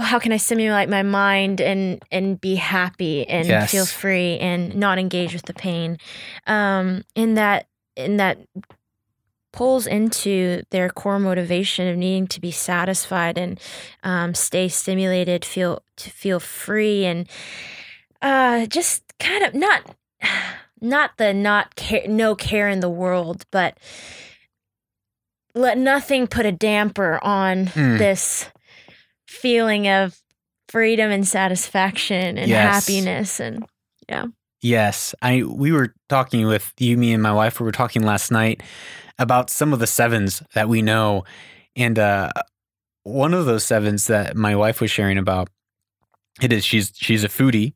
Well, 0.00 0.08
how 0.08 0.18
can 0.18 0.32
I 0.32 0.38
stimulate 0.38 0.88
my 0.88 1.02
mind 1.02 1.60
and 1.60 2.02
and 2.10 2.40
be 2.40 2.54
happy 2.54 3.28
and 3.28 3.46
Yes. 3.46 3.70
feel 3.70 3.84
free 3.84 4.38
and 4.38 4.74
not 4.74 4.98
engage 4.98 5.34
with 5.34 5.44
the 5.44 5.52
pain. 5.52 5.98
Um, 6.46 7.04
in 7.14 7.34
that 7.34 7.66
in 7.96 8.16
that 8.16 8.38
pulls 9.52 9.86
into 9.86 10.62
their 10.70 10.88
core 10.88 11.18
motivation 11.18 11.86
of 11.88 11.96
needing 11.98 12.26
to 12.28 12.40
be 12.40 12.50
satisfied 12.50 13.36
and 13.36 13.60
um, 14.02 14.32
stay 14.32 14.68
stimulated, 14.68 15.44
feel 15.44 15.82
to 15.96 16.08
feel 16.08 16.40
free 16.40 17.04
and 17.04 17.28
uh, 18.22 18.64
just 18.66 19.02
kind 19.18 19.44
of 19.44 19.52
not 19.54 19.94
not 20.80 21.10
the 21.18 21.34
not 21.34 21.74
care 21.76 22.08
no 22.08 22.34
care 22.34 22.70
in 22.70 22.80
the 22.80 22.88
world, 22.88 23.44
but 23.50 23.76
let 25.54 25.76
nothing 25.76 26.26
put 26.26 26.46
a 26.46 26.52
damper 26.52 27.18
on 27.22 27.66
Mm. 27.66 27.98
this 27.98 28.48
feeling 29.30 29.88
of 29.88 30.20
freedom 30.68 31.10
and 31.10 31.26
satisfaction 31.26 32.36
and 32.36 32.48
Yes. 32.48 32.86
happiness 32.86 33.40
and 33.40 33.64
yeah. 34.08 34.26
Yes, 34.62 35.14
I 35.22 35.42
we 35.44 35.72
were 35.72 35.94
talking 36.08 36.46
with 36.46 36.72
you, 36.78 36.96
me, 36.98 37.12
and 37.14 37.22
my 37.22 37.32
wife. 37.32 37.60
We 37.60 37.64
were 37.64 37.72
talking 37.72 38.02
last 38.02 38.30
night 38.30 38.62
about 39.18 39.48
some 39.48 39.72
of 39.72 39.78
the 39.78 39.86
sevens 39.86 40.42
that 40.54 40.68
we 40.68 40.82
know, 40.82 41.24
and 41.76 41.98
uh, 41.98 42.30
one 43.04 43.32
of 43.32 43.46
those 43.46 43.64
sevens 43.64 44.06
that 44.08 44.36
my 44.36 44.54
wife 44.54 44.80
was 44.82 44.90
sharing 44.90 45.16
about 45.16 45.48
it 46.42 46.52
is 46.52 46.64
she's 46.64 46.92
she's 46.94 47.24
a 47.24 47.28
foodie. 47.28 47.72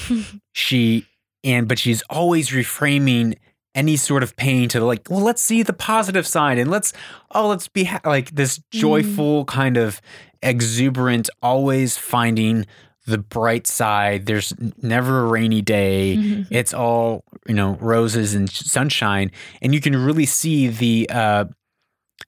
she 0.52 1.06
and 1.42 1.68
but 1.68 1.78
she's 1.78 2.02
always 2.10 2.50
reframing 2.50 3.38
any 3.76 3.96
sort 3.96 4.22
of 4.24 4.34
pain 4.36 4.68
to 4.68 4.80
like 4.84 5.02
well 5.08 5.20
let's 5.20 5.40
see 5.42 5.62
the 5.62 5.72
positive 5.72 6.26
side 6.26 6.58
and 6.58 6.68
let's 6.70 6.92
oh 7.32 7.46
let's 7.46 7.68
be 7.68 7.84
ha-, 7.84 8.00
like 8.04 8.30
this 8.34 8.58
joyful 8.72 9.44
kind 9.44 9.76
of 9.76 10.00
exuberant 10.42 11.28
always 11.42 11.96
finding 11.98 12.66
the 13.06 13.18
bright 13.18 13.66
side 13.68 14.26
there's 14.26 14.52
never 14.82 15.20
a 15.20 15.28
rainy 15.28 15.62
day 15.62 16.16
Mhm. 16.18 16.46
it's 16.50 16.74
all 16.74 17.22
you 17.46 17.54
know 17.54 17.76
roses 17.80 18.34
and 18.34 18.50
sunshine 18.50 19.30
and 19.62 19.74
you 19.74 19.80
can 19.80 19.94
really 19.94 20.26
see 20.26 20.66
the 20.68 21.08
uh 21.10 21.44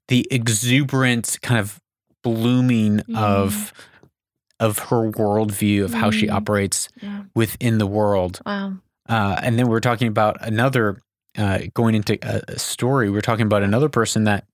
the 0.09 0.27
exuberant 0.31 1.39
kind 1.43 1.59
of 1.59 1.81
blooming 2.23 3.01
of 3.17 3.73
of 4.61 4.79
her 4.91 5.11
worldview 5.11 5.85
of 5.85 5.95
how 5.95 6.11
she 6.11 6.27
Mm. 6.27 6.33
operates 6.35 6.89
yeah. 7.01 7.23
within 7.35 7.79
the 7.79 7.87
world 7.87 8.41
Wow. 8.45 8.75
uh, 9.09 9.41
and 9.43 9.59
then 9.59 9.69
we're 9.69 9.81
talking 9.81 10.09
about 10.09 10.37
another 10.47 11.01
uh, 11.39 11.61
going 11.75 11.95
into 11.95 12.19
a, 12.23 12.43
a 12.49 12.59
story 12.59 13.09
we 13.09 13.15
we're 13.15 13.21
talking 13.21 13.47
about 13.47 13.63
another 13.63 13.89
person 13.89 14.25
that 14.25 14.45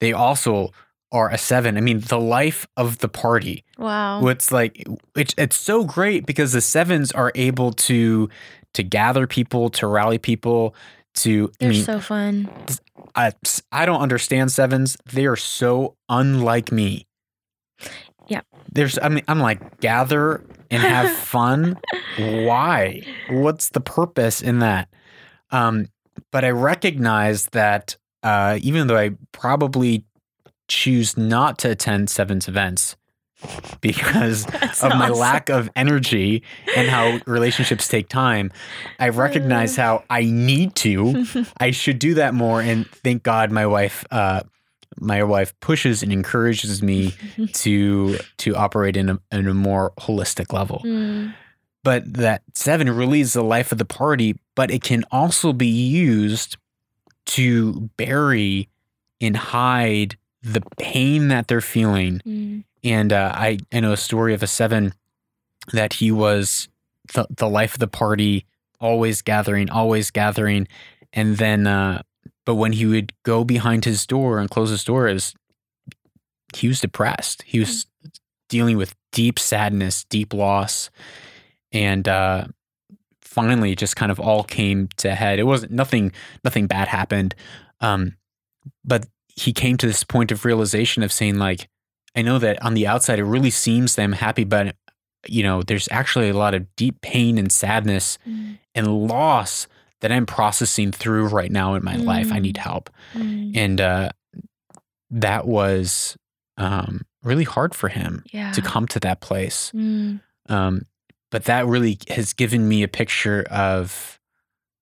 they 0.00 0.12
also 0.12 0.70
are 1.10 1.30
a 1.30 1.38
seven 1.38 1.76
i 1.76 1.80
mean 1.80 2.00
the 2.00 2.20
life 2.20 2.66
of 2.76 2.98
the 2.98 3.08
party 3.08 3.64
Wow. 3.82 4.20
What's 4.20 4.52
like 4.52 4.84
it's 5.16 5.34
it's 5.36 5.56
so 5.56 5.82
great 5.82 6.24
because 6.24 6.52
the 6.52 6.60
sevens 6.60 7.10
are 7.10 7.32
able 7.34 7.72
to 7.72 8.28
to 8.74 8.82
gather 8.84 9.26
people, 9.26 9.70
to 9.70 9.88
rally 9.88 10.18
people, 10.18 10.76
to 11.16 11.50
They're 11.58 11.70
mean 11.70 11.82
so 11.82 11.98
fun. 11.98 12.48
I, 13.16 13.32
I 13.72 13.84
don't 13.84 14.00
understand 14.00 14.52
sevens. 14.52 14.96
They 15.12 15.26
are 15.26 15.34
so 15.36 15.96
unlike 16.08 16.70
me. 16.70 17.08
Yep. 18.28 18.46
There's 18.72 18.98
I 19.02 19.08
mean 19.08 19.24
I'm 19.26 19.40
like 19.40 19.80
gather 19.80 20.44
and 20.70 20.80
have 20.80 21.10
fun. 21.16 21.76
Why? 22.18 23.02
What's 23.30 23.70
the 23.70 23.80
purpose 23.80 24.40
in 24.42 24.60
that? 24.60 24.88
Um 25.52 25.86
but 26.30 26.44
I 26.44 26.50
recognize 26.50 27.46
that 27.46 27.96
uh 28.22 28.58
even 28.62 28.86
though 28.88 28.98
I 28.98 29.10
probably 29.32 30.04
choose 30.68 31.16
not 31.16 31.58
to 31.58 31.70
attend 31.70 32.10
Seven's 32.10 32.48
events 32.48 32.96
because 33.80 34.44
That's 34.46 34.82
of 34.82 34.90
my 34.90 35.08
awesome. 35.08 35.18
lack 35.18 35.48
of 35.48 35.70
energy 35.76 36.42
and 36.76 36.88
how 36.88 37.20
relationships 37.26 37.88
take 37.88 38.08
time, 38.08 38.52
I 38.98 39.10
recognize 39.10 39.76
how 39.76 40.04
I 40.08 40.24
need 40.24 40.74
to. 40.76 41.44
I 41.58 41.70
should 41.72 41.98
do 41.98 42.14
that 42.14 42.34
more, 42.34 42.60
and 42.60 42.88
thank 42.88 43.22
God 43.22 43.50
my 43.50 43.66
wife, 43.66 44.04
uh, 44.10 44.42
my 44.98 45.22
wife 45.22 45.58
pushes 45.60 46.02
and 46.02 46.12
encourages 46.12 46.82
me 46.82 47.14
to 47.54 48.18
to 48.38 48.54
operate 48.54 48.96
in 48.96 49.10
a, 49.10 49.18
in 49.30 49.48
a 49.48 49.54
more 49.54 49.92
holistic 49.98 50.52
level. 50.52 50.82
Mm. 50.84 51.34
But 51.84 52.14
that 52.14 52.42
seven 52.54 52.88
really 52.90 53.20
is 53.20 53.32
the 53.32 53.42
life 53.42 53.72
of 53.72 53.78
the 53.78 53.84
party, 53.84 54.38
but 54.54 54.70
it 54.70 54.82
can 54.82 55.04
also 55.10 55.52
be 55.52 55.66
used 55.68 56.56
to 57.26 57.88
bury 57.96 58.68
and 59.20 59.36
hide 59.36 60.16
the 60.42 60.62
pain 60.78 61.28
that 61.28 61.46
they're 61.48 61.60
feeling 61.60 62.20
Mm. 62.26 62.64
and 62.82 63.12
uh, 63.12 63.32
I 63.34 63.58
I 63.72 63.80
know 63.80 63.92
a 63.92 63.96
story 63.96 64.34
of 64.34 64.42
a 64.42 64.46
seven 64.48 64.92
that 65.72 65.94
he 65.94 66.10
was 66.10 66.68
the 67.14 67.26
the 67.30 67.48
life 67.48 67.74
of 67.74 67.78
the 67.78 67.86
party, 67.88 68.44
always 68.80 69.22
gathering, 69.22 69.70
always 69.70 70.10
gathering, 70.10 70.66
and 71.12 71.36
then 71.36 71.66
uh, 71.68 72.02
but 72.44 72.56
when 72.56 72.72
he 72.72 72.86
would 72.86 73.12
go 73.22 73.44
behind 73.44 73.84
his 73.84 74.04
door 74.06 74.38
and 74.40 74.50
close 74.50 74.70
his 74.70 74.82
door, 74.82 75.06
he 76.54 76.68
was 76.68 76.80
depressed. 76.80 77.42
He 77.46 77.60
was 77.60 77.86
dealing 78.48 78.76
with 78.76 78.94
deep 79.12 79.38
sadness, 79.38 80.04
deep 80.04 80.34
loss, 80.34 80.90
and 81.70 82.08
uh, 82.08 82.48
finally, 83.32 83.74
just 83.74 83.96
kind 83.96 84.12
of 84.12 84.20
all 84.20 84.44
came 84.44 84.88
to 84.98 85.14
head. 85.14 85.38
It 85.38 85.44
wasn't 85.44 85.72
nothing. 85.72 86.12
Nothing 86.44 86.66
bad 86.66 86.88
happened, 86.88 87.34
um, 87.80 88.16
but 88.84 89.06
he 89.28 89.52
came 89.52 89.76
to 89.78 89.86
this 89.86 90.04
point 90.04 90.30
of 90.32 90.44
realization 90.44 91.02
of 91.02 91.10
saying 91.12 91.38
like 91.38 91.68
I 92.14 92.20
know 92.22 92.38
that 92.38 92.62
on 92.62 92.74
the 92.74 92.86
outside 92.86 93.18
it 93.18 93.24
really 93.24 93.50
seems 93.50 93.94
that 93.94 94.02
I'm 94.02 94.12
happy, 94.12 94.44
but 94.44 94.76
you 95.26 95.42
know, 95.42 95.62
there's 95.62 95.88
actually 95.90 96.28
a 96.28 96.36
lot 96.36 96.52
of 96.54 96.66
deep 96.76 97.00
pain 97.00 97.38
and 97.38 97.50
sadness 97.50 98.18
Mm. 98.28 98.58
and 98.74 98.86
loss 99.08 99.66
that 100.00 100.10
I'm 100.12 100.26
processing 100.26 100.90
through 100.92 101.28
right 101.28 101.50
now 101.50 101.74
in 101.74 101.84
my 101.84 101.96
life. 101.96 102.30
I 102.32 102.40
need 102.40 102.56
Mm. 102.56 102.64
help. 102.68 102.90
Mm. 103.14 103.56
And 103.56 103.80
uh 103.80 104.08
that 105.10 105.46
was 105.46 106.16
um 106.56 107.02
really 107.22 107.44
hard 107.44 107.74
for 107.74 107.88
him 107.88 108.24
Yeah. 108.32 108.52
to 108.52 108.60
come 108.62 108.86
to 108.88 109.00
that 109.00 109.20
place. 109.20 109.70
Mm. 109.74 110.20
Um 110.48 110.82
but 111.32 111.44
that 111.44 111.66
really 111.66 111.98
has 112.10 112.34
given 112.34 112.68
me 112.68 112.84
a 112.84 112.88
picture 112.88 113.44
of 113.50 114.20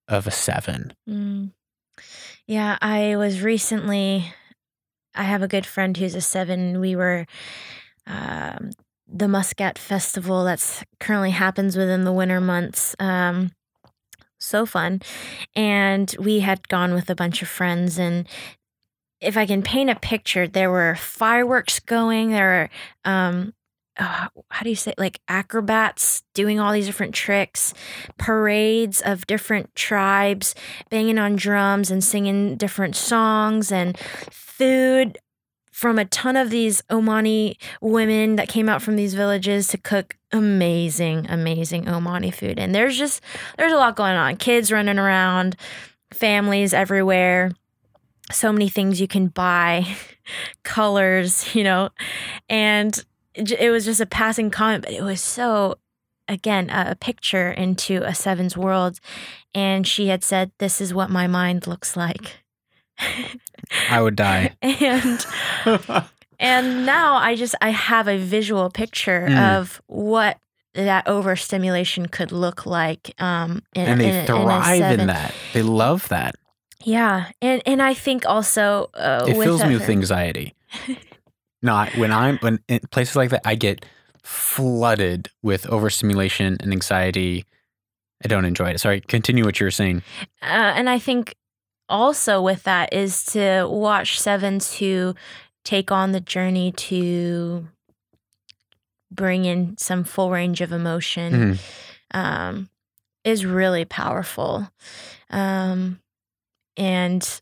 of 0.09 0.27
a 0.27 0.31
seven. 0.33 0.93
Mm. 1.09 1.53
Yeah, 2.47 2.77
I 2.83 3.17
was 3.17 3.41
recently. 3.41 4.35
I 5.15 5.23
have 5.23 5.43
a 5.43 5.49
good 5.49 5.65
friend 5.65 5.97
who's 5.97 6.15
a 6.15 6.21
seven. 6.21 6.81
We 6.81 6.97
were 6.97 7.27
um, 8.07 8.73
the 9.07 9.29
Muscat 9.29 9.79
Festival 9.79 10.45
that's 10.45 10.85
currently 10.99 11.31
happens 11.31 11.77
within 11.77 12.05
the 12.05 12.13
winter 12.13 12.41
months. 12.41 12.97
Um, 12.99 13.53
so 14.39 14.67
fun, 14.67 15.01
and 15.55 16.15
we 16.19 16.41
had 16.41 16.69
gone 16.69 16.93
with 16.93 17.09
a 17.09 17.15
bunch 17.15 17.41
of 17.41 17.49
friends 17.49 17.99
and. 17.99 18.29
If 19.23 19.37
I 19.37 19.45
can 19.45 19.61
paint 19.61 19.91
a 19.91 19.97
picture, 19.97 20.49
there 20.49 20.71
were 20.71 20.95
fireworks 20.95 21.79
going. 21.79 22.31
There 22.31 22.71
were, 23.05 23.11
um, 23.13 23.53
uh, 24.01 24.29
how 24.49 24.65
do 24.65 24.71
you 24.71 24.77
say, 24.77 24.95
like 24.97 25.21
acrobats 25.29 26.23
doing 26.33 26.59
all 26.59 26.73
these 26.73 26.87
different 26.87 27.15
tricks, 27.15 27.75
parades 28.17 29.03
of 29.03 29.27
different 29.27 29.75
tribes, 29.75 30.55
banging 30.89 31.19
on 31.19 31.37
drums 31.37 31.91
and 31.91 32.03
singing 32.03 32.57
different 32.57 32.97
songs 32.97 33.71
and 33.71 33.99
food 34.31 35.19
from 35.71 35.99
a 35.99 36.07
ton 36.07 36.37
of 36.37 36.51
these 36.51 36.83
Omani 36.91 37.57
women 37.81 38.37
that 38.37 38.49
came 38.49 38.69
out 38.69 38.83
from 38.83 38.97
these 38.97 39.15
villages 39.15 39.69
to 39.69 39.79
cook 39.79 40.17
amazing, 40.33 41.27
amazing 41.29 41.85
Omani 41.85 42.33
food. 42.33 42.59
And 42.59 42.75
there's 42.75 42.97
just 42.97 43.23
there's 43.59 43.73
a 43.73 43.77
lot 43.77 43.97
going 43.97 44.17
on. 44.17 44.37
Kids 44.37 44.73
running 44.73 44.99
around, 44.99 45.57
families 46.13 46.73
everywhere. 46.73 47.53
So 48.31 48.53
many 48.53 48.69
things 48.69 49.01
you 49.01 49.09
can 49.09 49.27
buy, 49.27 49.87
colors, 50.63 51.55
you 51.55 51.65
know. 51.65 51.91
And 52.49 53.05
it 53.35 53.71
was 53.71 53.85
just 53.85 54.01
a 54.01 54.07
passing 54.07 54.51
comment, 54.51 54.85
but 54.85 54.93
it 54.93 55.03
was 55.03 55.21
so 55.21 55.77
again 56.29 56.71
a 56.71 56.93
a 56.93 56.95
picture 56.95 57.51
into 57.51 58.03
a 58.05 58.15
seven's 58.15 58.57
world 58.57 59.01
and 59.55 59.85
she 59.87 60.07
had 60.09 60.23
said 60.23 60.53
this 60.59 60.81
is 60.81 60.95
what 60.95 61.11
my 61.11 61.27
mind 61.27 61.67
looks 61.67 61.97
like 61.97 62.37
I 63.91 64.01
would 64.01 64.15
die. 64.15 64.55
and 64.63 65.27
and 66.39 66.87
now 66.87 67.17
i 67.17 67.35
just 67.35 67.55
i 67.61 67.71
have 67.71 68.07
a 68.09 68.17
visual 68.17 68.71
picture 68.71 69.27
Mm. 69.29 69.59
of 69.59 69.83
what 69.89 70.39
that 70.75 71.09
overstimulation 71.09 72.07
could 72.07 72.31
look 72.31 72.65
like 72.65 73.13
um 73.21 73.63
in, 73.75 73.87
and 73.89 74.01
they 74.01 74.11
in, 74.11 74.15
in 74.21 74.27
thrive 74.27 74.75
in, 74.75 74.81
seven. 74.83 75.07
that. 75.09 75.35
They 75.53 75.63
love 75.63 76.07
that. 76.11 76.37
yeah 76.85 77.31
and 77.43 77.61
and 77.67 77.83
i 77.83 77.93
think 77.95 78.25
also 78.25 78.89
uh, 78.95 79.25
it 79.29 79.35
fills 79.35 79.65
me 79.65 79.75
with 79.75 79.89
anxiety. 79.91 80.55
Not 81.63 81.95
when 81.97 82.11
I'm 82.13 82.39
when 82.39 82.61
in 82.69 82.81
places 82.91 83.17
like 83.17 83.31
that, 83.31 83.43
I 83.47 83.55
get 83.55 83.85
flooded 84.23 85.29
with 85.43 85.67
overstimulation 85.67 86.57
and 86.61 86.73
anxiety. 86.73 87.45
I 88.25 88.29
don't 88.29 88.45
enjoy 88.45 88.71
it. 88.71 88.81
Sorry, 88.81 89.01
continue 89.01 89.45
what 89.45 89.61
you 89.61 89.65
were 89.67 89.71
saying. 89.71 90.03
uh, 90.43 90.47
and 90.77 90.89
I 90.89 90.99
think 90.99 91.35
also 91.89 92.41
with 92.41 92.63
that 92.65 92.93
is 92.93 93.25
to 93.27 93.67
watch 93.69 94.21
sevens 94.21 94.75
who 94.79 95.15
take 95.65 95.91
on 95.91 96.13
the 96.13 96.21
journey 96.21 96.73
to 96.73 97.67
bring 99.11 99.45
in 99.45 99.77
some 99.79 100.05
full 100.05 100.31
range 100.31 100.61
of 100.61 100.73
emotion 100.73 101.33
Mhm. 101.33 101.59
um, 102.13 102.71
is 103.25 103.45
really 103.45 103.85
powerful. 103.85 104.71
Um, 105.31 106.01
and 106.77 107.41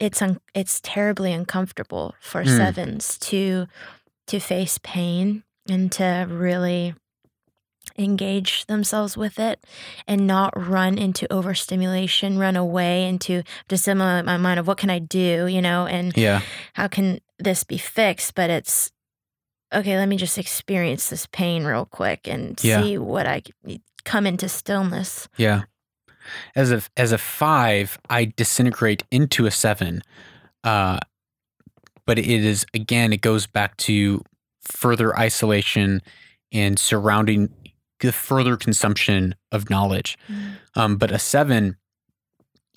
it's 0.00 0.20
un- 0.22 0.40
it's 0.54 0.80
terribly 0.80 1.32
uncomfortable 1.32 2.14
for 2.20 2.42
Mm. 2.44 2.56
sevens 2.56 3.18
to 3.18 3.66
to 4.26 4.40
face 4.40 4.78
pain 4.82 5.42
and 5.68 5.90
to 5.92 6.26
really 6.28 6.94
engage 7.98 8.66
themselves 8.66 9.16
with 9.16 9.38
it 9.38 9.64
and 10.06 10.26
not 10.26 10.52
run 10.56 10.98
into 10.98 11.30
overstimulation, 11.32 12.36
run 12.38 12.56
away 12.56 13.06
into 13.08 13.42
just 13.68 13.84
stimulate 13.84 14.24
my 14.24 14.36
mind 14.36 14.60
of 14.60 14.66
what 14.66 14.76
can 14.78 14.90
I 14.90 14.98
do, 14.98 15.46
you 15.46 15.62
know, 15.62 15.86
and 15.86 16.14
Yeah. 16.16 16.42
how 16.74 16.88
can 16.88 17.20
this 17.38 17.64
be 17.64 17.78
fixed? 17.78 18.34
But 18.34 18.50
it's 18.50 18.90
okay, 19.74 19.96
let 19.98 20.08
me 20.08 20.16
just 20.16 20.38
experience 20.38 21.08
this 21.08 21.26
pain 21.26 21.64
real 21.64 21.86
quick 21.86 22.28
and 22.28 22.58
Yeah. 22.62 22.82
see 22.82 22.98
what 22.98 23.26
i 23.26 23.42
come 24.04 24.24
into 24.26 24.48
stillness. 24.48 25.28
Yeah. 25.36 25.62
As 26.54 26.72
a 26.72 26.82
as 26.96 27.12
a 27.12 27.18
five, 27.18 27.98
I 28.08 28.32
disintegrate 28.36 29.04
into 29.10 29.46
a 29.46 29.50
seven. 29.50 30.02
Uh, 30.64 30.98
but 32.06 32.18
it 32.18 32.26
is 32.26 32.64
again, 32.74 33.12
it 33.12 33.20
goes 33.20 33.46
back 33.46 33.76
to 33.78 34.22
further 34.62 35.16
isolation 35.18 36.02
and 36.52 36.78
surrounding 36.78 37.50
the 38.00 38.12
further 38.12 38.56
consumption 38.56 39.34
of 39.52 39.70
knowledge. 39.70 40.18
Um, 40.74 40.96
but 40.96 41.10
a 41.10 41.18
seven, 41.18 41.76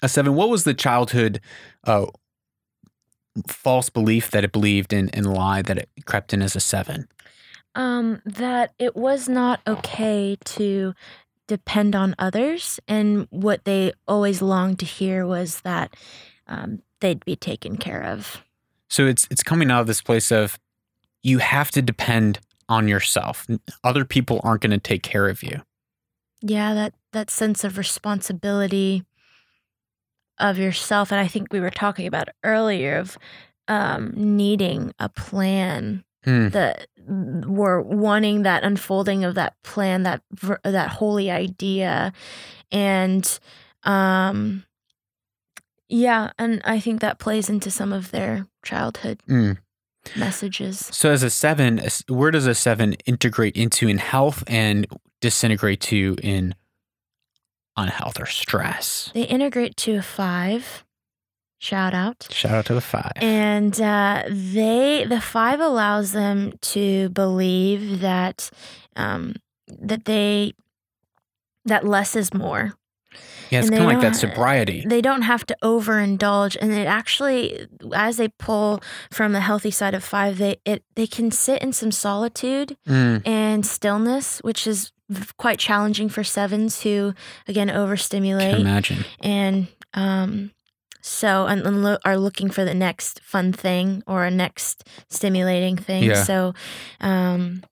a 0.02 0.10
seven. 0.10 0.36
What 0.36 0.50
was 0.50 0.64
the 0.64 0.74
childhood 0.74 1.42
uh, 1.86 2.08
false 3.48 3.90
belief 3.90 4.32
that 4.32 4.44
it 4.44 4.52
believed 4.52 4.94
in 4.94 5.10
and 5.10 5.32
lie 5.32 5.62
that 5.62 5.78
it 5.78 5.90
crept 6.06 6.34
in 6.34 6.42
as 6.42 6.56
a 6.56 6.60
seven? 6.60 7.08
Um, 7.76 8.22
that 8.26 8.74
it 8.80 8.96
was 8.96 9.30
not 9.30 9.62
okay 9.68 10.38
to 10.46 10.94
depend 11.50 11.96
on 11.96 12.16
others, 12.18 12.80
and 12.88 13.28
what 13.32 13.66
they 13.66 13.92
always 14.08 14.42
longed 14.42 14.80
to 14.80 14.86
hear 14.86 15.26
was 15.26 15.62
that 15.62 15.96
um, 16.48 16.82
they'd 17.02 17.26
be 17.26 17.36
taken 17.36 17.76
care 17.76 18.04
of. 18.04 18.42
So 18.88 19.08
it's 19.08 19.28
it's 19.30 19.44
coming 19.44 19.70
out 19.70 19.82
of 19.82 19.88
this 19.88 20.02
place 20.02 20.32
of 20.32 20.58
you 21.22 21.40
have 21.40 21.72
to 21.72 21.82
depend 21.82 22.40
on 22.70 22.88
yourself. 22.88 23.48
Other 23.84 24.06
people 24.06 24.40
aren't 24.44 24.62
going 24.62 24.72
to 24.72 24.78
take 24.78 25.04
care 25.04 25.28
of 25.28 25.44
you. 25.44 25.62
Yeah, 26.42 26.74
that 26.76 26.94
that 27.12 27.30
sense 27.30 27.64
of 27.64 27.78
responsibility 27.78 29.04
of 30.38 30.58
yourself, 30.58 31.12
and 31.12 31.20
I 31.20 31.28
think 31.28 31.52
we 31.52 31.60
were 31.60 31.72
talking 31.72 32.08
about 32.08 32.30
earlier 32.44 32.98
of 32.98 33.18
um, 33.68 34.14
needing 34.16 34.94
a 35.00 35.10
plan. 35.10 36.04
Mm. 36.26 36.52
That 36.52 36.88
we're 37.08 37.82
wanting 37.82 38.44
that 38.44 38.64
unfolding 38.64 39.24
of 39.24 39.36
that 39.36 39.56
plan, 39.64 40.04
that 40.04 40.22
that 40.64 40.90
holy 40.90 41.32
idea, 41.32 42.12
and 42.72 43.40
um, 43.84 44.66
yeah, 45.88 46.32
and 46.38 46.62
I 46.66 46.80
think 46.80 47.00
that 47.02 47.20
plays 47.20 47.50
into 47.50 47.72
some 47.72 47.94
of 47.94 48.12
their 48.12 48.46
childhood 48.66 49.22
Mm. 49.30 49.58
messages. 50.18 50.90
So 50.92 51.10
as 51.12 51.24
a 51.24 51.30
seven, 51.30 51.82
where 52.10 52.32
does 52.32 52.46
a 52.48 52.54
seven 52.56 52.94
integrate 53.06 53.56
into 53.56 53.88
in 53.88 53.98
health 53.98 54.44
and 54.48 54.88
disintegrate 55.22 55.80
to 55.82 56.16
in 56.22 56.54
unhealth 57.78 58.20
or 58.20 58.26
stress? 58.26 59.10
They 59.14 59.24
integrate 59.24 59.78
to 59.78 59.96
a 59.96 60.02
five. 60.02 60.84
Shout 61.62 61.94
out. 61.94 62.28
Shout 62.32 62.54
out 62.54 62.66
to 62.68 62.74
the 62.74 62.82
five. 62.82 63.12
And 63.18 63.80
uh, 63.82 64.24
they, 64.30 65.06
the 65.08 65.20
five 65.22 65.60
allows 65.60 66.14
them 66.14 66.54
to 66.62 67.10
believe 67.10 68.00
that, 68.00 68.50
um, 68.96 69.36
that 69.68 70.06
they, 70.06 70.54
that 71.66 71.86
less 71.86 72.16
is 72.16 72.34
more. 72.34 72.74
yeah, 73.50 73.60
it's 73.60 73.70
kind 73.70 73.82
of 73.84 73.88
like 73.90 74.00
that 74.02 74.16
sobriety. 74.16 74.86
They 74.88 75.02
don't 75.02 75.24
have 75.24 75.46
to 75.48 75.58
overindulge, 75.62 76.56
and 76.62 76.72
it 76.72 76.88
actually, 76.88 77.68
as 77.94 78.18
they 78.18 78.30
pull 78.30 78.82
from 79.12 79.34
the 79.34 79.42
healthy 79.42 79.72
side 79.72 79.94
of 79.96 80.04
five, 80.04 80.38
they 80.38 80.58
it 80.64 80.84
they 80.96 81.08
can 81.08 81.32
sit 81.32 81.62
in 81.62 81.74
some 81.74 81.92
solitude 81.92 82.78
Mm. 82.88 83.28
and 83.28 83.66
stillness, 83.66 84.40
which 84.44 84.66
is 84.68 84.92
quite 85.38 85.58
challenging 85.60 86.08
for 86.08 86.24
sevens 86.24 86.84
who 86.84 87.14
again 87.48 87.68
Can 87.68 87.78
overstimulate 87.78 88.60
imagine. 88.60 89.04
and 89.22 89.68
um 89.96 90.52
so 91.10 91.48
and, 91.48 91.66
and 91.66 91.84
lo- 91.84 91.98
are 92.06 92.18
looking 92.18 92.50
for 92.52 92.64
the 92.64 92.74
next 92.74 93.20
fun 93.24 93.52
thing 93.52 94.04
or 94.06 94.26
a 94.26 94.32
next 94.32 94.88
stimulating 95.10 95.76
thing 95.78 96.04
Yeah. 96.04 96.24
so 96.24 96.54
um 97.02 97.64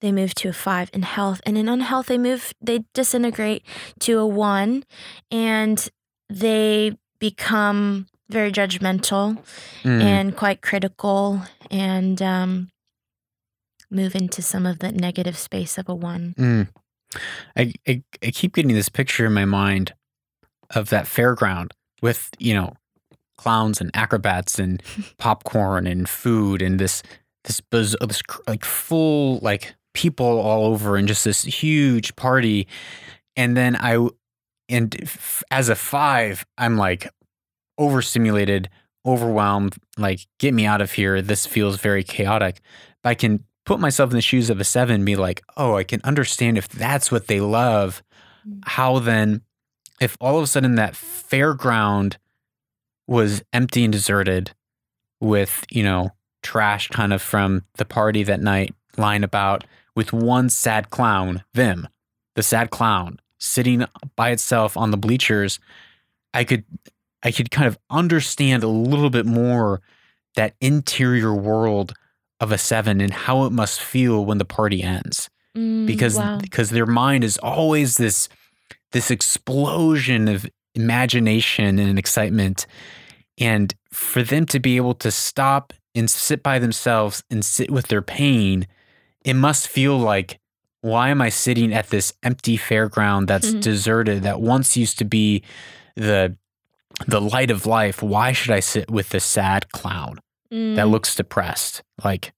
they 0.00 0.12
move 0.12 0.34
to 0.36 0.48
a 0.48 0.52
five 0.52 0.88
in 0.94 1.02
health 1.02 1.40
and 1.44 1.58
in 1.58 1.68
unhealth 1.68 2.06
they 2.06 2.18
move 2.18 2.52
they 2.62 2.84
disintegrate 2.94 3.62
to 4.00 4.18
a 4.18 4.26
one 4.26 4.84
and 5.30 5.88
they 6.30 6.96
become 7.18 8.06
very 8.30 8.50
judgmental 8.52 9.36
Mm. 9.82 10.02
and 10.02 10.36
quite 10.36 10.62
critical 10.62 11.42
and 11.70 12.20
um 12.22 12.70
move 13.90 14.14
into 14.14 14.40
some 14.40 14.66
of 14.66 14.78
the 14.78 14.92
negative 14.92 15.36
space 15.36 15.76
of 15.78 15.88
a 15.88 15.94
one 15.94 16.34
Mm. 16.38 16.68
I, 17.56 17.72
I 17.88 18.02
I 18.22 18.30
keep 18.30 18.54
getting 18.54 18.74
this 18.74 18.88
picture 18.88 19.26
in 19.26 19.32
my 19.34 19.44
mind 19.44 19.92
of 20.74 20.88
that 20.90 21.06
fairground 21.06 21.72
with 22.00 22.30
you 22.38 22.54
know 22.54 22.74
clowns 23.36 23.80
and 23.80 23.90
acrobats 23.94 24.58
and 24.58 24.82
popcorn 25.18 25.86
and 25.86 26.08
food 26.08 26.62
and 26.62 26.78
this 26.78 27.02
this 27.44 27.60
buzz 27.60 27.96
this 28.00 28.22
like 28.46 28.64
full 28.64 29.38
like 29.38 29.74
people 29.94 30.38
all 30.38 30.66
over 30.66 30.96
and 30.96 31.08
just 31.08 31.24
this 31.24 31.42
huge 31.42 32.14
party 32.16 32.66
and 33.36 33.56
then 33.56 33.76
I 33.76 34.08
and 34.68 34.94
f- 35.02 35.42
as 35.50 35.68
a 35.68 35.74
five 35.74 36.44
I'm 36.58 36.76
like 36.76 37.08
overstimulated 37.78 38.68
overwhelmed 39.06 39.76
like 39.96 40.26
get 40.38 40.52
me 40.52 40.66
out 40.66 40.82
of 40.82 40.92
here 40.92 41.22
this 41.22 41.46
feels 41.46 41.80
very 41.80 42.04
chaotic 42.04 42.60
but 43.02 43.10
I 43.10 43.14
can 43.14 43.44
put 43.70 43.80
myself 43.80 44.10
in 44.10 44.16
the 44.16 44.22
shoes 44.22 44.50
of 44.50 44.60
a 44.60 44.64
seven 44.64 44.96
and 44.96 45.06
be 45.06 45.16
like, 45.16 45.42
oh, 45.56 45.76
I 45.76 45.84
can 45.84 46.00
understand 46.02 46.58
if 46.58 46.68
that's 46.68 47.12
what 47.12 47.26
they 47.26 47.40
love. 47.40 48.02
Mm. 48.48 48.60
How 48.64 48.98
then, 48.98 49.42
if 50.00 50.16
all 50.20 50.36
of 50.38 50.42
a 50.44 50.46
sudden 50.46 50.74
that 50.76 50.94
fairground 50.94 52.16
was 53.06 53.42
empty 53.52 53.84
and 53.84 53.92
deserted 53.92 54.52
with, 55.20 55.64
you 55.70 55.82
know, 55.82 56.10
trash 56.42 56.88
kind 56.88 57.12
of 57.12 57.20
from 57.20 57.64
the 57.76 57.84
party 57.84 58.22
that 58.22 58.40
night 58.40 58.74
lying 58.96 59.24
about 59.24 59.64
with 59.94 60.12
one 60.12 60.48
sad 60.48 60.90
clown, 60.90 61.44
Vim, 61.54 61.86
the 62.34 62.42
sad 62.42 62.70
clown, 62.70 63.18
sitting 63.38 63.84
by 64.16 64.30
itself 64.30 64.76
on 64.76 64.90
the 64.90 64.96
bleachers, 64.96 65.58
I 66.32 66.44
could 66.44 66.64
I 67.22 67.32
could 67.32 67.50
kind 67.50 67.66
of 67.66 67.78
understand 67.90 68.62
a 68.62 68.68
little 68.68 69.10
bit 69.10 69.26
more 69.26 69.82
that 70.36 70.54
interior 70.60 71.34
world 71.34 71.92
of 72.40 72.50
a 72.52 72.56
seven 72.56 73.00
and 73.02 73.12
how 73.12 73.44
it 73.44 73.50
must 73.50 73.80
feel 73.82 74.24
when 74.24 74.38
the 74.38 74.44
party 74.44 74.82
ends 74.82 75.28
Mm, 75.56 75.84
because 75.84 76.16
wow. 76.16 76.38
because 76.38 76.70
their 76.70 76.86
mind 76.86 77.24
is 77.24 77.36
always 77.38 77.96
this 77.96 78.28
this 78.92 79.10
explosion 79.10 80.28
of 80.28 80.46
imagination 80.74 81.78
and 81.78 81.98
excitement 81.98 82.66
and 83.38 83.74
for 83.92 84.22
them 84.22 84.46
to 84.46 84.60
be 84.60 84.76
able 84.76 84.94
to 84.94 85.10
stop 85.10 85.72
and 85.94 86.08
sit 86.10 86.42
by 86.42 86.58
themselves 86.58 87.22
and 87.30 87.44
sit 87.44 87.70
with 87.70 87.88
their 87.88 88.02
pain 88.02 88.66
it 89.24 89.34
must 89.34 89.66
feel 89.68 89.98
like 89.98 90.38
why 90.82 91.08
am 91.08 91.20
i 91.20 91.28
sitting 91.28 91.72
at 91.74 91.88
this 91.90 92.12
empty 92.22 92.56
fairground 92.56 93.26
that's 93.26 93.50
Mhm. 93.52 93.60
deserted 93.60 94.22
that 94.22 94.40
once 94.40 94.76
used 94.76 94.98
to 94.98 95.04
be 95.04 95.42
the 95.96 96.36
the 97.06 97.20
light 97.20 97.50
of 97.50 97.66
life 97.66 98.02
why 98.02 98.30
should 98.32 98.50
i 98.52 98.60
sit 98.60 98.90
with 98.90 99.08
this 99.10 99.24
sad 99.24 99.70
clown 99.72 100.20
that 100.50 100.86
Mm. 100.86 100.90
looks 100.90 101.14
depressed 101.14 101.82
like 102.04 102.32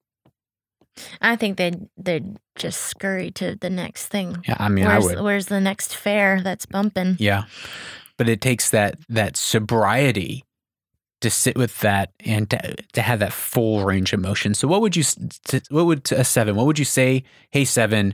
I 1.21 1.35
think 1.35 1.57
they'd 1.57 1.87
they'd 1.97 2.37
just 2.55 2.81
scurry 2.81 3.31
to 3.31 3.55
the 3.55 3.69
next 3.69 4.07
thing. 4.07 4.37
yeah 4.47 4.57
i 4.59 4.69
mean 4.69 4.85
where's, 4.85 5.03
i 5.03 5.07
would 5.07 5.23
where's 5.23 5.45
the 5.47 5.59
next 5.61 5.95
fair 5.95 6.41
that's 6.41 6.65
bumping? 6.65 7.15
Yeah. 7.19 7.45
But 8.17 8.29
it 8.29 8.41
takes 8.41 8.69
that 8.69 8.97
that 9.09 9.35
sobriety 9.37 10.43
to 11.21 11.29
sit 11.29 11.57
with 11.57 11.79
that 11.79 12.11
and 12.25 12.49
to, 12.49 12.75
to 12.91 13.01
have 13.01 13.19
that 13.19 13.31
full 13.33 13.85
range 13.85 14.11
of 14.13 14.19
motion. 14.19 14.53
So 14.53 14.67
what 14.67 14.81
would 14.81 14.95
you 14.95 15.03
what 15.69 15.85
would 15.85 16.11
a 16.11 16.23
7? 16.23 16.55
What 16.55 16.65
would 16.65 16.77
you 16.77 16.85
say, 16.85 17.23
"Hey 17.49 17.65
7, 17.65 18.13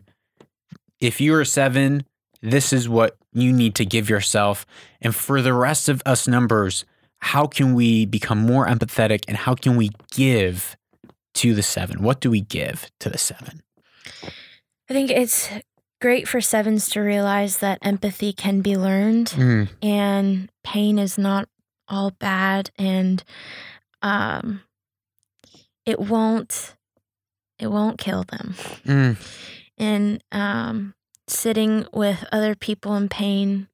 if 1.01 1.19
you're 1.19 1.41
a 1.41 1.45
7, 1.45 2.06
this 2.41 2.72
is 2.72 2.88
what 2.88 3.18
you 3.34 3.51
need 3.51 3.76
to 3.76 3.85
give 3.85 4.10
yourself." 4.10 4.65
And 5.01 5.14
for 5.14 5.41
the 5.41 5.53
rest 5.53 5.89
of 5.89 6.01
us 6.06 6.27
numbers, 6.27 6.85
how 7.19 7.45
can 7.47 7.73
we 7.73 8.06
become 8.06 8.38
more 8.38 8.65
empathetic 8.68 9.26
and 9.27 9.35
how 9.35 9.56
can 9.56 9.76
we 9.76 9.89
give 10.11 10.77
to 11.35 11.53
the 11.53 11.64
7? 11.64 12.01
What 12.03 12.19
do 12.22 12.30
we 12.30 12.41
give 12.41 12.89
to 12.99 13.10
the 13.10 13.18
7? 13.18 13.61
I 14.89 14.93
think 14.93 15.11
it's 15.11 15.49
great 16.01 16.27
for 16.27 16.41
sevens 16.41 16.89
to 16.89 17.01
realize 17.01 17.57
that 17.60 17.77
empathy 17.81 18.34
can 18.34 18.61
be 18.61 18.76
learned 18.77 19.27
Mm, 19.27 19.69
and 19.81 20.49
pain 20.64 20.97
is 20.97 21.18
not 21.18 21.47
all 21.88 22.11
bad 22.11 22.69
and 22.77 23.23
um 24.01 24.61
it 25.85 25.99
won't 25.99 26.76
it 27.57 27.68
won't 27.68 27.97
kill 27.97 28.23
them. 28.23 28.56
Mm, 28.85 29.18
And 29.77 30.23
um, 30.31 30.93
sitting 31.27 31.85
with 31.91 32.23
other 32.31 32.56
people 32.56 32.95
in 32.95 33.10
pain 33.10 33.68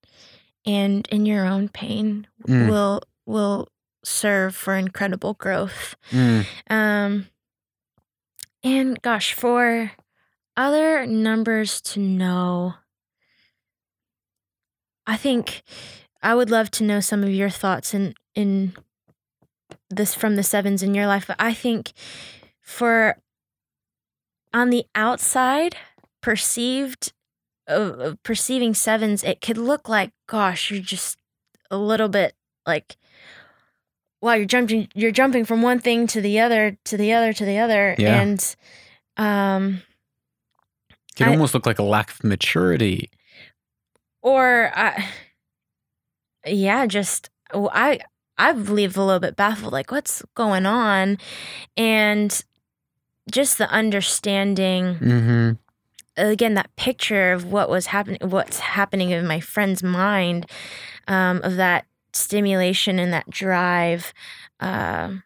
and 0.65 1.07
in 1.11 1.25
your 1.27 1.45
own 1.45 1.69
pain 1.69 2.25
mm, 2.47 2.67
will 2.69 3.01
will 3.27 3.67
serve 4.03 4.55
for 4.55 4.75
incredible 4.75 5.35
growth. 5.35 5.95
mm. 6.09 6.45
Um, 6.69 7.27
and 8.65 8.99
gosh, 9.01 9.33
for 9.33 9.91
other 10.57 11.05
numbers 11.05 11.79
to 11.81 11.99
know, 11.99 12.73
I 15.05 15.17
think 15.17 15.61
I 16.21 16.33
would 16.33 16.49
love 16.49 16.71
to 16.71 16.83
know 16.83 16.99
some 16.99 17.23
of 17.23 17.29
your 17.29 17.51
thoughts 17.51 17.93
in 17.93 18.15
in 18.33 18.73
this 19.89 20.15
from 20.15 20.35
the 20.35 20.43
sevens 20.43 20.81
in 20.81 20.95
your 20.95 21.05
life. 21.05 21.25
But 21.27 21.37
I 21.39 21.53
think 21.53 21.93
for 22.59 23.17
on 24.51 24.71
the 24.71 24.85
outside, 24.95 25.75
perceived 26.21 27.13
of 27.67 28.17
perceiving 28.23 28.73
sevens, 28.73 29.23
it 29.23 29.41
could 29.41 29.57
look 29.57 29.87
like, 29.87 30.11
gosh, 30.27 30.71
you're 30.71 30.81
just 30.81 31.17
a 31.69 31.77
little 31.77 32.09
bit 32.09 32.33
like 32.65 32.97
wow 34.21 34.33
you're 34.33 34.45
jumping 34.45 34.87
you're 34.95 35.11
jumping 35.11 35.45
from 35.45 35.61
one 35.61 35.79
thing 35.79 36.07
to 36.07 36.21
the 36.21 36.39
other 36.39 36.77
to 36.85 36.97
the 36.97 37.13
other 37.13 37.33
to 37.33 37.45
the 37.45 37.57
other 37.57 37.95
Yeah. 37.97 38.21
and 38.21 38.55
um 39.17 39.81
It 40.89 41.15
can 41.17 41.27
I- 41.29 41.31
almost 41.31 41.53
look 41.53 41.65
like 41.65 41.79
a 41.79 41.83
lack 41.83 42.11
of 42.11 42.23
maturity. 42.23 43.09
or 44.21 44.71
I 44.75 45.07
yeah 46.45 46.85
just 46.85 47.29
I 47.53 47.99
I 48.37 48.51
believe 48.51 48.97
a 48.97 49.03
little 49.03 49.19
bit 49.19 49.35
baffled 49.35 49.73
like 49.73 49.91
what's 49.91 50.21
going 50.35 50.65
on 50.65 51.17
and 51.77 52.43
just 53.31 53.57
the 53.57 53.69
understanding 53.69 54.95
Mm-hmm. 54.95 55.51
again 56.17 56.53
that 56.55 56.75
picture 56.75 57.31
of 57.33 57.45
what 57.45 57.69
was 57.69 57.87
happening 57.87 58.19
what's 58.29 58.59
happening 58.59 59.11
in 59.11 59.25
my 59.27 59.39
friend's 59.39 59.81
mind 59.83 60.45
um, 61.07 61.41
of 61.43 61.55
that 61.55 61.85
stimulation 62.15 62.97
and 62.99 63.11
that 63.13 63.29
drive 63.29 64.13
um 64.59 65.23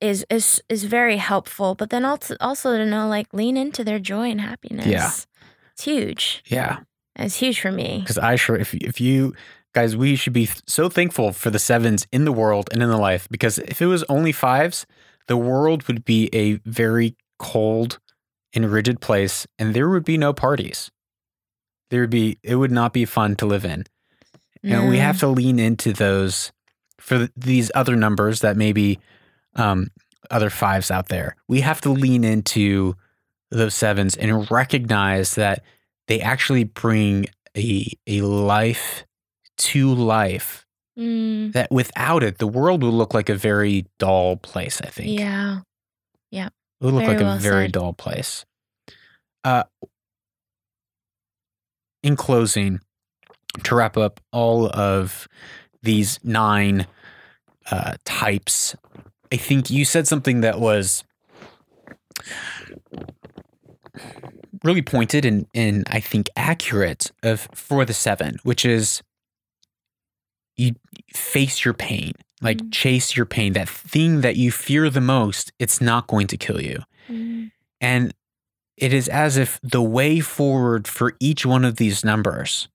is 0.00 0.24
is 0.30 0.62
is 0.68 0.84
very 0.84 1.16
helpful 1.18 1.74
but 1.74 1.90
then 1.90 2.04
also 2.04 2.36
also 2.40 2.76
to 2.76 2.86
know 2.86 3.08
like 3.08 3.26
lean 3.34 3.56
into 3.56 3.82
their 3.84 3.98
joy 3.98 4.30
and 4.30 4.40
happiness 4.40 4.86
Yeah. 4.86 5.10
it's 5.72 5.84
huge 5.84 6.42
Yeah. 6.46 6.78
it's 7.16 7.36
huge 7.36 7.60
for 7.60 7.72
me 7.72 7.98
Because 8.00 8.18
I 8.18 8.36
sure, 8.36 8.56
if 8.56 8.72
if 8.74 9.00
you 9.00 9.34
guys, 9.74 9.96
we 9.96 10.16
should 10.16 10.32
be 10.32 10.48
so 10.66 10.88
thankful 10.88 11.32
for 11.32 11.50
the 11.50 11.58
sevens 11.58 12.06
in 12.10 12.24
the 12.24 12.32
world 12.32 12.68
and 12.72 12.82
in 12.82 12.88
the 12.88 12.96
life. 12.96 13.28
Because 13.30 13.58
if 13.58 13.80
it 13.80 13.86
was 13.86 14.02
only 14.08 14.32
fives, 14.32 14.84
the 15.28 15.36
world 15.36 15.86
would 15.86 16.04
be 16.04 16.28
a 16.32 16.54
very 16.68 17.14
cold 17.38 18.00
and 18.52 18.72
rigid 18.72 19.00
place, 19.00 19.46
and 19.60 19.72
there 19.72 19.88
would 19.88 20.04
be 20.04 20.18
no 20.18 20.32
parties. 20.32 20.90
There 21.90 22.00
would 22.00 22.10
be. 22.10 22.38
It 22.42 22.56
would 22.56 22.72
not 22.72 22.92
be 22.92 23.04
fun 23.04 23.36
to 23.36 23.46
live 23.46 23.64
in. 23.64 23.84
And 24.62 24.88
we 24.88 24.98
have 24.98 25.18
to 25.20 25.28
lean 25.28 25.58
into 25.58 25.92
those 25.92 26.52
for 26.98 27.28
these 27.36 27.70
other 27.74 27.96
numbers 27.96 28.40
that 28.40 28.56
maybe 28.56 28.98
um, 29.56 29.90
other 30.30 30.50
fives 30.50 30.90
out 30.90 31.08
there. 31.08 31.36
We 31.48 31.62
have 31.62 31.80
to 31.82 31.90
lean 31.90 32.24
into 32.24 32.94
those 33.50 33.74
sevens 33.74 34.16
and 34.16 34.50
recognize 34.50 35.34
that 35.34 35.62
they 36.08 36.20
actually 36.20 36.64
bring 36.64 37.26
a 37.56 37.86
a 38.06 38.20
life 38.22 39.04
to 39.58 39.94
life 39.94 40.66
Mm, 40.98 41.52
that 41.52 41.70
without 41.70 42.22
it 42.22 42.38
the 42.38 42.48
world 42.48 42.82
would 42.82 42.92
look 42.92 43.14
like 43.14 43.28
a 43.28 43.34
very 43.34 43.86
dull 43.98 44.36
place 44.36 44.80
i 44.82 44.88
think. 44.88 45.18
Yeah. 45.18 45.60
Yeah. 46.30 46.46
It 46.48 46.84
would 46.84 46.94
look 46.94 47.04
very 47.04 47.16
like 47.16 47.38
a 47.38 47.38
very 47.38 47.64
said. 47.66 47.72
dull 47.72 47.92
place. 47.92 48.44
Uh 49.44 49.62
in 52.02 52.16
closing 52.16 52.80
to 53.64 53.74
wrap 53.74 53.96
up 53.96 54.20
all 54.32 54.68
of 54.70 55.26
these 55.82 56.18
nine 56.22 56.86
uh 57.70 57.94
types 58.04 58.74
i 59.32 59.36
think 59.36 59.70
you 59.70 59.84
said 59.84 60.06
something 60.06 60.40
that 60.40 60.60
was 60.60 61.04
really 64.64 64.82
pointed 64.82 65.24
and 65.24 65.46
and 65.54 65.84
I 65.90 66.00
think 66.00 66.28
accurate 66.36 67.10
of 67.22 67.48
for 67.54 67.84
the 67.84 67.94
seven, 67.94 68.36
which 68.42 68.64
is 68.64 69.02
you 70.56 70.74
face 71.14 71.64
your 71.64 71.74
pain, 71.74 72.12
like 72.42 72.58
Mm. 72.58 72.72
chase 72.72 73.16
your 73.16 73.26
pain. 73.26 73.54
That 73.54 73.68
thing 73.68 74.20
that 74.20 74.36
you 74.36 74.52
fear 74.52 74.90
the 74.90 75.00
most, 75.00 75.52
it's 75.58 75.80
not 75.80 76.06
going 76.08 76.26
to 76.28 76.36
kill 76.36 76.60
you. 76.60 76.80
Mm, 77.08 77.50
And 77.80 78.12
it 78.76 78.92
is 78.92 79.08
as 79.08 79.36
if 79.36 79.58
the 79.62 79.82
way 79.82 80.20
forward 80.20 80.86
for 80.86 81.14
each 81.20 81.46
one 81.46 81.64
of 81.64 81.76
these 81.76 82.04
numbers 82.04 82.68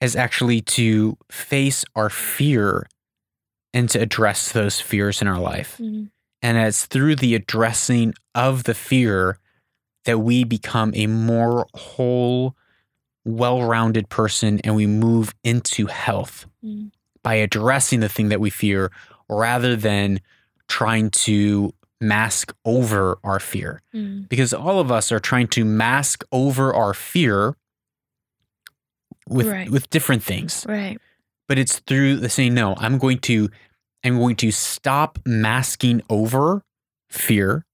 is 0.00 0.16
actually 0.16 0.60
to 0.60 1.16
face 1.30 1.84
our 1.94 2.10
fear 2.10 2.86
and 3.72 3.88
to 3.90 3.98
address 4.00 4.52
those 4.52 4.80
fears 4.80 5.20
in 5.22 5.28
our 5.28 5.38
life. 5.38 5.78
mm, 5.80 6.08
And 6.42 6.58
it's 6.58 6.86
through 6.86 7.16
the 7.16 7.34
addressing 7.34 8.14
of 8.34 8.64
the 8.64 8.74
fear 8.74 9.38
that 10.04 10.18
we 10.18 10.44
become 10.44 10.92
a 10.94 11.06
more 11.06 11.66
whole, 11.74 12.54
well 13.24 13.62
rounded 13.62 14.08
person 14.08 14.60
and 14.64 14.76
we 14.76 14.86
move 14.86 15.34
into 15.42 15.86
health 15.86 16.46
mm, 16.64 16.90
by 17.22 17.34
addressing 17.34 18.00
the 18.00 18.08
thing 18.08 18.28
that 18.28 18.40
we 18.40 18.50
fear 18.50 18.92
rather 19.28 19.74
than 19.76 20.20
trying 20.68 21.10
to 21.10 21.72
mask 22.00 22.54
over 22.64 23.18
our 23.24 23.40
fear. 23.40 23.82
mm, 23.94 24.28
Because 24.28 24.52
all 24.52 24.78
of 24.78 24.92
us 24.92 25.10
are 25.10 25.18
trying 25.20 25.48
to 25.48 25.64
mask 25.64 26.24
over 26.30 26.72
our 26.72 26.94
fear 26.94 27.56
with, 29.28 29.46
Right. 29.46 29.70
with 29.70 29.88
different 29.90 30.22
things. 30.22 30.64
Right. 30.68 30.98
But 31.48 31.58
it's 31.58 31.78
through 31.80 32.16
the 32.16 32.28
saying 32.28 32.54
no 32.54 32.74
i'm 32.78 32.98
going 32.98 33.18
to 33.20 33.48
i'm 34.04 34.18
going 34.18 34.36
to 34.36 34.50
stop 34.50 35.18
masking 35.24 36.02
over 36.10 36.62
fear 37.08 37.64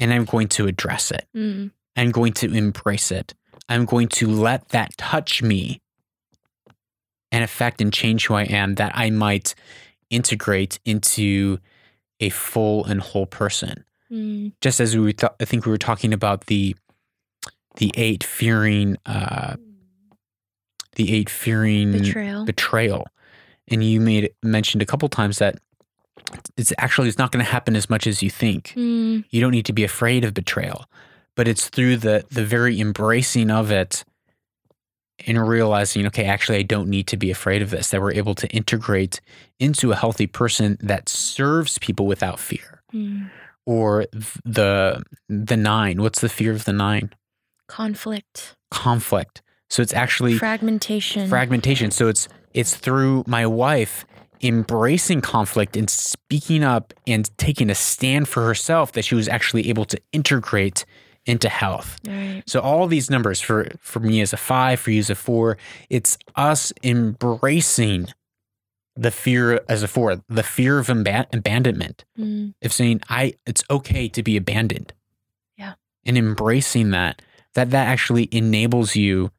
and 0.00 0.12
i'm 0.12 0.24
going 0.24 0.48
to 0.48 0.66
address 0.66 1.10
it. 1.12 1.26
Mm, 1.36 1.70
i'm 1.96 2.10
going 2.10 2.32
to 2.34 2.52
embrace 2.52 3.10
it. 3.12 3.34
I'm 3.68 3.84
going 3.84 4.08
to 4.08 4.26
let 4.28 4.68
that 4.70 4.96
touch 4.98 5.42
me 5.42 5.80
and 7.32 7.42
affect 7.44 7.80
and 7.80 7.92
change 7.92 8.26
who 8.26 8.34
i 8.34 8.42
am 8.44 8.74
that 8.76 8.92
i 8.96 9.10
might 9.10 9.54
integrate 10.10 10.78
into 10.84 11.58
a 12.20 12.28
full 12.30 12.84
and 12.84 13.00
whole 13.00 13.26
person. 13.26 13.84
Mm, 14.10 14.52
just 14.60 14.80
as 14.80 14.96
we 14.96 15.02
were 15.04 15.12
th- 15.12 15.32
i 15.40 15.44
think 15.44 15.66
we 15.66 15.70
were 15.70 15.78
talking 15.78 16.12
about 16.12 16.46
the 16.46 16.74
the 17.76 17.90
eight 17.96 18.22
fearing 18.24 18.96
uh 19.06 19.54
the 20.94 21.14
eight 21.14 21.30
fearing 21.30 21.92
betrayal. 21.92 22.44
betrayal. 22.44 23.06
And 23.68 23.82
you 23.82 24.00
made 24.00 24.30
mentioned 24.42 24.82
a 24.82 24.86
couple 24.86 25.08
times 25.08 25.38
that 25.38 25.58
it's 26.56 26.72
actually 26.78 27.08
it's 27.08 27.18
not 27.18 27.32
going 27.32 27.44
to 27.44 27.50
happen 27.50 27.76
as 27.76 27.88
much 27.88 28.06
as 28.06 28.22
you 28.22 28.30
think. 28.30 28.74
Mm, 28.76 29.24
you 29.30 29.40
don't 29.40 29.52
need 29.52 29.66
to 29.66 29.72
be 29.72 29.84
afraid 29.84 30.24
of 30.24 30.34
betrayal. 30.34 30.86
But 31.36 31.48
it's 31.48 31.68
through 31.68 31.98
the 31.98 32.24
the 32.30 32.44
very 32.44 32.80
embracing 32.80 33.50
of 33.50 33.70
it 33.70 34.04
and 35.26 35.46
realizing 35.46 36.06
okay 36.08 36.24
actually 36.24 36.58
i 36.58 36.62
don't 36.62 36.88
need 36.88 37.06
to 37.06 37.16
be 37.16 37.30
afraid 37.30 37.62
of 37.62 37.70
this 37.70 37.90
that 37.90 38.00
we're 38.00 38.12
able 38.12 38.34
to 38.34 38.48
integrate 38.48 39.20
into 39.60 39.92
a 39.92 39.94
healthy 39.94 40.26
person 40.26 40.76
that 40.80 41.08
serves 41.08 41.78
people 41.78 42.04
without 42.04 42.40
fear. 42.40 42.82
Mm. 42.92 43.30
or 43.66 44.06
the 44.44 45.02
the 45.28 45.56
nine. 45.56 46.00
What's 46.02 46.20
the 46.20 46.28
fear 46.28 46.52
of 46.52 46.64
the 46.64 46.72
nine? 46.72 47.12
Conflict. 47.68 48.56
Conflict 48.70 49.42
so 49.70 49.82
it's 49.82 49.92
actually 49.92 50.38
fragmentation 50.38 51.28
fragmentation. 51.28 51.90
So 51.90 52.08
it's 52.08 52.28
it's 52.52 52.76
through 52.76 53.24
my 53.26 53.46
wife 53.46 54.04
embracing 54.42 55.22
conflict 55.22 55.76
and 55.76 55.88
speaking 55.88 56.62
up 56.62 56.92
and 57.06 57.30
taking 57.38 57.70
a 57.70 57.74
stand 57.74 58.28
for 58.28 58.44
herself 58.44 58.92
that 58.92 59.04
she 59.04 59.14
was 59.14 59.28
actually 59.28 59.68
able 59.68 59.84
to 59.86 59.98
integrate 60.12 60.84
into 61.26 61.48
health. 61.48 61.98
right 62.06 62.42
So 62.46 62.60
all 62.60 62.86
these 62.86 63.10
numbers 63.10 63.40
for 63.40 63.68
for 63.80 64.00
me 64.00 64.20
as 64.20 64.32
a 64.32 64.36
5, 64.36 64.78
for 64.78 64.90
you 64.90 64.98
as 64.98 65.10
a 65.10 65.14
4, 65.14 65.56
it's 65.88 66.18
us 66.36 66.72
embracing 66.82 68.08
the 68.96 69.10
fear 69.10 69.60
as 69.68 69.82
a 69.82 69.88
4, 69.88 70.22
the 70.28 70.42
fear 70.42 70.78
of 70.78 70.86
aban- 70.86 71.26
abandonment 71.34 72.04
mm, 72.18 72.54
of 72.62 72.72
saying 72.72 73.00
I 73.08 73.34
it's 73.46 73.64
okay 73.70 74.08
to 74.08 74.22
be 74.22 74.36
abandoned. 74.36 74.92
Yeah. 75.56 75.74
And 76.04 76.18
embracing 76.18 76.90
that 76.90 77.22
that 77.54 77.70
that 77.70 77.88
actually 77.88 78.28
enables 78.30 78.94
you 78.94 79.30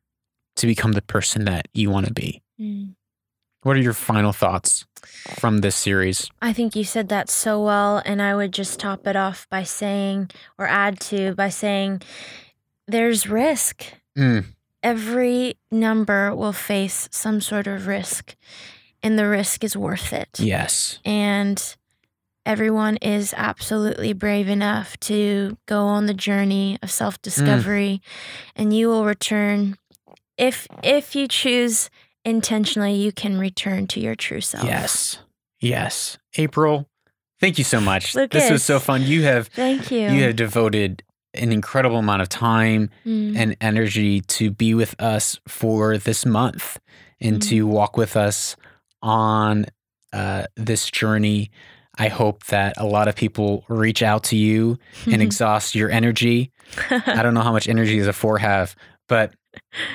to 0.55 0.67
become 0.67 0.93
the 0.93 1.01
person 1.01 1.45
that 1.45 1.67
you 1.73 1.89
want 1.89 2.05
to 2.07 2.13
be. 2.13 2.41
mm. 2.59 2.95
What 3.63 3.75
are 3.75 3.81
your 3.81 3.93
final 3.93 4.31
thoughts 4.31 4.85
from 5.39 5.61
this 5.61 5.75
series? 5.75 6.29
I 6.39 6.53
think 6.53 6.75
you 6.75 6.83
said 6.83 7.09
that 7.09 7.31
so 7.31 7.63
well, 7.63 7.99
and 8.05 8.21
I 8.21 8.35
would 8.35 8.51
just 8.53 8.79
top 8.79 9.07
it 9.07 9.15
off 9.15 9.47
by 9.49 9.63
saying, 9.63 10.29
or 10.59 10.67
add 10.67 10.99
to 11.09 11.33
by 11.33 11.49
saying, 11.49 12.03
there's 12.87 13.27
risk. 13.27 13.83
Mm, 14.15 14.45
Every 14.83 15.57
number 15.71 16.35
will 16.35 16.53
face 16.53 17.09
some 17.11 17.41
sort 17.41 17.65
of 17.65 17.87
risk, 17.87 18.35
and 19.01 19.17
the 19.17 19.27
risk 19.27 19.63
is 19.63 19.75
worth 19.75 20.13
it. 20.13 20.39
yes. 20.39 20.99
And 21.03 21.75
everyone 22.45 22.97
is 22.97 23.33
absolutely 23.35 24.13
brave 24.13 24.47
enough 24.47 24.95
to 24.99 25.57
go 25.65 25.85
on 25.85 26.05
the 26.05 26.13
journey 26.13 26.77
of 26.83 26.91
self-discovery 26.91 27.99
and 28.55 28.71
you 28.77 28.87
will 28.87 29.03
return 29.05 29.75
if 30.37 30.67
if 30.83 31.15
you 31.15 31.27
choose 31.27 31.89
intentionally 32.23 32.93
you 32.95 33.11
can 33.11 33.37
return 33.37 33.87
to 33.87 33.99
your 33.99 34.15
true 34.15 34.41
self. 34.41 34.63
Yes. 34.65 35.19
Yes. 35.59 36.17
April, 36.37 36.87
thank 37.39 37.57
you 37.57 37.63
so 37.63 37.79
much. 37.79 38.13
This 38.13 38.49
was 38.51 38.63
so 38.63 38.79
fun. 38.79 39.01
You 39.03 39.23
have 39.23 39.47
Thank 39.47 39.91
you. 39.91 39.99
you 40.09 40.23
have 40.23 40.35
devoted 40.35 41.03
an 41.33 41.51
incredible 41.51 41.97
amount 41.97 42.21
of 42.21 42.29
time 42.29 42.89
Mm. 43.05 43.35
and 43.37 43.57
energy 43.61 44.21
to 44.21 44.51
be 44.51 44.73
with 44.73 44.95
us 45.01 45.39
for 45.47 45.97
this 45.97 46.25
month 46.25 46.79
and 47.19 47.37
Mm. 47.41 47.49
to 47.49 47.67
walk 47.67 47.97
with 47.97 48.15
us 48.15 48.55
on 49.01 49.65
uh, 50.13 50.45
this 50.55 50.89
journey. 50.89 51.51
I 51.97 52.07
hope 52.07 52.45
that 52.45 52.73
a 52.77 52.85
lot 52.85 53.07
of 53.09 53.15
people 53.15 53.65
reach 53.67 54.01
out 54.01 54.23
to 54.25 54.37
you 54.37 54.77
and 55.05 55.21
exhaust 55.27 55.75
your 55.75 55.89
energy. 55.91 56.51
I 56.89 57.21
don't 57.21 57.33
know 57.33 57.41
how 57.41 57.51
much 57.51 57.67
energy 57.67 57.99
the 57.99 58.13
four 58.13 58.37
have, 58.37 58.75
but 59.09 59.33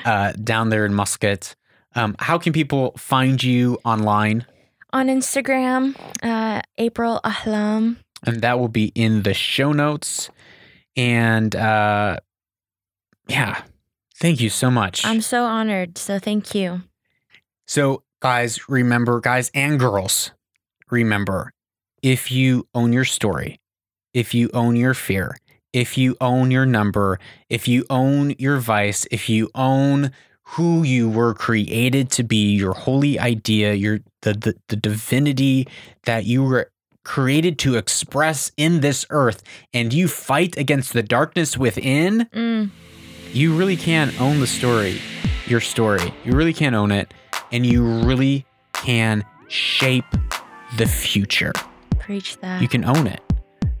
uh, 0.05 0.33
down 0.33 0.69
there 0.69 0.85
in 0.85 0.93
Muscat, 0.93 1.55
um, 1.95 2.15
how 2.19 2.37
can 2.37 2.53
people 2.53 2.93
find 2.97 3.43
you 3.43 3.79
online? 3.83 4.45
on 4.93 5.07
Instagram, 5.07 5.95
uh, 6.23 6.61
April 6.77 7.19
Ahlam. 7.23 7.97
And 8.25 8.41
that 8.41 8.59
will 8.59 8.67
be 8.67 8.91
in 8.95 9.23
the 9.23 9.33
show 9.33 9.71
notes. 9.71 10.29
And 10.95 11.55
uh, 11.55 12.17
yeah, 13.27 13.63
thank 14.15 14.41
you 14.41 14.49
so 14.49 14.69
much. 14.69 15.05
I'm 15.05 15.21
so 15.21 15.45
honored. 15.45 15.97
So 15.97 16.19
thank 16.19 16.53
you. 16.53 16.81
So, 17.67 18.03
guys, 18.19 18.67
remember, 18.69 19.21
guys 19.21 19.49
and 19.53 19.79
girls, 19.79 20.31
remember 20.89 21.53
if 22.03 22.31
you 22.31 22.67
own 22.75 22.91
your 22.91 23.05
story, 23.05 23.59
if 24.13 24.33
you 24.33 24.49
own 24.53 24.75
your 24.75 24.93
fear, 24.93 25.37
if 25.73 25.97
you 25.97 26.15
own 26.21 26.51
your 26.51 26.65
number, 26.65 27.19
if 27.49 27.67
you 27.67 27.85
own 27.89 28.35
your 28.37 28.57
vice, 28.57 29.05
if 29.11 29.29
you 29.29 29.49
own 29.55 30.11
who 30.55 30.83
you 30.83 31.09
were 31.09 31.33
created 31.33 32.09
to 32.11 32.23
be, 32.23 32.53
your 32.55 32.73
holy 32.73 33.19
idea, 33.19 33.73
your 33.73 33.99
the 34.21 34.33
the, 34.33 34.55
the 34.67 34.75
divinity 34.75 35.67
that 36.03 36.25
you 36.25 36.43
were 36.43 36.69
created 37.03 37.57
to 37.59 37.75
express 37.77 38.51
in 38.57 38.81
this 38.81 39.05
earth, 39.09 39.41
and 39.73 39.91
you 39.93 40.07
fight 40.07 40.55
against 40.57 40.93
the 40.93 41.01
darkness 41.01 41.57
within, 41.57 42.27
Mm, 42.33 42.69
you 43.33 43.55
really 43.55 43.77
can 43.77 44.11
own 44.19 44.39
the 44.39 44.47
story, 44.47 44.99
your 45.47 45.61
story. 45.61 46.13
You 46.25 46.33
really 46.33 46.53
can 46.53 46.75
own 46.75 46.91
it, 46.91 47.13
and 47.51 47.65
you 47.65 47.83
really 48.03 48.45
can 48.73 49.23
shape 49.47 50.05
the 50.77 50.85
future. 50.85 51.53
preach 51.97 52.37
that. 52.41 52.61
You 52.61 52.67
can 52.67 52.83
own 52.85 53.07
it. 53.07 53.21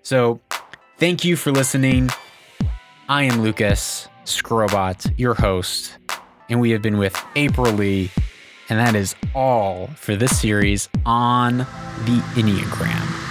So, 0.03 0.39
thank 1.01 1.25
you 1.25 1.35
for 1.35 1.51
listening. 1.51 2.11
I 3.09 3.23
am 3.23 3.41
Lucas 3.41 4.07
Skrobot, 4.25 5.11
your 5.17 5.33
host, 5.33 5.97
and 6.47 6.61
we 6.61 6.69
have 6.69 6.83
been 6.83 6.99
with 6.99 7.19
April 7.35 7.73
Lee, 7.73 8.11
and 8.69 8.77
that 8.77 8.93
is 8.93 9.15
all 9.33 9.87
for 9.95 10.15
this 10.15 10.39
series 10.39 10.89
on 11.03 11.57
the 11.57 12.21
Enneagram. 12.35 13.30